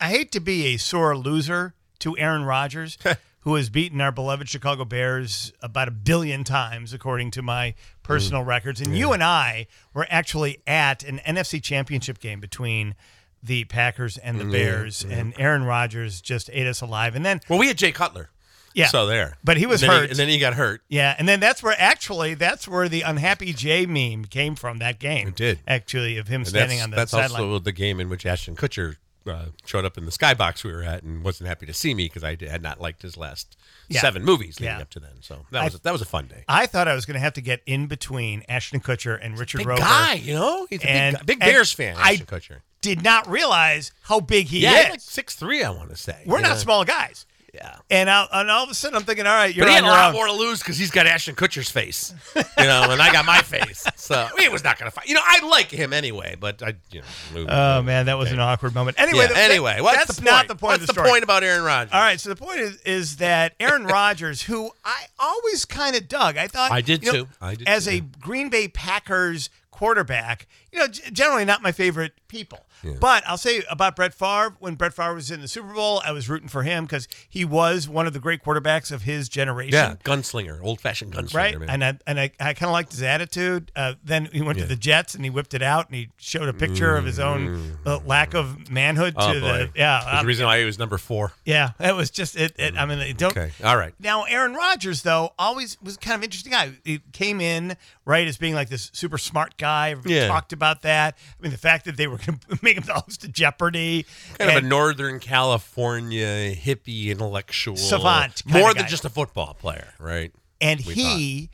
I 0.00 0.08
hate 0.08 0.32
to 0.32 0.40
be 0.40 0.66
a 0.66 0.76
sore 0.76 1.16
loser 1.16 1.74
to 2.04 2.16
Aaron 2.18 2.44
Rodgers, 2.44 2.98
who 3.40 3.54
has 3.54 3.70
beaten 3.70 4.00
our 4.00 4.12
beloved 4.12 4.48
Chicago 4.48 4.84
Bears 4.84 5.52
about 5.62 5.88
a 5.88 5.90
billion 5.90 6.44
times, 6.44 6.92
according 6.92 7.30
to 7.32 7.42
my 7.42 7.74
personal 8.02 8.42
mm. 8.42 8.46
records. 8.46 8.80
And 8.80 8.96
you 8.96 9.12
and 9.12 9.22
I 9.22 9.66
were 9.94 10.06
actually 10.10 10.58
at 10.66 11.02
an 11.02 11.20
NFC 11.26 11.62
championship 11.62 12.20
game 12.20 12.40
between 12.40 12.94
the 13.42 13.64
Packers 13.64 14.16
and 14.18 14.38
the 14.38 14.44
Bears, 14.44 15.04
and 15.04 15.34
Aaron 15.38 15.64
Rodgers 15.64 16.20
just 16.20 16.48
ate 16.52 16.66
us 16.66 16.80
alive. 16.80 17.14
And 17.14 17.24
then, 17.24 17.40
Well, 17.48 17.58
we 17.58 17.68
had 17.68 17.76
Jay 17.76 17.92
Cutler. 17.92 18.30
Yeah. 18.74 18.86
So 18.88 19.06
there. 19.06 19.36
But 19.44 19.56
he 19.56 19.66
was 19.66 19.82
and 19.82 19.92
hurt. 19.92 20.10
and 20.10 20.18
then 20.18 20.28
he 20.28 20.38
got 20.38 20.54
hurt. 20.54 20.82
yeah, 20.88 21.14
and 21.16 21.28
then 21.28 21.38
that's 21.40 21.62
where 21.62 21.76
actually 21.78 22.34
that's 22.34 22.66
where 22.66 22.88
the 22.88 23.02
unhappy 23.02 23.52
Jay 23.52 23.86
meme 23.86 24.24
came 24.24 24.56
from. 24.56 24.78
That 24.78 24.98
game, 24.98 25.28
It 25.28 25.36
did. 25.36 25.60
actually 25.66 26.18
of 26.18 26.26
him 26.26 26.40
And 26.40 26.48
standing 26.48 26.78
that's 26.78 26.84
on 26.84 26.90
the 26.90 26.96
that's 26.96 27.10
sideline. 27.12 27.42
also 27.44 27.58
the 27.60 27.72
game 27.72 28.00
in 28.00 28.08
which 28.08 28.26
Ashton 28.26 28.56
Kutcher 28.56 28.96
uh, 29.26 29.46
showed 29.64 29.84
up 29.84 29.96
in 29.98 30.04
the 30.04 30.10
skybox 30.10 30.64
we 30.64 30.72
were 30.72 30.82
at 30.82 31.02
and 31.02 31.24
wasn't 31.24 31.48
happy 31.48 31.66
to 31.66 31.72
see 31.74 31.94
me 31.94 32.04
because 32.06 32.22
I 32.24 32.36
had 32.40 32.62
not 32.62 32.80
liked 32.80 33.02
his 33.02 33.16
last 33.16 33.56
Yeah. 33.88 34.00
seven 34.00 34.24
movies 34.24 34.60
leading 34.60 34.76
Yeah. 34.76 34.82
up 34.82 34.90
to 34.90 35.00
then. 35.00 35.22
So 35.22 35.46
that 35.50 35.64
was 35.64 35.80
that 35.80 35.92
was 35.92 36.02
a 36.02 36.06
fun 36.06 36.26
day. 36.26 36.44
I 36.48 36.66
thought 36.66 36.88
I 36.88 36.94
was 36.94 37.06
going 37.06 37.14
to 37.14 37.20
have 37.20 37.32
to 37.34 37.40
get 37.40 37.62
in 37.66 37.86
between 37.86 38.42
Ashton 38.48 38.80
Kutcher 38.80 39.18
and 39.20 39.38
Richard 39.38 39.58
Big 39.66 39.76
guy, 39.78 40.14
you 40.14 40.34
know, 40.34 40.66
he's 40.70 40.82
a 40.82 40.90
And- 40.90 41.16
big, 41.18 41.26
big 41.26 41.40
Bears 41.40 41.72
fan. 41.72 41.96
I- 41.96 42.12
Ashton 42.12 42.26
Kutcher. 42.26 42.60
Did 42.80 43.02
not 43.02 43.26
realize 43.26 43.92
how 44.02 44.20
big 44.20 44.48
he 44.48 44.58
Yeah, 44.60 44.82
is. 44.84 44.90
like 44.90 45.00
six 45.00 45.34
three. 45.34 45.62
I 45.64 45.70
want 45.70 45.88
to 45.88 45.96
say 45.96 46.22
We're 46.26 46.40
not 46.42 46.58
small 46.58 46.84
guys. 46.84 47.24
Yeah. 47.54 47.76
And, 47.88 48.10
I, 48.10 48.26
and 48.32 48.50
all 48.50 48.64
of 48.64 48.70
a 48.70 48.74
sudden, 48.74 48.96
I'm 48.96 49.04
thinking, 49.04 49.26
all 49.28 49.32
right, 49.32 49.54
you're 49.54 49.64
But 49.64 49.70
he 49.70 49.74
had 49.76 49.84
a 49.84 49.86
lot 49.86 50.08
own. 50.08 50.12
more 50.14 50.26
to 50.26 50.32
lose 50.32 50.58
because 50.58 50.76
he's 50.76 50.90
got 50.90 51.06
Ashton 51.06 51.36
Kutcher's 51.36 51.70
face, 51.70 52.12
you 52.34 52.42
know, 52.64 52.90
and 52.90 53.00
I 53.00 53.12
got 53.12 53.24
my 53.24 53.42
face. 53.42 53.86
So 53.94 54.26
he 54.38 54.48
was 54.48 54.64
not 54.64 54.76
going 54.76 54.90
to 54.90 54.94
fight. 54.94 55.06
You 55.06 55.14
know, 55.14 55.20
I 55.24 55.46
like 55.46 55.70
him 55.70 55.92
anyway, 55.92 56.34
but 56.38 56.62
I, 56.64 56.74
you 56.90 57.02
know. 57.34 57.46
Oh 57.48 57.82
man, 57.82 58.06
that 58.06 58.18
was 58.18 58.32
an 58.32 58.40
awkward 58.40 58.74
moment. 58.74 58.98
Anyway, 59.00 59.28
Yeah, 59.30 59.38
anyway, 59.38 59.80
what's 59.80 59.98
that's 59.98 60.16
the 60.16 60.22
point? 60.22 60.30
not 60.32 60.48
the 60.48 60.56
point 60.56 60.62
What's 60.72 60.82
of 60.82 60.86
the 60.88 60.92
the 60.94 61.00
story. 61.00 61.10
point 61.10 61.22
about 61.22 61.44
Aaron 61.44 61.62
Rodgers? 61.62 61.92
All 61.94 62.00
right, 62.00 62.18
so 62.18 62.28
the 62.28 62.36
point 62.36 62.58
is, 62.58 62.76
is 62.82 63.16
that 63.18 63.54
Aaron 63.60 63.84
Rodgers, 63.86 64.42
who 64.42 64.70
I 64.84 65.04
always 65.20 65.64
kind 65.64 65.94
of 65.94 66.08
dug, 66.08 66.36
I 66.36 66.48
thought 66.48 66.72
I 66.72 66.80
did 66.80 67.04
you 67.04 67.12
know, 67.12 67.18
too. 67.24 67.28
I 67.40 67.54
did 67.54 67.68
as 67.68 67.84
too, 67.84 67.90
a. 67.92 68.00
Green 68.00 68.48
Bay 68.50 68.66
Packers 68.66 69.48
quarterback, 69.70 70.46
you 70.72 70.78
know, 70.78 70.86
generally 70.88 71.44
not 71.44 71.62
my 71.62 71.72
favorite 71.72 72.12
people. 72.28 72.64
But 73.00 73.22
I'll 73.26 73.38
say 73.38 73.62
about 73.70 73.96
Brett 73.96 74.14
Favre, 74.14 74.56
when 74.58 74.74
Brett 74.74 74.94
Favre 74.94 75.14
was 75.14 75.30
in 75.30 75.40
the 75.40 75.48
Super 75.48 75.72
Bowl, 75.72 76.02
I 76.04 76.12
was 76.12 76.28
rooting 76.28 76.48
for 76.48 76.62
him 76.62 76.84
because 76.84 77.08
he 77.28 77.44
was 77.44 77.88
one 77.88 78.06
of 78.06 78.12
the 78.12 78.20
great 78.20 78.42
quarterbacks 78.44 78.92
of 78.92 79.02
his 79.02 79.28
generation. 79.28 79.74
Yeah, 79.74 79.94
gunslinger, 80.04 80.62
old 80.62 80.80
fashioned 80.80 81.12
gunslinger. 81.14 81.34
Right, 81.34 81.58
man. 81.58 81.70
and 81.70 81.84
I 81.84 81.98
and 82.06 82.20
I, 82.20 82.30
I 82.40 82.54
kind 82.54 82.68
of 82.68 82.72
liked 82.72 82.92
his 82.92 83.02
attitude. 83.02 83.72
Uh, 83.74 83.94
then 84.04 84.28
he 84.32 84.42
went 84.42 84.58
to 84.58 84.66
the 84.66 84.76
Jets 84.76 85.14
and 85.14 85.24
he 85.24 85.30
whipped 85.30 85.54
it 85.54 85.62
out 85.62 85.86
and 85.88 85.96
he 85.96 86.10
showed 86.16 86.48
a 86.48 86.52
picture 86.52 86.96
of 86.96 87.04
his 87.04 87.18
own 87.18 87.78
uh, 87.86 87.98
lack 88.06 88.34
of 88.34 88.70
manhood 88.70 89.14
oh 89.16 89.32
to 89.32 89.40
boy, 89.40 89.46
the 89.46 89.70
yeah 89.74 90.00
There's 90.04 90.20
um, 90.20 90.26
reason 90.26 90.46
why 90.46 90.58
he 90.58 90.64
was 90.64 90.78
number 90.78 90.98
four. 90.98 91.32
yeah. 91.44 91.70
It 91.80 91.94
was 91.94 92.10
just 92.10 92.36
it. 92.36 92.54
it 92.58 92.76
I 92.76 92.86
mean, 92.86 92.98
it 92.98 93.16
don't. 93.18 93.36
Okay, 93.36 93.52
all 93.62 93.76
right. 93.76 93.94
Now, 93.98 94.24
Aaron 94.24 94.54
Rodgers, 94.54 95.02
though, 95.02 95.32
always 95.38 95.80
was 95.82 95.96
kind 95.96 96.16
of 96.16 96.24
interesting 96.24 96.52
guy. 96.52 96.72
He 96.84 97.00
came 97.12 97.40
in 97.40 97.76
right 98.06 98.26
as 98.28 98.36
being 98.36 98.54
like 98.54 98.68
this 98.68 98.90
super 98.92 99.16
smart 99.18 99.56
guy. 99.56 99.90
Everybody 99.92 100.14
Yeah. 100.14 100.28
talked 100.28 100.52
about 100.52 100.82
that. 100.82 101.16
I 101.38 101.42
mean, 101.42 101.52
the 101.52 101.58
fact 101.58 101.84
that 101.86 101.96
they 101.96 102.06
were 102.06 102.18
going 102.18 102.38
to 102.50 102.58
make 102.62 102.76
him 102.76 102.84
the 102.84 102.94
host 102.94 103.24
of 103.24 103.32
Jeopardy, 103.32 104.04
Kind 104.38 104.50
of 104.50 104.64
a 104.64 104.66
Northern 104.66 105.18
California 105.20 106.54
hippie 106.54 107.06
intellectual 107.06 107.76
Savant 107.76 108.44
more 108.46 108.74
guy. 108.74 108.80
than 108.82 108.88
just 108.90 109.04
a 109.04 109.10
football 109.10 109.54
player, 109.54 109.88
right? 109.98 110.32
and 110.60 110.80
we 110.86 110.94
he 110.94 111.50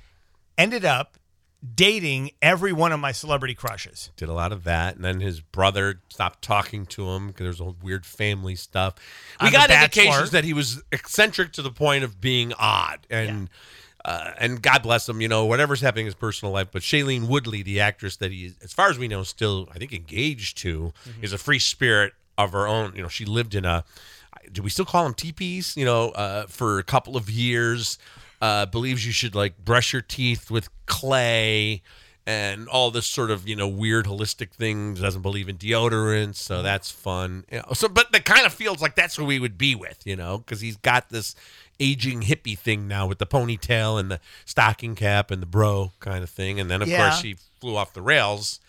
ended 0.59 0.85
up 0.85 1.17
dating 1.75 2.31
every 2.41 2.73
one 2.73 2.91
of 2.93 2.99
my 3.01 3.13
celebrity 3.13 3.55
crushes. 3.55 4.11
Did 4.17 4.29
a 4.29 4.33
lot 4.33 4.51
of 4.53 4.65
that, 4.65 4.97
and 4.97 5.05
then 5.05 5.21
his 5.21 5.41
brother 5.41 6.01
stopped 6.09 6.43
talking 6.43 6.87
to 6.87 7.09
him 7.11 7.29
because 7.29 7.45
there's 7.45 7.61
all 7.61 7.77
weird 7.83 8.07
family 8.07 8.55
stuff. 8.57 8.95
We 9.43 9.49
The 9.51 9.53
got 9.57 9.71
indications 9.71 10.31
that 10.31 10.45
he 10.45 10.53
was 10.55 10.83
eccentric 10.91 11.53
to 11.55 11.63
the 11.63 11.71
point 11.71 12.03
of 12.05 12.21
being 12.21 12.53
odd, 12.55 13.07
and 13.11 13.51
uh, 14.05 14.33
and 14.39 14.63
God 14.63 14.83
bless 14.83 15.09
him, 15.09 15.21
you 15.21 15.29
know, 15.29 15.45
whatever's 15.45 15.81
happening 15.81 16.05
in 16.05 16.07
his 16.07 16.15
personal 16.15 16.53
life. 16.53 16.69
But 16.73 16.83
Shailene 16.83 17.29
Woodley, 17.29 17.63
the 17.63 17.81
actress 17.81 18.17
that 18.17 18.31
he, 18.33 18.53
as 18.63 18.73
far 18.73 18.89
as 18.91 18.99
we 18.99 19.09
know, 19.09 19.23
still 19.23 19.69
I 19.75 19.79
think 19.79 19.93
engaged 19.93 20.59
to, 20.59 20.93
Mm-hmm. 21.09 21.25
is 21.25 21.33
a 21.33 21.39
free 21.39 21.59
spirit 21.59 22.13
of 22.39 22.53
her 22.53 22.67
own. 22.67 22.95
You 22.97 23.03
know, 23.03 23.09
she 23.09 23.25
lived 23.25 23.55
in 23.55 23.65
a. 23.65 23.85
Do 24.53 24.63
we 24.63 24.71
still 24.71 24.85
call 24.87 25.05
them 25.05 25.15
teepees? 25.15 25.77
You 25.77 25.85
know, 25.85 26.11
uh, 26.11 26.47
for 26.47 26.79
a 26.79 26.83
couple 26.85 27.17
of 27.17 27.29
years, 27.29 27.99
uh, 28.41 28.67
believes 28.67 29.05
you 29.05 29.13
should 29.13 29.35
like 29.35 29.63
brush 29.65 29.93
your 29.93 30.03
teeth 30.03 30.51
with 30.51 30.69
clay 30.87 31.83
and 32.27 32.69
all 32.69 32.91
this 32.91 33.07
sort 33.07 33.31
of 33.31 33.49
you 33.49 33.57
know 33.57 33.69
weird 33.69 34.07
holistic 34.07 34.53
things. 34.53 35.01
Doesn't 35.01 35.23
believe 35.23 35.49
in 35.49 35.59
deodorant, 35.59 36.37
so 36.37 36.63
that's 36.63 36.91
fun. 36.91 37.45
You 37.53 37.59
know, 37.59 37.73
so, 37.75 37.89
but 37.89 38.13
that 38.13 38.25
kind 38.25 38.47
of 38.47 38.55
feels 38.55 38.81
like 38.81 38.95
that's 38.95 39.17
who 39.17 39.25
we 39.25 39.39
would 39.39 39.59
be 39.59 39.75
with, 39.75 40.07
you 40.07 40.17
know, 40.17 40.39
because 40.39 40.61
he's 40.63 40.77
got 40.79 41.11
this 41.11 41.35
aging 41.81 42.21
hippie 42.23 42.57
thing 42.59 42.87
now 42.87 43.07
with 43.07 43.19
the 43.19 43.27
ponytail 43.27 43.99
and 43.99 44.11
the 44.11 44.21
stocking 44.45 44.95
cap 44.95 45.31
and 45.31 45.41
the 45.43 45.47
bro 45.47 45.93
kind 46.01 46.23
of 46.23 46.31
thing, 46.31 46.61
and 46.61 46.71
then 46.71 46.83
of 46.83 46.89
Yeah. 46.89 47.09
course 47.09 47.23
he 47.23 47.37
flew 47.61 47.77
off 47.77 47.93
the 47.95 48.03
rails 48.03 48.61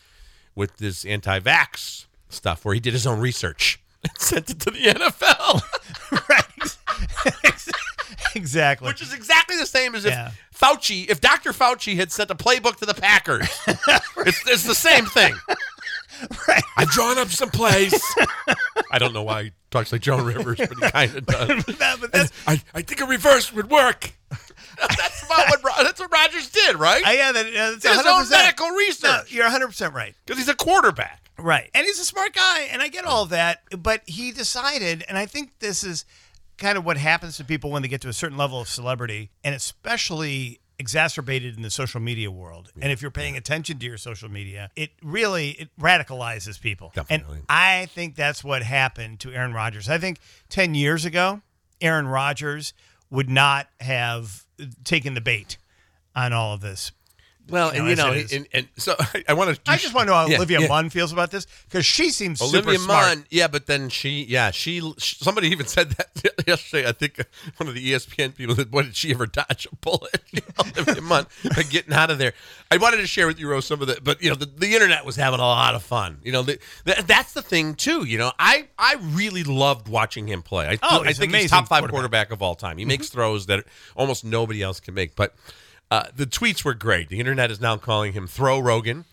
with 0.56 0.78
this 0.78 1.06
anti-vax 1.06 2.06
stuff 2.30 2.63
where 2.65 2.74
he 2.74 2.80
did 2.80 2.93
his 2.93 3.06
own 3.06 3.19
research 3.19 3.80
and 4.04 4.17
sent 4.17 4.50
it 4.50 4.60
to 4.62 4.71
the 4.71 4.80
NFL. 4.80 5.62
right. 6.30 7.65
exactly. 8.36 8.88
Which 8.88 9.02
is 9.02 9.13
exactly 9.13 9.58
the 9.58 9.65
same 9.65 9.95
as 9.95 10.06
if 10.06 10.12
Yeah. 10.12 10.32
Fauci, 10.56 11.10
if 11.10 11.19
Dr. 11.21 11.52
Fauci 11.54 11.95
had 11.95 12.12
sent 12.12 12.30
a 12.30 12.36
playbook 12.36 12.76
to 12.78 12.86
the 12.86 12.93
Packers. 12.93 13.47
it's, 13.67 14.47
it's 14.47 14.63
the 14.63 14.76
same 14.76 15.06
thing. 15.08 15.34
right. 16.48 16.64
I've 16.78 16.90
drawn 16.90 17.18
up 17.18 17.30
some 17.30 17.50
plays. 17.50 17.94
I 18.92 19.00
don't 19.00 19.14
know 19.14 19.24
why 19.24 19.44
he 19.46 19.52
talks 19.70 19.92
like 19.92 20.02
Joan 20.02 20.26
Rivers, 20.26 20.58
but 20.58 20.70
he 20.70 20.92
kind 20.92 21.16
of 21.16 21.26
does. 21.28 21.66
That- 21.78 21.98
but 22.02 22.12
that's, 22.12 22.32
I, 22.48 22.62
I 22.74 22.82
think 22.82 23.02
a 23.02 23.06
reverse 23.06 23.52
would 23.54 23.70
work. 23.70 24.14
that's 24.78 25.24
about 25.26 25.50
what 25.50 25.62
that's 25.84 26.00
what 26.00 26.12
Rodgers 26.12 26.50
did, 26.50 26.76
right? 26.78 27.06
I, 27.06 27.14
yeah, 27.16 27.32
that, 27.32 27.46
uh, 27.48 27.72
that's 27.72 27.88
His 27.88 28.06
100%. 28.06 28.22
own 28.24 28.30
medical 28.30 28.68
No, 28.70 28.76
research 28.76 29.32
you're 29.34 29.48
100% 29.50 29.94
right. 29.94 30.16
because 30.26 30.40
he's 30.40 30.50
a 30.50 30.56
quarterback. 30.56 31.20
Right. 31.38 31.70
And 31.74 31.86
he's 31.86 32.00
a 32.00 32.06
smart 32.06 32.34
guy, 32.34 32.62
and 32.72 32.82
I 32.82 32.88
get 32.88 33.04
all 33.06 33.26
that, 33.28 33.62
but 33.78 34.02
he 34.06 34.32
decided, 34.32 35.04
and 35.10 35.18
I 35.18 35.26
think 35.26 35.52
this 35.60 35.84
is 35.84 36.06
kind 36.58 36.78
of 36.78 36.86
what 36.86 36.98
happens 36.98 37.38
to 37.38 37.44
people 37.44 37.72
when 37.72 37.82
they 37.82 37.88
get 37.88 38.02
to 38.02 38.10
a 38.10 38.14
certain 38.14 38.38
level 38.38 38.62
of 38.62 38.70
celebrity, 38.70 39.32
and 39.44 39.54
especially 39.56 40.60
exacerbated 40.82 41.56
in 41.56 41.62
the 41.62 41.70
social 41.70 42.02
media 42.02 42.32
world. 42.32 42.72
And 42.82 42.91
if 42.91 43.02
you're 43.02 43.12
paying 43.12 43.38
attention 43.38 43.78
to 43.80 43.86
your 43.86 43.98
social 43.98 44.30
media, 44.30 44.72
it 44.76 44.89
really 45.04 45.52
it 45.52 45.70
radicalizes 45.80 46.60
people. 46.60 46.91
Definitely. 46.96 47.38
And 47.38 47.46
I 47.48 47.86
think 47.86 48.15
that's 48.15 48.44
what 48.44 48.63
happened 48.63 49.20
to 49.22 49.32
Aaron 49.32 49.54
Rodgers. 49.54 49.88
I 49.88 50.00
think 50.00 50.17
10 50.50 50.74
years 50.76 51.06
ago, 51.06 51.41
Aaron 51.80 52.08
Rodgers 52.08 52.74
would 53.12 53.30
not 53.30 53.67
have 53.80 54.46
taken 54.84 55.13
the 55.13 55.22
bait 55.22 55.58
on 56.15 56.34
all 56.34 56.56
of 56.56 56.62
this. 56.62 56.91
Well, 57.50 57.74
You 57.74 57.86
and 57.86 57.98
know, 57.98 58.12
you 58.13 58.22
know, 58.22 58.28
and, 58.32 58.48
and 58.54 58.67
so 58.78 58.96
I, 59.00 59.24
I 59.30 59.34
want 59.34 59.56
to. 59.56 59.72
I 59.72 59.78
just 59.78 59.94
want 59.94 60.08
to 60.08 60.12
know 60.12 60.17
how 60.17 60.28
yeah, 60.28 60.38
Olivia 60.38 60.62
yeah. 60.62 60.67
Munn 60.67 60.89
feels 60.89 61.12
about 61.12 61.32
this 61.32 61.48
because 61.67 61.86
she 61.86 62.10
seems 62.10 62.41
Olivia 62.41 62.74
super 62.74 62.76
smart. 62.76 63.17
Munn, 63.17 63.26
yeah, 63.30 63.48
but 63.48 63.67
then 63.67 63.89
she, 63.89 64.24
yeah, 64.24 64.52
she, 64.52 64.82
somebody 64.98 65.50
even 65.50 65.65
said 65.78 65.91
that 65.91 66.44
yesterday. 66.48 66.88
I 66.88 66.91
think 66.94 67.20
uh, 67.20 67.24
one 67.58 67.67
of 67.67 67.76
the 67.76 67.91
ESPN 67.91 68.36
people 68.36 68.56
said, 68.56 68.72
"Boy, 68.72 68.84
did 68.84 68.96
she 68.96 69.12
ever 69.12 69.26
dodge 69.26 69.67
a 69.72 69.76
bullet?" 69.76 70.22
You 70.32 70.41
know, 70.58 70.71
Munn 71.12 71.26
uh, 71.58 71.63
getting 71.69 71.93
out 71.93 72.10
of 72.10 72.17
there. 72.17 72.34
I 72.71 72.78
wanted 72.78 72.97
to 72.97 73.08
share 73.08 73.28
with 73.28 73.39
you, 73.39 73.50
Rose, 73.50 73.65
some 73.65 73.82
of 73.82 73.88
the, 73.88 74.00
but 74.02 74.21
you 74.24 74.30
know, 74.30 74.36
the, 74.36 74.45
the 74.45 74.74
internet 74.74 75.06
was 75.06 75.15
having 75.15 75.39
a 75.39 75.43
lot 75.43 75.76
of 75.76 75.84
fun. 75.84 76.19
You 76.24 76.32
know, 76.32 76.41
the, 76.41 76.58
the, 76.86 77.04
that's 77.06 77.34
the 77.34 77.41
thing 77.41 77.76
too. 77.76 78.06
You 78.06 78.17
know, 78.17 78.32
I, 78.39 78.67
I 78.78 78.95
really 79.00 79.43
loved 79.43 79.88
watching 79.88 80.28
him 80.28 80.41
play. 80.41 80.67
I, 80.67 80.78
Oh, 80.82 81.04
I 81.04 81.13
think 81.13 81.34
he's 81.36 81.50
top 81.52 81.67
five 81.67 81.82
quarterback. 81.82 81.91
quarterback 82.30 82.32
of 82.32 82.41
all 82.41 82.56
time. 82.56 82.78
He 82.78 82.86
makes 82.86 83.10
throws 83.10 83.45
that 83.47 83.65
almost 83.95 84.24
nobody 84.26 84.62
else 84.62 84.80
can 84.80 84.93
make, 84.93 85.15
but. 85.15 85.36
Uh, 85.89 86.06
the 86.15 86.26
tweets 86.26 86.63
were 86.63 86.74
great. 86.74 87.10
The 87.10 87.19
internet 87.19 87.52
is 87.52 87.60
now 87.60 87.76
calling 87.76 88.13
him 88.13 88.26
Throw 88.26 88.60
Rogan. 88.60 89.04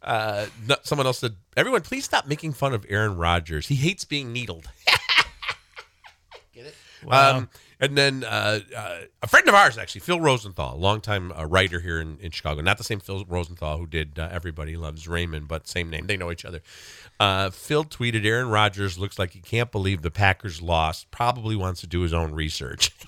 Uh, 0.00 0.46
no- 0.68 0.76
someone 0.84 1.04
else 1.04 1.18
said, 1.18 1.34
"Everyone, 1.56 1.80
please 1.80 2.04
stop 2.04 2.28
making 2.28 2.52
fun 2.52 2.72
of 2.74 2.86
Aaron 2.88 3.16
Rodgers. 3.16 3.66
He 3.66 3.74
hates 3.74 4.04
being 4.04 4.32
needled." 4.32 4.68
Get 6.54 6.66
it? 6.66 6.74
Um, 7.12 7.48
and 7.80 7.96
then 7.96 8.24
uh, 8.24 8.60
uh, 8.76 8.98
a 9.22 9.26
friend 9.26 9.48
of 9.48 9.54
ours, 9.54 9.78
actually, 9.78 10.00
Phil 10.00 10.20
Rosenthal, 10.20 10.74
a 10.74 10.78
longtime 10.78 11.32
uh, 11.32 11.44
writer 11.46 11.80
here 11.80 12.00
in, 12.00 12.18
in 12.20 12.30
Chicago, 12.30 12.60
not 12.60 12.78
the 12.78 12.84
same 12.84 13.00
Phil 13.00 13.24
Rosenthal 13.28 13.78
who 13.78 13.86
did 13.86 14.18
uh, 14.18 14.28
Everybody 14.32 14.76
Loves 14.76 15.06
Raymond, 15.08 15.48
but 15.48 15.68
same 15.68 15.88
name. 15.90 16.06
They 16.06 16.16
know 16.16 16.30
each 16.30 16.44
other. 16.44 16.60
Uh, 17.20 17.50
Phil 17.50 17.84
tweeted, 17.84 18.24
"Aaron 18.24 18.48
Rodgers 18.48 18.98
looks 18.98 19.18
like 19.18 19.30
he 19.32 19.40
can't 19.40 19.72
believe 19.72 20.02
the 20.02 20.10
Packers 20.10 20.62
lost. 20.62 21.10
Probably 21.10 21.56
wants 21.56 21.80
to 21.80 21.86
do 21.86 22.00
his 22.02 22.12
own 22.12 22.32
research." 22.32 22.90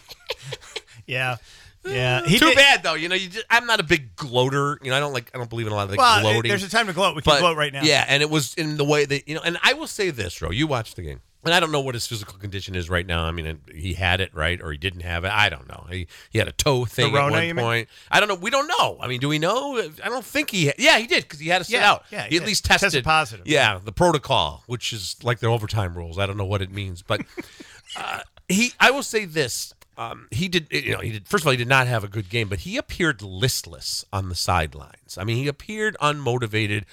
Yeah, 1.07 1.37
yeah. 1.85 2.25
He 2.25 2.39
Too 2.39 2.47
did- 2.51 2.57
bad 2.57 2.83
though. 2.85 2.95
You 2.95 3.09
know, 3.09 3.17
you 3.17 3.29
just, 3.29 3.47
I'm 3.51 3.67
not 3.67 3.81
a 3.81 3.83
big 3.83 4.15
gloater. 4.15 4.79
You 4.83 4.91
know, 4.91 4.97
I 4.97 5.01
don't 5.01 5.13
like. 5.13 5.31
I 5.35 5.39
don't 5.39 5.51
believe 5.51 5.67
in 5.67 5.73
a 5.73 5.77
lot 5.77 5.85
of 5.85 5.91
like 5.91 5.99
Well, 5.99 6.21
gloating. 6.21 6.49
there's 6.49 6.63
a 6.63 6.71
time 6.71 6.87
to 6.87 6.93
gloat. 6.93 7.17
We 7.17 7.23
can 7.23 7.33
but 7.33 7.41
gloat 7.41 7.57
right 7.57 7.73
now. 7.73 7.83
Yeah, 7.83 8.05
and 8.07 8.23
it 8.23 8.31
was 8.31 8.55
in 8.55 8.77
the 8.77 8.85
way 8.85 9.07
that 9.07 9.27
you 9.27 9.35
know. 9.35 9.41
And 9.45 9.59
I 9.63 9.73
will 9.73 9.89
say 9.89 10.11
this, 10.11 10.41
Roe. 10.41 10.51
You 10.51 10.69
watched 10.69 10.95
the 10.95 11.03
game, 11.03 11.21
and 11.45 11.55
I 11.55 11.61
don't 11.61 11.73
know 11.73 11.81
what 11.81 11.95
his 11.95 12.07
physical 12.07 12.39
condition 12.39 12.75
is 12.75 12.91
right 12.91 13.07
now. 13.07 13.25
I 13.25 13.31
mean, 13.31 13.61
he 13.75 13.95
had 13.95 14.21
it 14.21 14.35
right, 14.35 14.61
or 14.61 14.73
he 14.73 14.79
didn't 14.79 15.01
have 15.01 15.25
it. 15.25 15.31
I 15.33 15.49
don't 15.49 15.69
know. 15.69 15.87
He 15.91 16.07
he 16.31 16.39
had 16.39 16.49
a 16.49 16.53
toe 16.53 16.85
thing 16.85 17.17
at 17.17 17.31
one 17.31 17.33
mean? 17.33 17.57
point. 17.57 17.89
I 18.11 18.21
don't 18.21 18.29
know. 18.29 18.35
We 18.35 18.51
don't 18.51 18.69
know. 18.69 18.99
I 19.01 19.09
mean, 19.09 19.21
do 19.21 19.29
we 19.29 19.39
know? 19.39 19.79
I 20.05 20.09
don't 20.09 20.25
think 20.25 20.51
he. 20.51 20.73
Yeah, 20.79 20.99
he 20.99 21.07
did 21.07 21.25
because 21.25 21.39
he 21.41 21.49
had 21.49 21.59
to 21.59 21.65
sit 21.65 21.75
Yeah, 21.81 21.91
out. 21.91 22.05
yeah, 22.11 22.25
he 22.25 22.31
he 22.31 22.37
at 22.37 22.41
did. 22.41 22.47
least 22.47 22.65
Tested 22.65 22.87
tested 22.89 23.05
positive. 23.05 23.47
Yeah, 23.47 23.79
the 23.83 23.93
protocol, 23.93 24.65
which 24.67 24.93
is 24.93 25.17
like 25.23 25.39
the 25.41 25.47
overtime 25.47 25.97
rules. 25.97 26.19
I 26.19 26.27
don't 26.27 26.37
know 26.37 26.45
what 26.45 26.61
it 26.63 26.71
means, 26.71 27.03
but 27.03 27.23
uh, 27.97 28.21
he. 28.49 28.73
I 28.79 28.91
will 28.91 29.03
say 29.03 29.25
this. 29.25 29.73
Um, 29.97 30.29
he 30.31 30.49
did, 30.49 30.69
you 30.71 30.93
know, 30.93 31.01
he 31.01 31.11
did. 31.11 31.29
First 31.29 31.43
of 31.43 31.49
all, 31.49 31.51
he 31.51 31.59
did 31.59 31.69
not 31.69 31.87
have 31.87 32.05
a 32.05 32.09
good 32.09 32.31
game, 32.31 32.49
but 32.49 32.61
he 32.61 32.79
appeared 32.79 33.21
listless 33.21 34.05
on 34.13 34.31
the 34.31 34.35
sidelines. 34.35 35.19
I 35.19 35.25
mean, 35.25 35.37
he 35.37 35.47
appeared 35.49 35.95
unmotivated. 36.01 36.85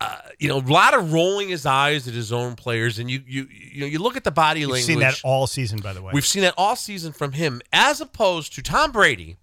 Uh, 0.00 0.18
you 0.38 0.48
know, 0.48 0.58
a 0.58 0.60
lot 0.60 0.92
of 0.92 1.12
rolling 1.12 1.48
his 1.48 1.64
eyes 1.64 2.08
at 2.08 2.14
his 2.14 2.32
own 2.32 2.56
players, 2.56 2.98
and 2.98 3.10
you, 3.10 3.22
you, 3.26 3.48
you 3.50 3.80
know, 3.80 3.86
you 3.86 3.98
look 3.98 4.16
at 4.16 4.24
the 4.24 4.30
body 4.30 4.66
language. 4.66 4.88
We've 4.88 4.96
language. 4.98 5.14
seen 5.14 5.22
that 5.22 5.28
all 5.28 5.46
season, 5.46 5.78
by 5.80 5.92
the 5.92 6.02
way. 6.02 6.10
We've 6.12 6.26
seen 6.26 6.42
that 6.42 6.54
all 6.58 6.76
season 6.76 7.12
from 7.12 7.32
him, 7.32 7.62
as 7.72 8.00
opposed 8.00 8.54
to 8.54 8.62
Tom 8.62 8.90
Brady, 8.90 9.36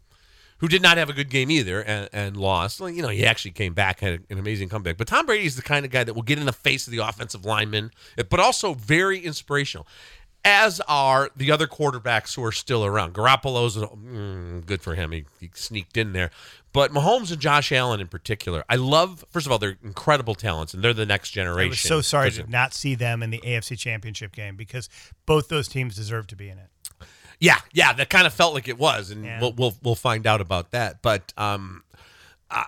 who 0.61 0.67
did 0.67 0.81
not 0.81 0.97
have 0.97 1.09
a 1.09 1.13
good 1.13 1.29
game 1.29 1.49
either 1.49 1.81
and, 1.81 2.07
and 2.13 2.37
lost. 2.37 2.79
Well, 2.79 2.89
you 2.89 3.01
know, 3.01 3.07
he 3.07 3.25
actually 3.25 3.51
came 3.51 3.73
back, 3.73 3.99
had 3.99 4.21
an 4.29 4.37
amazing 4.37 4.69
comeback. 4.69 4.95
But 4.95 5.07
Tom 5.07 5.25
Brady 5.25 5.45
is 5.45 5.55
the 5.55 5.63
kind 5.63 5.85
of 5.85 5.91
guy 5.91 6.03
that 6.03 6.13
will 6.13 6.21
get 6.21 6.37
in 6.37 6.45
the 6.45 6.53
face 6.53 6.85
of 6.85 6.91
the 6.91 6.99
offensive 6.99 7.43
lineman, 7.43 7.91
but 8.29 8.39
also 8.39 8.75
very 8.75 9.19
inspirational. 9.19 9.87
As 10.45 10.79
are 10.87 11.29
the 11.35 11.51
other 11.51 11.67
quarterbacks 11.67 12.35
who 12.35 12.43
are 12.43 12.51
still 12.51 12.83
around. 12.83 13.13
Garoppolo's 13.13 13.77
mm, 13.77 14.65
good 14.65 14.81
for 14.81 14.95
him; 14.95 15.11
he, 15.11 15.25
he 15.39 15.51
sneaked 15.53 15.97
in 15.97 16.13
there. 16.13 16.31
But 16.73 16.91
Mahomes 16.93 17.31
and 17.31 17.41
Josh 17.41 17.71
Allen 17.71 17.99
in 17.99 18.07
particular, 18.07 18.63
I 18.69 18.75
love. 18.77 19.25
First 19.29 19.45
of 19.45 19.51
all, 19.51 19.57
they're 19.59 19.77
incredible 19.83 20.35
talents, 20.35 20.73
and 20.73 20.81
they're 20.83 20.93
the 20.93 21.05
next 21.05 21.31
generation. 21.31 21.67
I 21.67 21.69
was 21.69 21.79
so 21.81 22.01
sorry 22.01 22.31
to 22.31 22.49
not 22.49 22.73
see 22.73 22.95
them 22.95 23.21
in 23.21 23.29
the 23.29 23.39
AFC 23.39 23.77
Championship 23.77 24.31
game 24.31 24.55
because 24.55 24.87
both 25.25 25.49
those 25.49 25.67
teams 25.67 25.95
deserve 25.95 26.27
to 26.27 26.35
be 26.35 26.49
in 26.49 26.57
it. 26.57 26.69
Yeah, 27.39 27.57
yeah, 27.73 27.91
that 27.93 28.09
kind 28.09 28.25
of 28.27 28.33
felt 28.33 28.53
like 28.53 28.67
it 28.67 28.77
was, 28.77 29.09
and 29.09 29.25
Yeah. 29.25 29.41
we'll, 29.41 29.53
we'll 29.53 29.75
we'll 29.83 29.95
find 29.95 30.25
out 30.27 30.39
about 30.41 30.71
that. 30.71 31.01
But 31.01 31.33
um, 31.37 31.83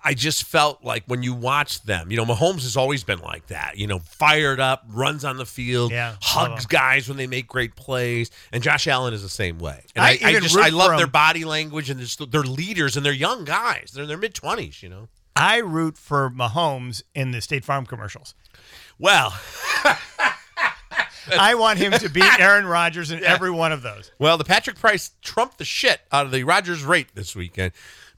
I 0.03 0.13
just 0.13 0.45
felt 0.45 0.83
like 0.83 1.03
when 1.07 1.23
you 1.23 1.33
watch 1.33 1.83
them, 1.83 2.09
you 2.09 2.17
know, 2.17 2.25
Mahomes 2.25 2.63
has 2.63 2.77
always 2.77 3.03
been 3.03 3.19
like 3.19 3.47
that. 3.47 3.77
You 3.77 3.87
know, 3.87 3.99
fired 3.99 4.59
up, 4.59 4.85
runs 4.87 5.25
on 5.25 5.37
the 5.37 5.45
field, 5.45 5.91
Yeah, 5.91 6.15
hugs 6.21 6.65
guys 6.65 7.07
when 7.07 7.17
they 7.17 7.27
make 7.27 7.47
great 7.47 7.75
plays, 7.75 8.31
and 8.51 8.63
Josh 8.63 8.87
Allen 8.87 9.13
is 9.13 9.21
the 9.21 9.29
same 9.29 9.59
way. 9.59 9.83
And 9.95 10.05
I 10.05 10.09
I, 10.09 10.19
I, 10.29 10.39
just 10.39 10.57
I 10.57 10.69
love 10.69 10.97
their 10.97 11.07
body 11.07 11.43
language 11.43 11.89
and 11.89 11.99
they're, 11.99 12.27
they're 12.27 12.43
leaders 12.43 12.95
and 12.95 13.05
they're 13.05 13.11
young 13.11 13.43
guys. 13.45 13.91
They're 13.93 14.03
in 14.03 14.09
their 14.09 14.17
mid 14.17 14.33
twenties. 14.33 14.81
You 14.81 14.89
know. 14.89 15.09
I 15.35 15.57
root 15.57 15.97
for 15.97 16.29
Mahomes 16.29 17.01
in 17.15 17.31
the 17.31 17.41
State 17.41 17.65
Farm 17.65 17.85
commercials. 17.85 18.35
Well, 18.99 19.33
I 21.37 21.55
want 21.55 21.79
him 21.79 21.91
to 21.93 22.09
beat 22.09 22.23
Aaron 22.39 22.65
Rodgers 22.65 23.11
in 23.11 23.23
every 23.23 23.51
one 23.51 23.71
of 23.71 23.81
those. 23.81 24.11
Well, 24.19 24.37
the 24.37 24.43
Patrick 24.43 24.77
Price 24.77 25.11
trumped 25.21 25.57
the 25.57 25.65
shit 25.65 26.01
out 26.11 26.25
of 26.25 26.31
the 26.31 26.43
Rodgers 26.43 26.83
rate 26.83 27.15
this 27.15 27.35
weekend. 27.35 27.71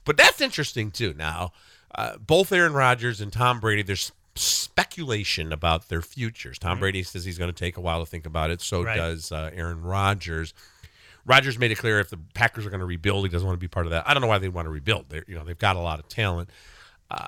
But 0.06 0.16
that's 0.16 0.40
interesting, 0.40 0.90
too. 0.90 1.12
Now, 1.14 1.52
uh, 1.94 2.16
both 2.16 2.50
Aaron 2.52 2.72
Rodgers 2.72 3.20
and 3.20 3.30
Tom 3.30 3.60
Brady, 3.60 3.82
there's 3.82 4.12
speculation 4.34 5.52
about 5.52 5.88
their 5.88 6.02
futures. 6.02 6.58
Tom 6.58 6.78
Brady 6.78 7.02
says 7.02 7.24
he's 7.24 7.38
going 7.38 7.52
to 7.52 7.58
take 7.58 7.76
a 7.76 7.80
while 7.80 8.00
to 8.00 8.06
think 8.06 8.26
about 8.26 8.50
it. 8.50 8.60
So 8.60 8.82
Right. 8.82 8.96
does 8.96 9.32
uh, 9.32 9.50
Aaron 9.54 9.82
Rodgers. 9.82 10.54
Rodgers 11.24 11.58
made 11.58 11.70
it 11.72 11.76
clear 11.78 11.98
if 12.00 12.10
the 12.10 12.18
Packers 12.34 12.64
are 12.66 12.70
going 12.70 12.80
to 12.80 12.86
rebuild, 12.86 13.24
he 13.24 13.28
doesn't 13.30 13.46
want 13.46 13.56
to 13.58 13.60
be 13.60 13.68
part 13.68 13.86
of 13.86 13.90
that. 13.90 14.08
I 14.08 14.14
don't 14.14 14.20
know 14.20 14.26
why 14.28 14.38
they 14.38 14.48
want 14.48 14.66
to 14.66 14.70
rebuild. 14.70 15.06
They're, 15.08 15.24
you 15.26 15.34
know, 15.34 15.44
they've 15.44 15.58
got 15.58 15.76
a 15.76 15.80
lot 15.80 15.98
of 15.98 16.08
talent. 16.08 16.50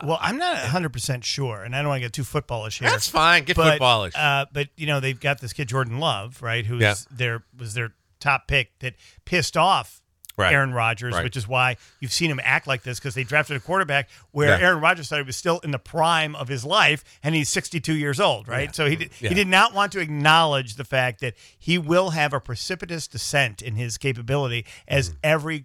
Well, 0.05 0.19
I'm 0.21 0.39
not 0.39 0.57
100% 0.57 1.23
sure, 1.25 1.63
and 1.63 1.75
I 1.75 1.81
don't 1.81 1.89
want 1.89 2.01
to 2.03 2.07
get 2.07 2.13
too 2.13 2.23
footballish 2.23 2.81
here. 2.81 2.91
That's 2.91 3.09
fine. 3.09 3.45
Get 3.45 3.57
but, 3.57 3.81
footballish. 3.81 4.13
Uh, 4.17 4.47
but, 4.53 4.69
you 4.77 4.87
know, 4.87 4.99
they've 5.01 5.19
got 5.19 5.41
this 5.41 5.53
kid, 5.53 5.69
Jordan 5.69 5.99
Love, 6.01 6.43
right, 6.43 6.67
who's 6.67 6.83
Yeah. 6.83 6.95
their, 7.11 7.45
was 7.57 7.75
their 7.75 7.95
top 8.19 8.49
pick 8.49 8.77
that 8.81 8.95
pissed 9.25 9.57
off 9.57 10.01
Right. 10.39 10.53
Aaron 10.55 10.73
Rodgers, 10.73 11.15
Right. 11.15 11.25
which 11.25 11.37
is 11.37 11.49
why 11.49 11.77
you've 12.01 12.13
seen 12.13 12.31
him 12.31 12.41
act 12.45 12.67
like 12.69 12.85
this 12.85 12.99
because 13.01 13.15
they 13.15 13.25
drafted 13.25 13.57
a 13.57 13.61
quarterback 13.61 14.09
where 14.31 14.51
Yeah. 14.59 14.67
Aaron 14.69 14.81
Rodgers 14.81 15.09
thought 15.09 15.17
he 15.17 15.23
was 15.23 15.37
still 15.37 15.59
in 15.61 15.73
the 15.73 15.79
prime 15.81 16.37
of 16.37 16.47
his 16.49 16.65
life, 16.65 17.03
and 17.23 17.35
he's 17.35 17.49
62 17.49 17.93
years 17.95 18.21
old, 18.21 18.47
right? 18.49 18.75
So 18.75 18.87
he 18.89 18.97
did, 18.97 19.11
Yeah. 19.21 19.31
he 19.31 19.35
did 19.35 19.49
not 19.49 19.75
want 19.75 19.91
to 19.93 20.01
acknowledge 20.01 20.77
the 20.77 20.85
fact 20.85 21.21
that 21.21 21.35
he 21.59 21.77
will 21.77 22.11
have 22.11 22.33
a 22.33 22.41
precipitous 22.41 23.09
descent 23.09 23.61
in 23.63 23.75
his 23.75 23.99
capability, 23.99 24.65
as 24.87 25.09
Mm-hmm. 25.11 25.19
every 25.25 25.65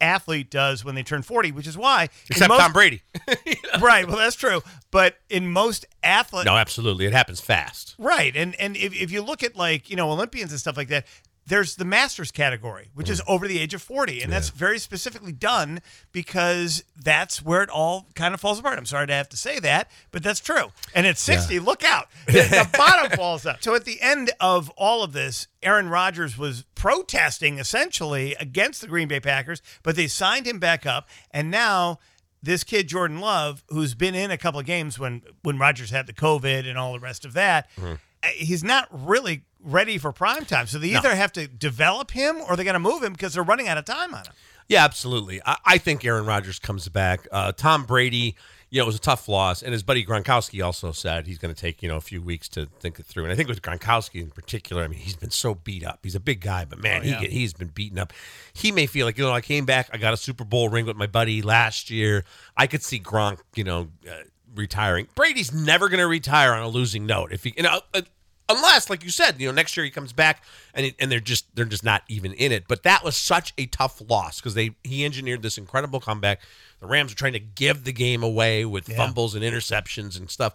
athlete 0.00 0.48
does 0.50 0.84
when 0.84 0.94
they 0.94 1.02
turn 1.02 1.22
40, 1.22 1.50
which 1.52 1.66
is 1.66 1.76
why 1.76 2.08
Except 2.30 2.48
most- 2.48 2.60
Tom 2.60 2.72
Brady. 2.72 3.02
right. 3.80 4.06
Well, 4.06 4.16
that's 4.18 4.36
true. 4.36 4.62
But 4.92 5.16
in 5.28 5.50
most 5.50 5.86
athletes, 6.04 6.46
no, 6.46 6.56
absolutely. 6.56 7.06
It 7.06 7.12
happens 7.12 7.40
fast. 7.40 7.94
right, 7.98 8.34
and 8.36 8.54
and 8.60 8.76
if, 8.76 8.94
if 8.94 9.10
you 9.10 9.22
look 9.22 9.42
at 9.42 9.56
like 9.56 9.90
you 9.90 9.96
know 9.96 10.10
Olympians 10.10 10.50
and 10.52 10.60
stuff 10.60 10.76
like 10.76 10.88
that. 10.88 11.06
There's 11.48 11.76
the 11.76 11.84
masters 11.84 12.30
category, 12.30 12.90
which 12.94 13.06
Mm. 13.08 13.10
is 13.12 13.22
over 13.26 13.48
the 13.48 13.58
age 13.58 13.72
of 13.74 13.80
40. 13.82 14.22
And 14.22 14.32
that's 14.32 14.50
very 14.50 14.78
specifically 14.78 15.32
done 15.32 15.80
because 16.12 16.84
that's 16.96 17.42
where 17.42 17.62
it 17.62 17.70
all 17.70 18.08
kind 18.14 18.34
of 18.34 18.40
falls 18.40 18.58
apart. 18.58 18.78
I'm 18.78 18.86
sorry 18.86 19.06
to 19.06 19.12
have 19.14 19.28
to 19.30 19.36
say 19.36 19.58
that, 19.60 19.90
but 20.10 20.22
that's 20.22 20.40
true. 20.40 20.72
And 20.94 21.06
at 21.06 21.16
60, 21.18 21.58
look 21.60 21.82
out. 21.84 22.08
The, 22.26 22.32
the 22.42 22.68
bottom 22.76 23.10
falls 23.16 23.46
out. 23.46 23.64
So 23.64 23.74
at 23.74 23.84
the 23.86 24.00
end 24.02 24.30
of 24.40 24.68
all 24.76 25.02
of 25.02 25.12
this, 25.12 25.46
Aaron 25.62 25.88
Rodgers 25.88 26.36
was 26.36 26.64
protesting 26.74 27.58
essentially 27.58 28.34
against 28.38 28.80
the 28.80 28.86
Green 28.86 29.08
Bay 29.08 29.20
Packers, 29.20 29.62
but 29.82 29.96
they 29.96 30.06
signed 30.08 30.46
him 30.46 30.58
back 30.58 30.84
up. 30.84 31.08
And 31.30 31.50
now 31.50 31.98
this 32.42 32.64
kid 32.64 32.88
Jordan 32.88 33.20
Love, 33.20 33.64
who's 33.68 33.94
been 33.94 34.14
in 34.14 34.30
a 34.30 34.36
couple 34.38 34.60
of 34.60 34.66
games 34.66 34.98
when 34.98 35.22
when 35.42 35.58
Rodgers 35.58 35.90
had 35.90 36.06
the 36.06 36.12
COVID 36.12 36.68
and 36.68 36.76
all 36.78 36.92
the 36.92 37.00
rest 37.00 37.24
of 37.24 37.32
that, 37.32 37.68
Mm-hmm. 37.76 37.94
he's 38.34 38.62
not 38.62 38.88
really 38.92 39.44
ready 39.62 39.98
for 39.98 40.12
prime 40.12 40.44
time. 40.44 40.66
So 40.66 40.78
they 40.78 40.94
either 40.96 41.14
have 41.14 41.32
to 41.32 41.46
develop 41.48 42.10
him 42.10 42.36
or 42.48 42.56
they're 42.56 42.64
going 42.64 42.74
to 42.74 42.78
move 42.80 43.02
him 43.02 43.12
because 43.12 43.34
they're 43.34 43.42
running 43.42 43.68
out 43.68 43.78
of 43.78 43.84
time 43.84 44.14
on 44.14 44.20
him. 44.24 44.32
Yeah, 44.68 44.84
absolutely. 44.84 45.40
I, 45.46 45.56
I 45.64 45.78
think 45.78 46.04
Aaron 46.04 46.26
Rodgers 46.26 46.58
comes 46.58 46.88
back. 46.88 47.26
Uh, 47.32 47.52
Tom 47.52 47.84
Brady, 47.84 48.36
you 48.68 48.78
know, 48.78 48.84
it 48.84 48.86
was 48.86 48.96
a 48.96 49.00
tough 49.00 49.26
loss, 49.26 49.62
and 49.62 49.72
his 49.72 49.82
buddy 49.82 50.04
Gronkowski 50.04 50.62
also 50.62 50.92
said 50.92 51.26
he's 51.26 51.38
going 51.38 51.54
to 51.54 51.58
take 51.58 51.82
you 51.82 51.88
know 51.88 51.96
a 51.96 52.02
few 52.02 52.20
weeks 52.20 52.50
to 52.50 52.66
think 52.78 52.98
it 52.98 53.06
through. 53.06 53.24
And 53.24 53.32
I 53.32 53.34
think 53.36 53.48
with 53.48 53.62
Gronkowski 53.62 54.20
in 54.20 54.28
particular, 54.30 54.82
I 54.84 54.88
mean, 54.88 54.98
he's 55.00 55.16
been 55.16 55.30
so 55.30 55.54
beat 55.54 55.82
up. 55.86 56.00
He's 56.02 56.14
a 56.14 56.20
big 56.20 56.42
guy, 56.42 56.66
but 56.66 56.78
man, 56.78 57.00
Oh, 57.00 57.04
yeah. 57.06 57.20
he 57.20 57.28
he's 57.28 57.54
been 57.54 57.68
beaten 57.68 57.98
up. 57.98 58.12
He 58.52 58.70
may 58.70 58.84
feel 58.84 59.06
like 59.06 59.16
you 59.16 59.24
know, 59.24 59.32
I 59.32 59.40
came 59.40 59.64
back, 59.64 59.88
I 59.90 59.96
got 59.96 60.12
a 60.12 60.18
Super 60.18 60.44
Bowl 60.44 60.68
ring 60.68 60.84
with 60.84 60.96
my 60.96 61.06
buddy 61.06 61.40
last 61.40 61.90
year. 61.90 62.24
I 62.54 62.66
could 62.66 62.82
see 62.82 63.00
Gronk, 63.00 63.38
you 63.54 63.64
know. 63.64 63.88
Uh, 64.06 64.14
retiring 64.54 65.06
brady's 65.14 65.52
never 65.52 65.88
going 65.90 66.00
to 66.00 66.06
retire 66.06 66.52
on 66.54 66.62
a 66.62 66.68
losing 66.68 67.04
note 67.04 67.32
if 67.32 67.44
he 67.44 67.52
you 67.56 67.62
know 67.62 67.80
uh, 67.92 68.00
unless 68.48 68.88
like 68.88 69.04
you 69.04 69.10
said 69.10 69.40
you 69.40 69.46
know 69.46 69.52
next 69.54 69.76
year 69.76 69.84
he 69.84 69.90
comes 69.90 70.12
back 70.12 70.42
and 70.74 70.94
and 70.98 71.10
they're 71.10 71.20
just 71.20 71.54
they're 71.54 71.64
just 71.64 71.84
not 71.84 72.02
even 72.08 72.32
in 72.32 72.50
it 72.52 72.64
but 72.68 72.82
that 72.82 73.04
was 73.04 73.16
such 73.16 73.52
a 73.58 73.66
tough 73.66 74.00
loss 74.08 74.40
because 74.40 74.54
they 74.54 74.70
he 74.84 75.04
engineered 75.04 75.42
this 75.42 75.58
incredible 75.58 76.00
comeback 76.00 76.40
the 76.80 76.86
rams 76.86 77.12
are 77.12 77.16
trying 77.16 77.32
to 77.32 77.40
give 77.40 77.84
the 77.84 77.92
game 77.92 78.22
away 78.22 78.64
with 78.64 78.86
fumbles 78.86 79.34
and 79.34 79.44
interceptions 79.44 80.18
and 80.18 80.30
stuff 80.30 80.52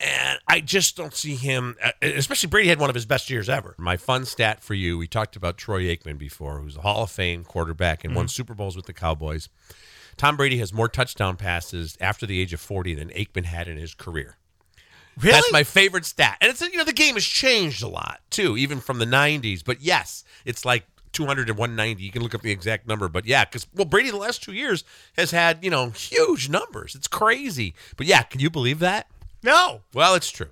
And 0.00 0.38
I 0.48 0.60
just 0.60 0.96
don't 0.96 1.12
see 1.14 1.36
him, 1.36 1.76
uh, 1.84 1.90
especially 2.00 2.48
Brady 2.48 2.70
had 2.70 2.80
one 2.80 2.88
of 2.88 2.94
his 2.94 3.04
best 3.04 3.28
years 3.28 3.50
ever. 3.50 3.74
My 3.76 3.98
fun 3.98 4.24
stat 4.24 4.62
for 4.62 4.72
you 4.72 4.96
we 4.96 5.06
talked 5.06 5.36
about 5.36 5.58
Troy 5.58 5.82
Aikman 5.94 6.16
before, 6.16 6.58
who's 6.58 6.76
a 6.78 6.80
Hall 6.80 7.02
of 7.02 7.10
Fame 7.10 7.44
quarterback 7.44 8.02
and 8.02 8.16
won 8.16 8.26
Super 8.26 8.54
Bowls 8.54 8.76
with 8.76 8.86
the 8.86 8.94
Cowboys. 8.94 9.50
Tom 10.16 10.38
Brady 10.38 10.56
has 10.56 10.72
more 10.72 10.88
touchdown 10.88 11.36
passes 11.36 11.98
after 12.00 12.24
the 12.26 12.40
age 12.40 12.54
of 12.54 12.60
40 12.60 12.94
than 12.94 13.10
Aikman 13.10 13.44
had 13.44 13.68
in 13.68 13.76
his 13.76 13.94
career. 13.94 14.36
Really? 15.18 15.32
That's 15.32 15.52
my 15.52 15.64
favorite 15.64 16.04
stat. 16.04 16.38
And 16.40 16.50
it's 16.50 16.60
you 16.60 16.76
know 16.76 16.84
the 16.84 16.92
game 16.92 17.14
has 17.14 17.24
changed 17.24 17.82
a 17.82 17.88
lot 17.88 18.20
too, 18.30 18.56
even 18.56 18.80
from 18.80 18.98
the 18.98 19.04
90s. 19.06 19.62
But 19.64 19.80
yes, 19.82 20.24
it's 20.44 20.64
like 20.64 20.84
200 21.12 21.46
to 21.48 21.52
190. 21.54 22.02
You 22.02 22.10
can 22.10 22.22
look 22.22 22.34
up 22.34 22.42
the 22.42 22.52
exact 22.52 22.86
number, 22.86 23.08
but 23.08 23.26
yeah, 23.26 23.44
because 23.44 23.66
well 23.74 23.84
Brady 23.84 24.10
the 24.10 24.16
last 24.16 24.42
two 24.42 24.52
years 24.52 24.84
has 25.16 25.30
had 25.30 25.62
you 25.62 25.70
know 25.70 25.90
huge 25.90 26.48
numbers. 26.48 26.94
It's 26.94 27.08
crazy. 27.08 27.74
But 27.96 28.06
yeah, 28.06 28.22
can 28.22 28.40
you 28.40 28.50
believe 28.50 28.78
that? 28.80 29.06
no. 29.42 29.80
Well, 29.94 30.14
it's 30.14 30.30
true. 30.30 30.50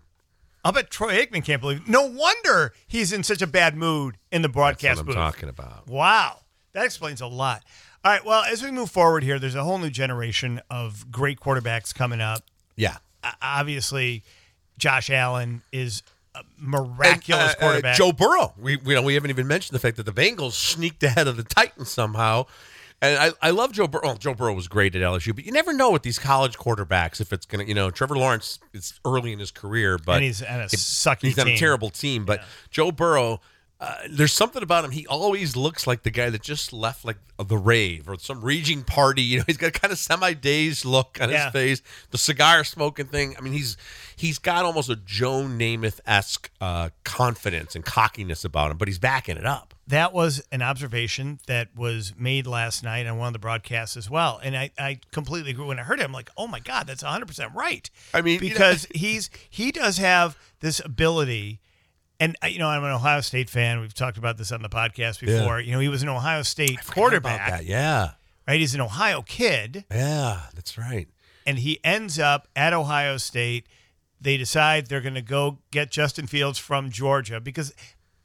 I'll 0.65 0.73
bet 0.73 0.91
Troy 0.91 1.15
Aikman 1.25 1.45
can't 1.45 1.61
believe. 1.63 1.87
No 1.89 2.03
wonder 2.05 2.73
he's 2.87 3.13
in 3.13 3.23
such 3.23 3.41
a 3.41 3.47
bad 3.47 3.77
mood 3.77 4.17
in 4.33 4.43
the 4.43 4.49
That's 4.49 4.55
broadcast 4.55 4.97
what 4.99 5.01
I'm 5.03 5.07
booth. 5.07 5.15
talking 5.15 5.49
about. 5.49 5.87
Wow. 5.87 6.41
That 6.73 6.85
explains 6.85 7.21
a 7.21 7.27
lot. 7.27 7.63
All 8.05 8.13
right. 8.13 8.25
Well, 8.25 8.43
as 8.43 8.63
we 8.63 8.71
move 8.71 8.91
forward 8.91 9.23
here, 9.23 9.39
there's 9.39 9.55
a 9.55 9.63
whole 9.65 9.79
new 9.79 9.89
generation 9.89 10.61
of 10.69 11.11
great 11.13 11.39
quarterbacks 11.41 11.95
coming 11.95 12.21
up. 12.21 12.43
Yeah. 12.77 12.97
Uh, 13.23 13.33
obviously, 13.41 14.25
Josh 14.79 15.11
Allen 15.11 15.63
is 15.73 16.03
a 16.35 16.43
miraculous 16.59 17.55
And, 17.55 17.63
uh, 17.63 17.67
uh, 17.67 17.71
quarterback. 17.71 17.97
Joe 17.97 18.13
Burrow. 18.13 18.55
We 18.59 18.77
we, 18.77 18.95
know, 18.95 19.03
we 19.03 19.15
haven't 19.15 19.31
even 19.31 19.47
mentioned 19.47 19.75
the 19.75 19.81
fact 19.81 19.97
that 19.97 20.07
the 20.07 20.13
Bengals 20.13 20.53
sneaked 20.53 21.03
ahead 21.03 21.27
of 21.27 21.37
the 21.37 21.43
Titans 21.45 21.91
somehow. 21.91 22.47
And 23.01 23.17
I, 23.17 23.49
I 23.49 23.51
love 23.51 23.71
Joe 23.73 23.87
Burrow. 23.87 24.03
Well, 24.05 24.17
Joe 24.17 24.35
Burrow 24.35 24.55
was 24.55 24.67
great 24.67 24.97
at 24.97 25.03
LSU, 25.03 25.33
but 25.35 25.45
you 25.45 25.53
never 25.53 25.73
know 25.73 25.93
with 25.93 26.03
these 26.03 26.19
college 26.19 26.59
quarterbacks 26.59 27.21
if 27.21 27.33
it's 27.33 27.47
gonna. 27.47 27.63
You 27.65 27.75
know, 27.75 27.91
Trevor 27.91 28.17
Lawrence 28.17 28.59
is 28.73 28.99
early 29.05 29.33
in 29.33 29.39
his 29.39 29.53
career, 29.53 29.99
but 29.99 30.17
and 30.17 30.25
he's 30.25 30.43
on 30.43 30.61
a 30.61 30.65
it- 30.65 30.71
sucky 30.71 31.23
he's 31.29 31.39
on 31.39 31.47
a 31.49 31.57
terrible 31.57 31.91
team. 31.91 32.25
But 32.25 32.43
Joe 32.71 32.91
Burrow, 32.91 33.41
uh, 33.81 33.95
there's 34.11 34.33
something 34.33 34.63
about 34.63 34.85
him. 34.85 34.91
He 34.91 35.07
always 35.07 35.55
looks 35.55 35.87
like 35.87 36.03
the 36.03 36.11
guy 36.11 36.31
that 36.31 36.43
just 36.43 36.73
left 36.73 37.05
like 37.05 37.19
the 37.39 37.57
rave 37.57 38.09
or 38.09 38.19
some 38.19 38.45
raging 38.45 38.83
party. 38.83 39.23
You 39.23 39.39
know, 39.39 39.45
he's 39.47 39.57
got 39.57 39.73
kind 39.73 39.93
of 39.93 39.99
semi 39.99 40.33
dazed 40.35 40.85
look 40.85 41.19
on 41.21 41.31
Yeah. 41.31 41.45
his 41.45 41.53
face, 41.53 41.83
the 42.11 42.19
cigar 42.19 42.65
smoking 42.65 43.07
thing. 43.07 43.37
I 43.39 43.41
mean, 43.41 43.53
he's 43.53 43.77
he's 44.17 44.39
got 44.41 44.65
almost 44.65 44.89
a 44.91 44.97
Joe 44.97 45.43
Namath 45.45 46.01
esque 46.07 46.51
uh, 46.61 46.91
confidence 47.05 47.77
and 47.77 47.85
cockiness 47.85 48.45
about 48.45 48.71
him, 48.73 48.79
but 48.79 48.89
he's 48.89 48.99
backing 48.99 49.37
it 49.37 49.47
up. 49.47 49.75
That 49.87 50.13
was 50.13 50.43
an 50.53 50.61
observation 50.61 51.39
that 51.47 51.69
was 51.75 52.13
made 52.19 52.47
last 52.47 52.83
night 52.83 53.07
on 53.07 53.17
one 53.17 53.29
of 53.29 53.33
the 53.33 53.39
broadcasts 53.39 53.97
as 53.97 54.11
well. 54.11 54.39
And 54.43 54.55
I, 54.55 54.71
I 54.79 54.99
completely 55.13 55.53
agree. 55.53 55.65
When 55.65 55.79
I 55.79 55.83
heard 55.83 55.99
it, 56.01 56.05
I'm 56.05 56.13
like, 56.13 56.29
oh 56.37 56.47
my 56.47 56.61
God, 56.61 56.87
that's 56.87 57.03
100% 57.03 57.55
right. 57.55 57.89
I 58.13 58.21
mean, 58.21 58.35
you 58.43 58.49
know- 58.49 58.55
because 58.55 58.87
he's 58.95 59.31
he 59.49 59.71
does 59.71 59.99
have 59.99 60.37
this 60.61 60.81
ability. 60.85 61.61
And, 62.21 62.37
uh, 62.43 62.49
you 62.49 62.59
know, 62.59 62.69
I'm 62.69 62.83
an 62.83 62.91
Ohio 62.91 63.21
State 63.21 63.49
fan. 63.49 63.81
We've 63.81 63.95
talked 63.95 64.19
about 64.19 64.39
this 64.39 64.51
on 64.51 64.63
the 64.63 64.69
podcast 64.69 65.21
before. 65.21 65.61
You 65.61 65.73
know, 65.73 65.79
he 65.81 65.89
was 65.89 66.03
an 66.03 66.09
Ohio 66.09 66.43
State 66.43 66.79
quarterback, 66.85 67.49
about 67.49 67.59
that. 67.59 67.65
Yeah, 67.65 68.11
right? 68.47 68.59
He's 68.59 68.75
an 68.75 68.81
Ohio 68.81 69.23
kid. 69.23 69.85
yeah, 69.91 70.43
that's 70.55 70.77
right. 70.77 71.09
and 71.47 71.59
he 71.61 71.79
ends 71.85 72.19
up 72.19 72.49
at 72.57 72.73
Ohio 72.73 73.17
State. 73.19 73.67
They 74.21 74.37
decide 74.37 74.87
they're 74.89 75.01
going 75.01 75.15
to 75.15 75.23
go 75.23 75.59
get 75.71 75.91
Justin 75.93 76.27
Fields 76.27 76.59
from 76.59 76.91
Georgia 76.91 77.41
because 77.41 77.73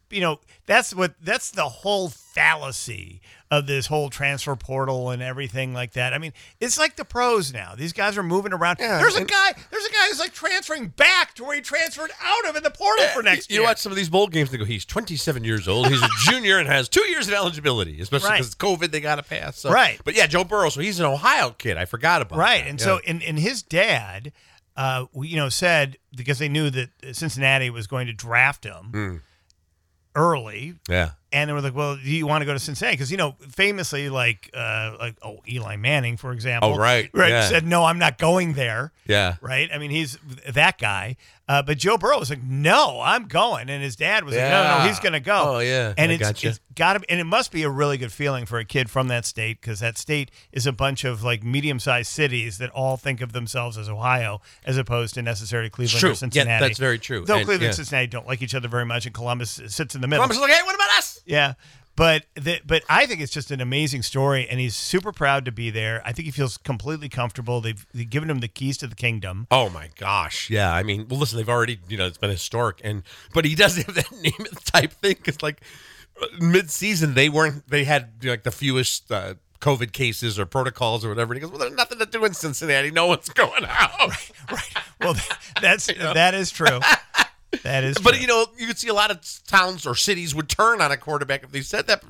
you 0.09 0.21
know 0.21 0.39
that's 0.65 0.95
what 0.95 1.13
that's 1.21 1.51
the 1.51 1.69
whole 1.69 2.09
fallacy 2.09 3.21
of 3.57 3.67
this 3.67 3.87
whole 3.87 4.09
transfer 4.09 4.55
portal 4.55 5.09
and 5.09 5.21
everything 5.21 5.73
like 5.73 5.93
that. 5.93 6.13
I 6.13 6.17
mean, 6.17 6.33
it's 6.59 6.77
like 6.77 6.95
the 6.95 7.05
pros 7.05 7.53
now. 7.53 7.75
These 7.75 7.93
guys 7.93 8.17
are 8.17 8.23
moving 8.23 8.53
around. 8.53 8.77
Yeah, 8.79 8.97
there's 8.99 9.15
a 9.15 9.23
guy. 9.25 9.53
There's 9.71 9.85
a 9.85 9.91
guy 9.91 10.07
who's 10.09 10.19
like 10.19 10.33
transferring 10.33 10.87
back 10.87 11.35
to 11.35 11.43
where 11.43 11.55
he 11.55 11.61
transferred 11.61 12.11
out 12.23 12.49
of 12.49 12.55
in 12.55 12.63
the 12.63 12.71
portal 12.71 13.05
for 13.07 13.21
next 13.23 13.49
you 13.49 13.55
year. 13.55 13.61
You 13.61 13.67
watch 13.67 13.77
some 13.79 13.91
of 13.91 13.95
these 13.95 14.09
bowl 14.09 14.27
games 14.27 14.49
and 14.49 14.59
go, 14.59 14.65
he's 14.65 14.85
27 14.85 15.43
years 15.43 15.67
old. 15.67 15.87
He's 15.89 16.01
a 16.01 16.07
junior 16.31 16.57
and 16.59 16.67
has 16.67 16.89
two 16.89 17.05
years 17.09 17.27
of 17.27 17.33
eligibility, 17.33 17.99
especially 18.01 18.29
Right. 18.29 18.37
because 18.39 18.55
COVID, 18.55 18.91
they 18.91 19.01
got 19.01 19.15
to 19.15 19.23
pass. 19.23 19.59
So. 19.59 19.69
Right. 19.71 19.99
But 20.03 20.15
yeah, 20.15 20.27
Joe 20.27 20.43
Burrow, 20.43 20.69
so 20.69 20.81
he's 20.81 20.99
an 20.99 21.05
Ohio 21.05 21.51
kid. 21.51 21.77
I 21.77 21.85
forgot 21.85 22.21
about 22.21 22.39
Right. 22.39 22.63
that. 22.63 22.69
And 22.69 22.81
so, 22.81 22.99
and, 23.07 23.21
and 23.23 23.37
his 23.37 23.61
dad, 23.61 24.31
uh, 24.75 25.05
we- 25.13 25.27
you 25.27 25.35
know, 25.35 25.49
said 25.49 25.97
because 26.15 26.39
they 26.39 26.49
knew 26.49 26.69
that 26.69 26.89
Cincinnati 27.11 27.69
was 27.69 27.87
going 27.87 28.07
to 28.07 28.13
draft 28.13 28.63
him 28.63 28.85
Hmm. 28.91 29.15
early, 30.15 30.75
yeah. 30.89 31.11
And 31.33 31.49
they 31.49 31.53
were 31.53 31.61
like, 31.61 31.75
"Well, 31.75 31.95
do 31.95 32.09
you 32.09 32.27
want 32.27 32.41
to 32.41 32.45
go 32.45 32.53
to 32.53 32.59
Cincinnati?" 32.59 32.95
Because 32.95 33.11
you 33.11 33.17
know, 33.17 33.35
famously, 33.49 34.09
like, 34.09 34.49
uh, 34.53 34.95
like 34.99 35.15
oh, 35.21 35.39
Eli 35.49 35.75
Manning, 35.75 36.15
for 36.17 36.31
example, 36.31 36.73
Oh, 36.73 36.77
right. 36.77 37.09
right, 37.13 37.29
Yeah. 37.31 37.49
said, 37.49 37.65
"No, 37.67 37.83
I'm 37.85 37.99
not 37.99 38.17
going 38.17 38.53
there." 38.53 38.91
Yeah. 39.05 39.35
Right. 39.41 39.69
I 39.73 39.77
mean, 39.79 39.91
he's 39.91 40.17
that 40.47 40.77
guy. 40.77 41.17
Uh, 41.45 41.61
but 41.61 41.77
Joe 41.77 41.97
Burrow 41.97 42.19
was 42.19 42.29
like, 42.29 42.41
"No, 42.41 43.01
I'm 43.03 43.27
going," 43.27 43.69
and 43.69 43.83
his 43.83 43.97
dad 43.97 44.23
was 44.23 44.33
like, 44.33 44.49
"No, 44.49 44.77
no, 44.79 44.87
he's 44.87 44.99
going 44.99 45.11
to 45.11 45.19
go." 45.19 45.55
Oh, 45.55 45.59
yeah. 45.59 45.93
and 45.97 46.09
I 46.09 46.15
it's, 46.15 46.23
gotcha. 46.23 46.47
it's 46.47 46.59
got 46.73 46.93
to, 46.93 47.01
and 47.11 47.19
it 47.19 47.25
must 47.25 47.51
be 47.51 47.63
a 47.63 47.69
really 47.69 47.97
good 47.97 48.13
feeling 48.13 48.45
for 48.45 48.59
a 48.59 48.63
kid 48.65 48.89
from 48.89 49.09
that 49.09 49.25
state 49.25 49.59
because 49.59 49.81
that 49.81 49.97
state 49.97 50.31
is 50.53 50.65
a 50.65 50.71
bunch 50.71 51.03
of 51.03 51.21
like 51.21 51.43
medium-sized 51.43 52.09
cities 52.09 52.59
that 52.59 52.69
all 52.69 52.95
think 52.95 53.19
of 53.19 53.33
themselves 53.33 53.77
as 53.77 53.89
Ohio 53.89 54.39
as 54.63 54.77
opposed 54.77 55.15
to 55.15 55.21
necessarily 55.21 55.69
Cleveland 55.69 56.01
or 56.01 56.07
Yeah, 56.07 56.13
Cincinnati. 56.13 56.65
that's 56.65 56.79
very 56.79 56.97
true. 56.97 57.25
Though 57.25 57.35
And, 57.35 57.45
Cleveland 57.45 57.61
yeah. 57.63 57.67
and 57.67 57.75
Cincinnati 57.75 58.07
don't 58.07 58.25
like 58.25 58.41
each 58.41 58.55
other 58.55 58.69
very 58.69 58.85
much, 58.85 59.05
and 59.05 59.13
Columbus 59.13 59.59
sits 59.67 59.95
in 59.95 60.01
the 60.01 60.07
middle. 60.07 60.21
Columbus 60.23 60.37
is 60.37 60.41
like, 60.41 60.51
hey, 60.53 60.63
what 60.63 60.75
about 60.75 60.91
us? 60.97 61.19
Yeah. 61.25 61.53
But 61.95 62.25
the, 62.33 62.59
but 62.65 62.83
I 62.89 63.05
think 63.05 63.21
it's 63.21 63.31
just 63.31 63.51
an 63.51 63.61
amazing 63.61 64.01
story, 64.01 64.47
and 64.49 64.59
he's 64.59 64.75
super 64.75 65.11
proud 65.11 65.45
to 65.45 65.51
be 65.51 65.69
there. 65.69 66.01
I 66.03 66.11
think 66.11 66.25
he 66.25 66.31
feels 66.31 66.57
completely 66.57 67.07
comfortable. 67.07 67.61
They've, 67.61 67.85
they've 67.93 68.09
given 68.09 68.31
him 68.31 68.39
the 68.39 68.47
keys 68.47 68.79
to 68.79 68.87
the 68.87 68.95
kingdom. 68.95 69.45
Oh 69.51 69.69
my 69.69 69.89
gosh, 69.99 70.49
yeah. 70.49 70.73
I 70.73 70.81
mean, 70.81 71.07
well, 71.07 71.19
listen, 71.19 71.37
they've 71.37 71.47
already, 71.47 71.79
you 71.87 71.97
know, 71.97 72.07
it's 72.07 72.17
been 72.17 72.31
historic, 72.31 72.81
and 72.83 73.03
but 73.31 73.45
he 73.45 73.53
does 73.53 73.77
have 73.85 73.93
that 73.93 74.11
name 74.11 74.33
type 74.65 74.91
thing 74.93 75.17
because, 75.17 75.43
like, 75.43 75.61
mid-season 76.39 77.13
they 77.13 77.29
weren't, 77.29 77.69
they 77.69 77.83
had 77.83 78.09
like 78.23 78.41
the 78.41 78.51
fewest 78.51 79.11
uh, 79.11 79.35
COVID 79.63 79.93
cases 79.93 80.37
or 80.37 80.45
protocols 80.45 81.05
or 81.05 81.09
whatever. 81.09 81.33
And 81.33 81.41
he 81.41 81.47
goes, 81.47 81.51
well, 81.51 81.59
there's 81.59 81.77
nothing 81.77 81.99
to 81.99 82.05
do 82.05 82.25
in 82.25 82.33
Cincinnati. 82.33 82.91
No 82.91 83.07
one's 83.07 83.29
going 83.35 83.65
out. 83.65 84.11
Right. 84.51 84.73
Well, 84.99 85.15
that's 85.61 85.87
that 85.87 86.33
is 86.33 86.51
true. 86.51 86.79
That 87.61 87.83
is, 87.83 87.97
But 87.99 88.19
you 88.19 88.25
know, 88.27 88.47
you 88.57 88.65
could 88.67 88.77
see 88.79 88.87
a 88.87 88.93
lot 88.93 89.11
of 89.11 89.19
towns 89.47 89.85
or 89.85 89.93
cities 89.95 90.33
would 90.33 90.49
turn 90.49 90.81
on 90.81 90.91
a 90.91 90.97
quarterback 90.97 91.43
if 91.43 91.51
they 91.51 91.61
said 91.61 91.85
that. 91.87 92.03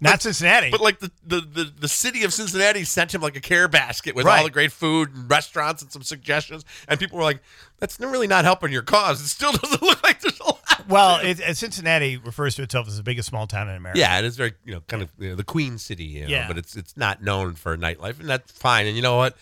not 0.00 0.22
Cincinnati. 0.22 0.70
But 0.70 0.80
like 0.80 0.98
the, 0.98 1.10
the, 1.26 1.40
the, 1.40 1.72
the 1.80 1.88
city 1.88 2.24
of 2.24 2.32
Cincinnati 2.32 2.84
sent 2.84 3.14
him 3.14 3.20
like 3.20 3.36
a 3.36 3.40
care 3.40 3.68
basket 3.68 4.14
with 4.14 4.24
Right. 4.26 4.38
all 4.38 4.44
the 4.44 4.50
great 4.50 4.72
food 4.72 5.14
and 5.14 5.30
restaurants 5.30 5.82
and 5.82 5.92
some 5.92 6.02
suggestions, 6.02 6.64
and 6.88 6.98
people 6.98 7.18
were 7.18 7.24
like, 7.24 7.40
"That's 7.78 8.00
really 8.00 8.26
not 8.26 8.44
helping 8.44 8.72
your 8.72 8.82
cause." 8.82 9.20
It 9.20 9.28
still 9.28 9.52
doesn't 9.62 9.82
look 9.82 10.02
like 10.02 10.20
there's 10.20 10.40
a 10.40 10.44
lot. 10.44 10.58
well, 10.88 11.20
it, 11.22 11.40
uh, 11.40 11.52
Cincinnati 11.54 12.16
refers 12.16 12.54
to 12.56 12.62
itself 12.62 12.88
as 12.88 12.96
the 12.96 13.02
biggest 13.02 13.28
small 13.28 13.46
town 13.46 13.68
in 13.68 13.76
America. 13.76 14.00
Yeah, 14.00 14.18
it 14.18 14.24
is 14.24 14.36
very 14.36 14.54
you 14.64 14.72
know 14.74 14.80
kind 14.88 15.02
of 15.02 15.10
you 15.18 15.30
know, 15.30 15.34
the 15.36 15.44
Queen 15.44 15.78
City, 15.78 16.04
you 16.04 16.22
know, 16.22 16.28
Yeah. 16.28 16.48
but 16.48 16.56
it's 16.58 16.76
it's 16.76 16.96
not 16.96 17.22
known 17.22 17.54
for 17.54 17.76
nightlife, 17.76 18.18
and 18.20 18.28
that's 18.28 18.50
fine. 18.52 18.86
And 18.86 18.96
you 18.96 19.02
know 19.02 19.16
what? 19.16 19.36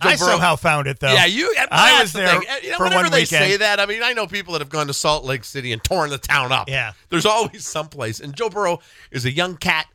I 0.00 0.14
somehow 0.16 0.56
found 0.56 0.86
it 0.86 1.00
though. 1.00 1.12
Yeah, 1.12 1.26
you. 1.26 1.54
I 1.70 2.00
was 2.00 2.12
the 2.12 2.20
there 2.20 2.40
thing. 2.40 2.48
You 2.62 2.70
know, 2.70 2.76
for 2.76 2.84
whenever 2.84 3.02
one 3.04 3.12
they 3.12 3.20
weekend. 3.20 3.44
say 3.44 3.56
that, 3.58 3.80
I 3.80 3.86
mean, 3.86 4.02
I 4.02 4.12
know 4.12 4.26
people 4.26 4.52
that 4.52 4.60
have 4.60 4.68
gone 4.68 4.86
to 4.86 4.94
Salt 4.94 5.24
Lake 5.24 5.44
City 5.44 5.72
and 5.72 5.82
torn 5.82 6.10
the 6.10 6.18
town 6.18 6.52
up. 6.52 6.68
Yeah. 6.68 6.92
there's 7.08 7.26
always 7.26 7.66
someplace. 7.66 8.20
And 8.20 8.34
Joe 8.34 8.48
Burrow 8.48 8.80
is 9.10 9.24
a 9.24 9.32
young 9.32 9.56
cat, 9.56 9.86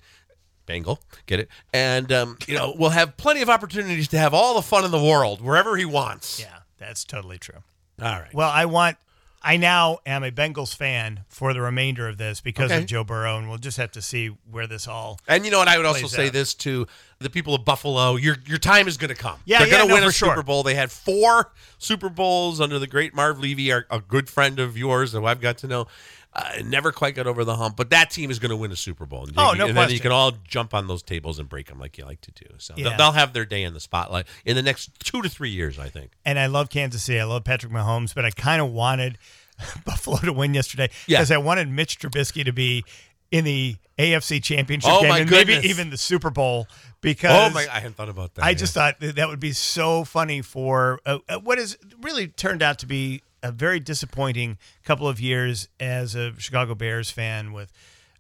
Bengal, 0.66 1.00
get 1.26 1.40
it? 1.40 1.50
And 1.74 2.12
um, 2.12 2.38
you 2.48 2.56
know, 2.56 2.74
will 2.78 2.90
have 2.90 3.18
plenty 3.18 3.42
of 3.42 3.50
opportunities 3.50 4.08
to 4.10 4.18
have 4.18 4.34
all 4.34 4.56
the 4.56 4.62
fun 4.62 4.86
in 4.86 4.92
the 4.92 5.04
world 5.04 5.42
wherever 5.42 5.78
he 5.78 5.86
wants. 5.86 6.40
Yeah, 6.40 6.60
that's 6.78 7.04
totally 7.06 7.38
true. 7.38 7.64
All 8.02 8.20
right. 8.20 8.34
Well, 8.34 8.50
I 8.50 8.66
want. 8.66 8.98
I 9.44 9.58
now 9.58 9.98
am 10.06 10.24
a 10.24 10.32
Bengals 10.32 10.74
fan 10.74 11.26
for 11.28 11.54
the 11.54 11.60
remainder 11.62 12.08
of 12.08 12.18
this 12.18 12.40
because 12.40 12.72
Okay. 12.72 12.80
of 12.82 12.86
Joe 12.88 13.04
Burrow, 13.04 13.38
and 13.38 13.50
we'll 13.50 13.58
just 13.58 13.78
have 13.78 13.92
to 13.92 14.02
see 14.02 14.28
where 14.50 14.68
this 14.68 14.88
all. 14.88 15.20
And 15.28 15.44
you 15.44 15.52
know 15.52 15.60
what? 15.60 15.68
I 15.68 15.76
would 15.78 15.86
also 15.86 16.08
say 16.08 16.28
out. 16.28 16.34
this 16.34 16.54
to 16.56 16.88
the 17.20 17.30
people 17.30 17.54
of 17.54 17.66
Buffalo: 17.66 18.16
your 18.16 18.38
your 18.46 18.58
time 18.58 18.88
is 18.88 18.96
going 18.98 19.10
to 19.10 19.16
come. 19.16 19.40
Yeah, 19.46 19.60
they're 19.60 19.68
yeah, 19.68 19.74
going 19.74 19.84
to 19.84 19.90
no, 19.90 19.96
win 19.96 20.04
a 20.08 20.12
sure. 20.12 20.30
Super 20.30 20.44
Bowl. 20.44 20.64
They 20.64 20.76
had 20.76 20.92
four 20.92 21.52
Super 21.78 22.10
Bowls 22.10 22.62
under 22.62 22.80
the 22.80 22.88
great 22.88 23.14
Marv 23.14 23.38
Levy, 23.40 23.72
our, 23.72 23.86
a 23.90 24.00
good 24.00 24.30
friend 24.30 24.60
of 24.60 24.78
yours, 24.78 25.12
who 25.12 25.26
I've 25.26 25.42
got 25.42 25.58
to 25.60 25.68
know. 25.68 25.88
Uh, 26.36 26.62
never 26.66 26.92
quite 26.92 27.14
got 27.14 27.28
over 27.28 27.44
the 27.44 27.56
hump, 27.56 27.76
but 27.78 27.92
that 27.92 28.10
team 28.10 28.32
is 28.32 28.40
going 28.40 28.50
to 28.50 28.56
win 28.56 28.72
a 28.72 28.76
Super 28.76 29.06
Bowl. 29.06 29.26
And, 29.26 29.34
Oh, 29.38 29.52
you- 29.52 29.58
no 29.60 29.68
and 29.68 29.78
then 29.78 29.92
you 29.92 30.00
can 30.00 30.12
all 30.12 30.32
jump 30.48 30.74
on 30.74 30.88
those 30.88 31.04
tables 31.04 31.38
and 31.38 31.48
break 31.48 31.68
them 31.68 31.78
like 31.80 31.98
you 31.98 32.06
like 32.06 32.22
to 32.22 32.32
do. 32.32 32.46
So 32.58 32.74
they'll- 32.76 32.88
Yeah. 32.92 32.98
they'll 32.98 33.12
have 33.12 33.34
their 33.34 33.46
day 33.46 33.62
in 33.64 33.74
the 33.76 33.80
spotlight 33.80 34.26
in 34.44 34.56
the 34.56 34.64
next 34.64 34.90
two 35.04 35.22
to 35.22 35.30
three 35.30 35.52
years, 35.52 35.78
I 35.78 35.90
think. 35.90 36.12
and 36.26 36.40
I 36.40 36.48
love 36.48 36.70
Kansas 36.70 37.04
City. 37.04 37.20
I 37.20 37.26
love 37.26 37.44
Patrick 37.44 37.72
Mahomes, 37.72 38.16
but 38.16 38.26
I 38.26 38.32
kind 38.32 38.62
of 38.62 38.72
wanted 38.72 39.20
Buffalo 39.86 40.18
to 40.18 40.34
win 40.34 40.54
yesterday 40.56 40.90
Yeah. 41.06 41.20
because 41.20 41.30
I 41.32 41.38
wanted 41.38 41.70
Mitch 41.70 42.00
Trubisky 42.00 42.44
to 42.46 42.52
be 42.52 42.84
in 43.32 43.44
the 43.46 43.76
AFC 44.00 44.40
Championship 44.44 44.90
Oh, 44.92 45.02
game 45.04 45.12
and 45.12 45.30
maybe 45.30 45.54
even 45.68 45.92
the 45.92 45.98
Super 45.98 46.32
Bowl 46.32 46.68
because 47.02 47.52
Oh 47.52 47.54
my! 47.54 47.68
I 47.72 47.76
hadn't 47.80 47.96
thought 47.96 48.10
about 48.10 48.34
that. 48.36 48.44
I 48.46 48.50
yeah. 48.50 48.54
just 48.56 48.74
thought 48.74 49.00
that 49.02 49.18
that 49.18 49.28
would 49.28 49.40
be 49.40 49.52
so 49.54 50.04
funny 50.04 50.42
for 50.42 51.00
uh, 51.06 51.20
uh, 51.30 51.38
what 51.40 51.60
has 51.60 51.78
really 52.02 52.28
turned 52.28 52.64
out 52.64 52.80
to 52.80 52.88
be 52.88 53.22
a 53.44 53.52
very 53.52 53.80
disappointing 53.80 54.58
couple 54.84 55.08
of 55.08 55.20
years 55.20 55.68
as 55.80 56.16
a 56.16 56.34
Chicago 56.40 56.74
Bears 56.74 57.12
fan 57.12 57.54
with 57.54 57.72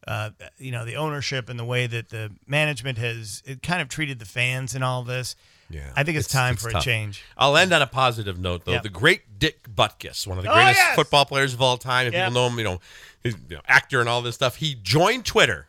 uh, 0.05 0.31
you 0.57 0.69
know, 0.71 0.83
the 0.83 0.97
ownership 0.97 1.47
and 1.49 1.57
the 1.57 1.63
way 1.63 1.87
that 1.87 2.09
the 2.09 2.29
management 2.45 2.97
has 2.97 3.41
it 3.45 3.63
kind 3.63 3.81
of 3.81 3.87
treated 3.87 4.19
the 4.19 4.25
fans 4.25 4.75
and 4.75 4.83
all 4.83 5.01
this. 5.03 5.35
Yeah, 5.69 5.89
I 5.95 6.03
think 6.03 6.17
it's, 6.17 6.27
time 6.27 6.55
for 6.57 6.69
tough. 6.71 6.81
a 6.81 6.85
change. 6.85 7.23
I'll 7.37 7.55
end 7.55 7.71
on 7.71 7.81
a 7.81 7.87
positive 7.87 8.37
note, 8.37 8.65
though. 8.65 8.73
Yep. 8.73 8.83
The 8.83 8.89
great 8.89 9.39
Dick 9.39 9.63
Butkus, 9.73 10.27
one 10.27 10.37
of 10.37 10.43
the 10.43 10.51
Oh, 10.51 10.53
greatest 10.53 10.77
yes! 10.77 10.95
football 10.95 11.25
players 11.25 11.53
of 11.53 11.61
all 11.61 11.77
time. 11.77 12.05
If 12.07 12.13
Yep. 12.13 12.27
people 12.27 12.41
know 12.41 12.47
him, 12.49 12.57
you 12.59 12.63
know, 12.65 12.79
he's 13.23 13.35
you 13.49 13.55
know, 13.55 13.61
actor 13.65 14.01
and 14.01 14.09
all 14.09 14.21
this 14.21 14.35
stuff. 14.35 14.57
He 14.57 14.75
joined 14.75 15.25
Twitter 15.25 15.67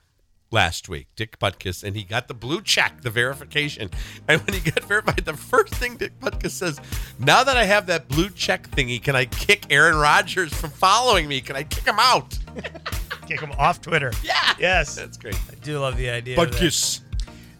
last 0.54 0.88
week, 0.88 1.08
Dick 1.16 1.38
Butkus, 1.38 1.84
and 1.84 1.94
he 1.96 2.04
got 2.04 2.28
the 2.28 2.34
blue 2.34 2.62
check, 2.62 3.02
the 3.02 3.10
verification. 3.10 3.90
And 4.28 4.40
when 4.42 4.54
he 4.58 4.70
got 4.70 4.82
verified, 4.84 5.24
the 5.24 5.34
first 5.34 5.74
thing 5.74 5.96
Dick 5.98 6.18
Butkus 6.20 6.52
says, 6.52 6.80
"Now 7.18 7.44
that 7.44 7.56
I 7.58 7.64
have 7.64 7.86
that 7.88 8.08
blue 8.08 8.30
check 8.30 8.70
thingy, 8.70 9.02
can 9.02 9.14
I 9.16 9.26
kick 9.26 9.66
Aaron 9.70 9.96
Rodgers 9.96 10.54
from 10.54 10.70
following 10.70 11.28
me? 11.28 11.40
Can 11.42 11.56
I 11.56 11.64
kick 11.64 11.84
him 11.84 11.98
out?" 11.98 12.38
Kick 13.26 13.40
him 13.40 13.52
off 13.52 13.80
Twitter. 13.80 14.12
Yeah, 14.22 14.34
Yes. 14.58 14.96
that's 14.96 15.16
great. 15.16 15.34
I 15.50 15.54
do 15.62 15.78
love 15.78 15.96
the 15.96 16.10
idea. 16.10 16.36
Butkus. 16.36 17.00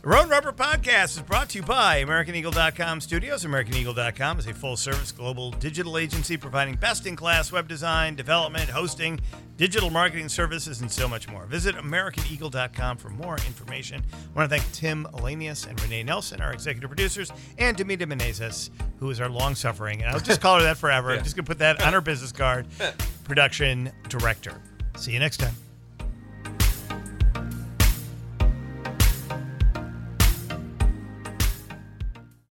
The 0.04 0.10
Roe 0.10 0.20
and 0.20 0.30
Roeper 0.30 0.52
Podcast 0.52 1.16
is 1.16 1.22
brought 1.22 1.48
to 1.48 1.60
you 1.60 1.64
by 1.64 2.04
AmericanEagle.com 2.04 3.00
Studios. 3.00 3.42
AmericanEagle.com 3.42 4.38
is 4.38 4.46
a 4.46 4.52
full 4.52 4.76
service 4.76 5.10
global 5.10 5.50
digital 5.52 5.96
agency 5.96 6.36
providing 6.36 6.74
best 6.74 7.06
in 7.06 7.16
class 7.16 7.50
web 7.50 7.68
design, 7.68 8.14
development, 8.14 8.68
hosting, 8.68 9.18
digital 9.56 9.88
marketing 9.88 10.28
services, 10.28 10.82
and 10.82 10.92
so 10.92 11.08
much 11.08 11.26
more. 11.30 11.46
Visit 11.46 11.74
AmericanEagle.com 11.76 12.98
for 12.98 13.08
more 13.08 13.36
information. 13.46 14.02
I 14.12 14.36
want 14.38 14.50
to 14.50 14.58
thank 14.58 14.70
Tim 14.74 15.06
Elanius 15.14 15.66
and 15.66 15.82
Renee 15.82 16.02
Nelson, 16.02 16.42
our 16.42 16.52
executive 16.52 16.90
producers, 16.90 17.32
and 17.56 17.74
Demita 17.74 18.02
Menezes, 18.02 18.68
who 19.00 19.08
is 19.08 19.22
our 19.22 19.30
long 19.30 19.54
suffering, 19.54 20.02
and 20.02 20.10
I'll 20.10 20.20
just 20.20 20.42
call 20.42 20.58
her 20.58 20.64
that 20.64 20.76
forever. 20.76 21.12
I'm 21.16 21.24
just 21.24 21.34
going 21.34 21.46
to 21.46 21.50
put 21.50 21.60
that 21.60 21.82
on 21.82 21.94
her 21.94 22.02
business 22.02 22.30
card, 22.30 22.66
production 23.24 23.90
director. 24.10 24.60
See 24.98 25.12
you 25.12 25.18
next 25.18 25.38
time. 25.38 25.54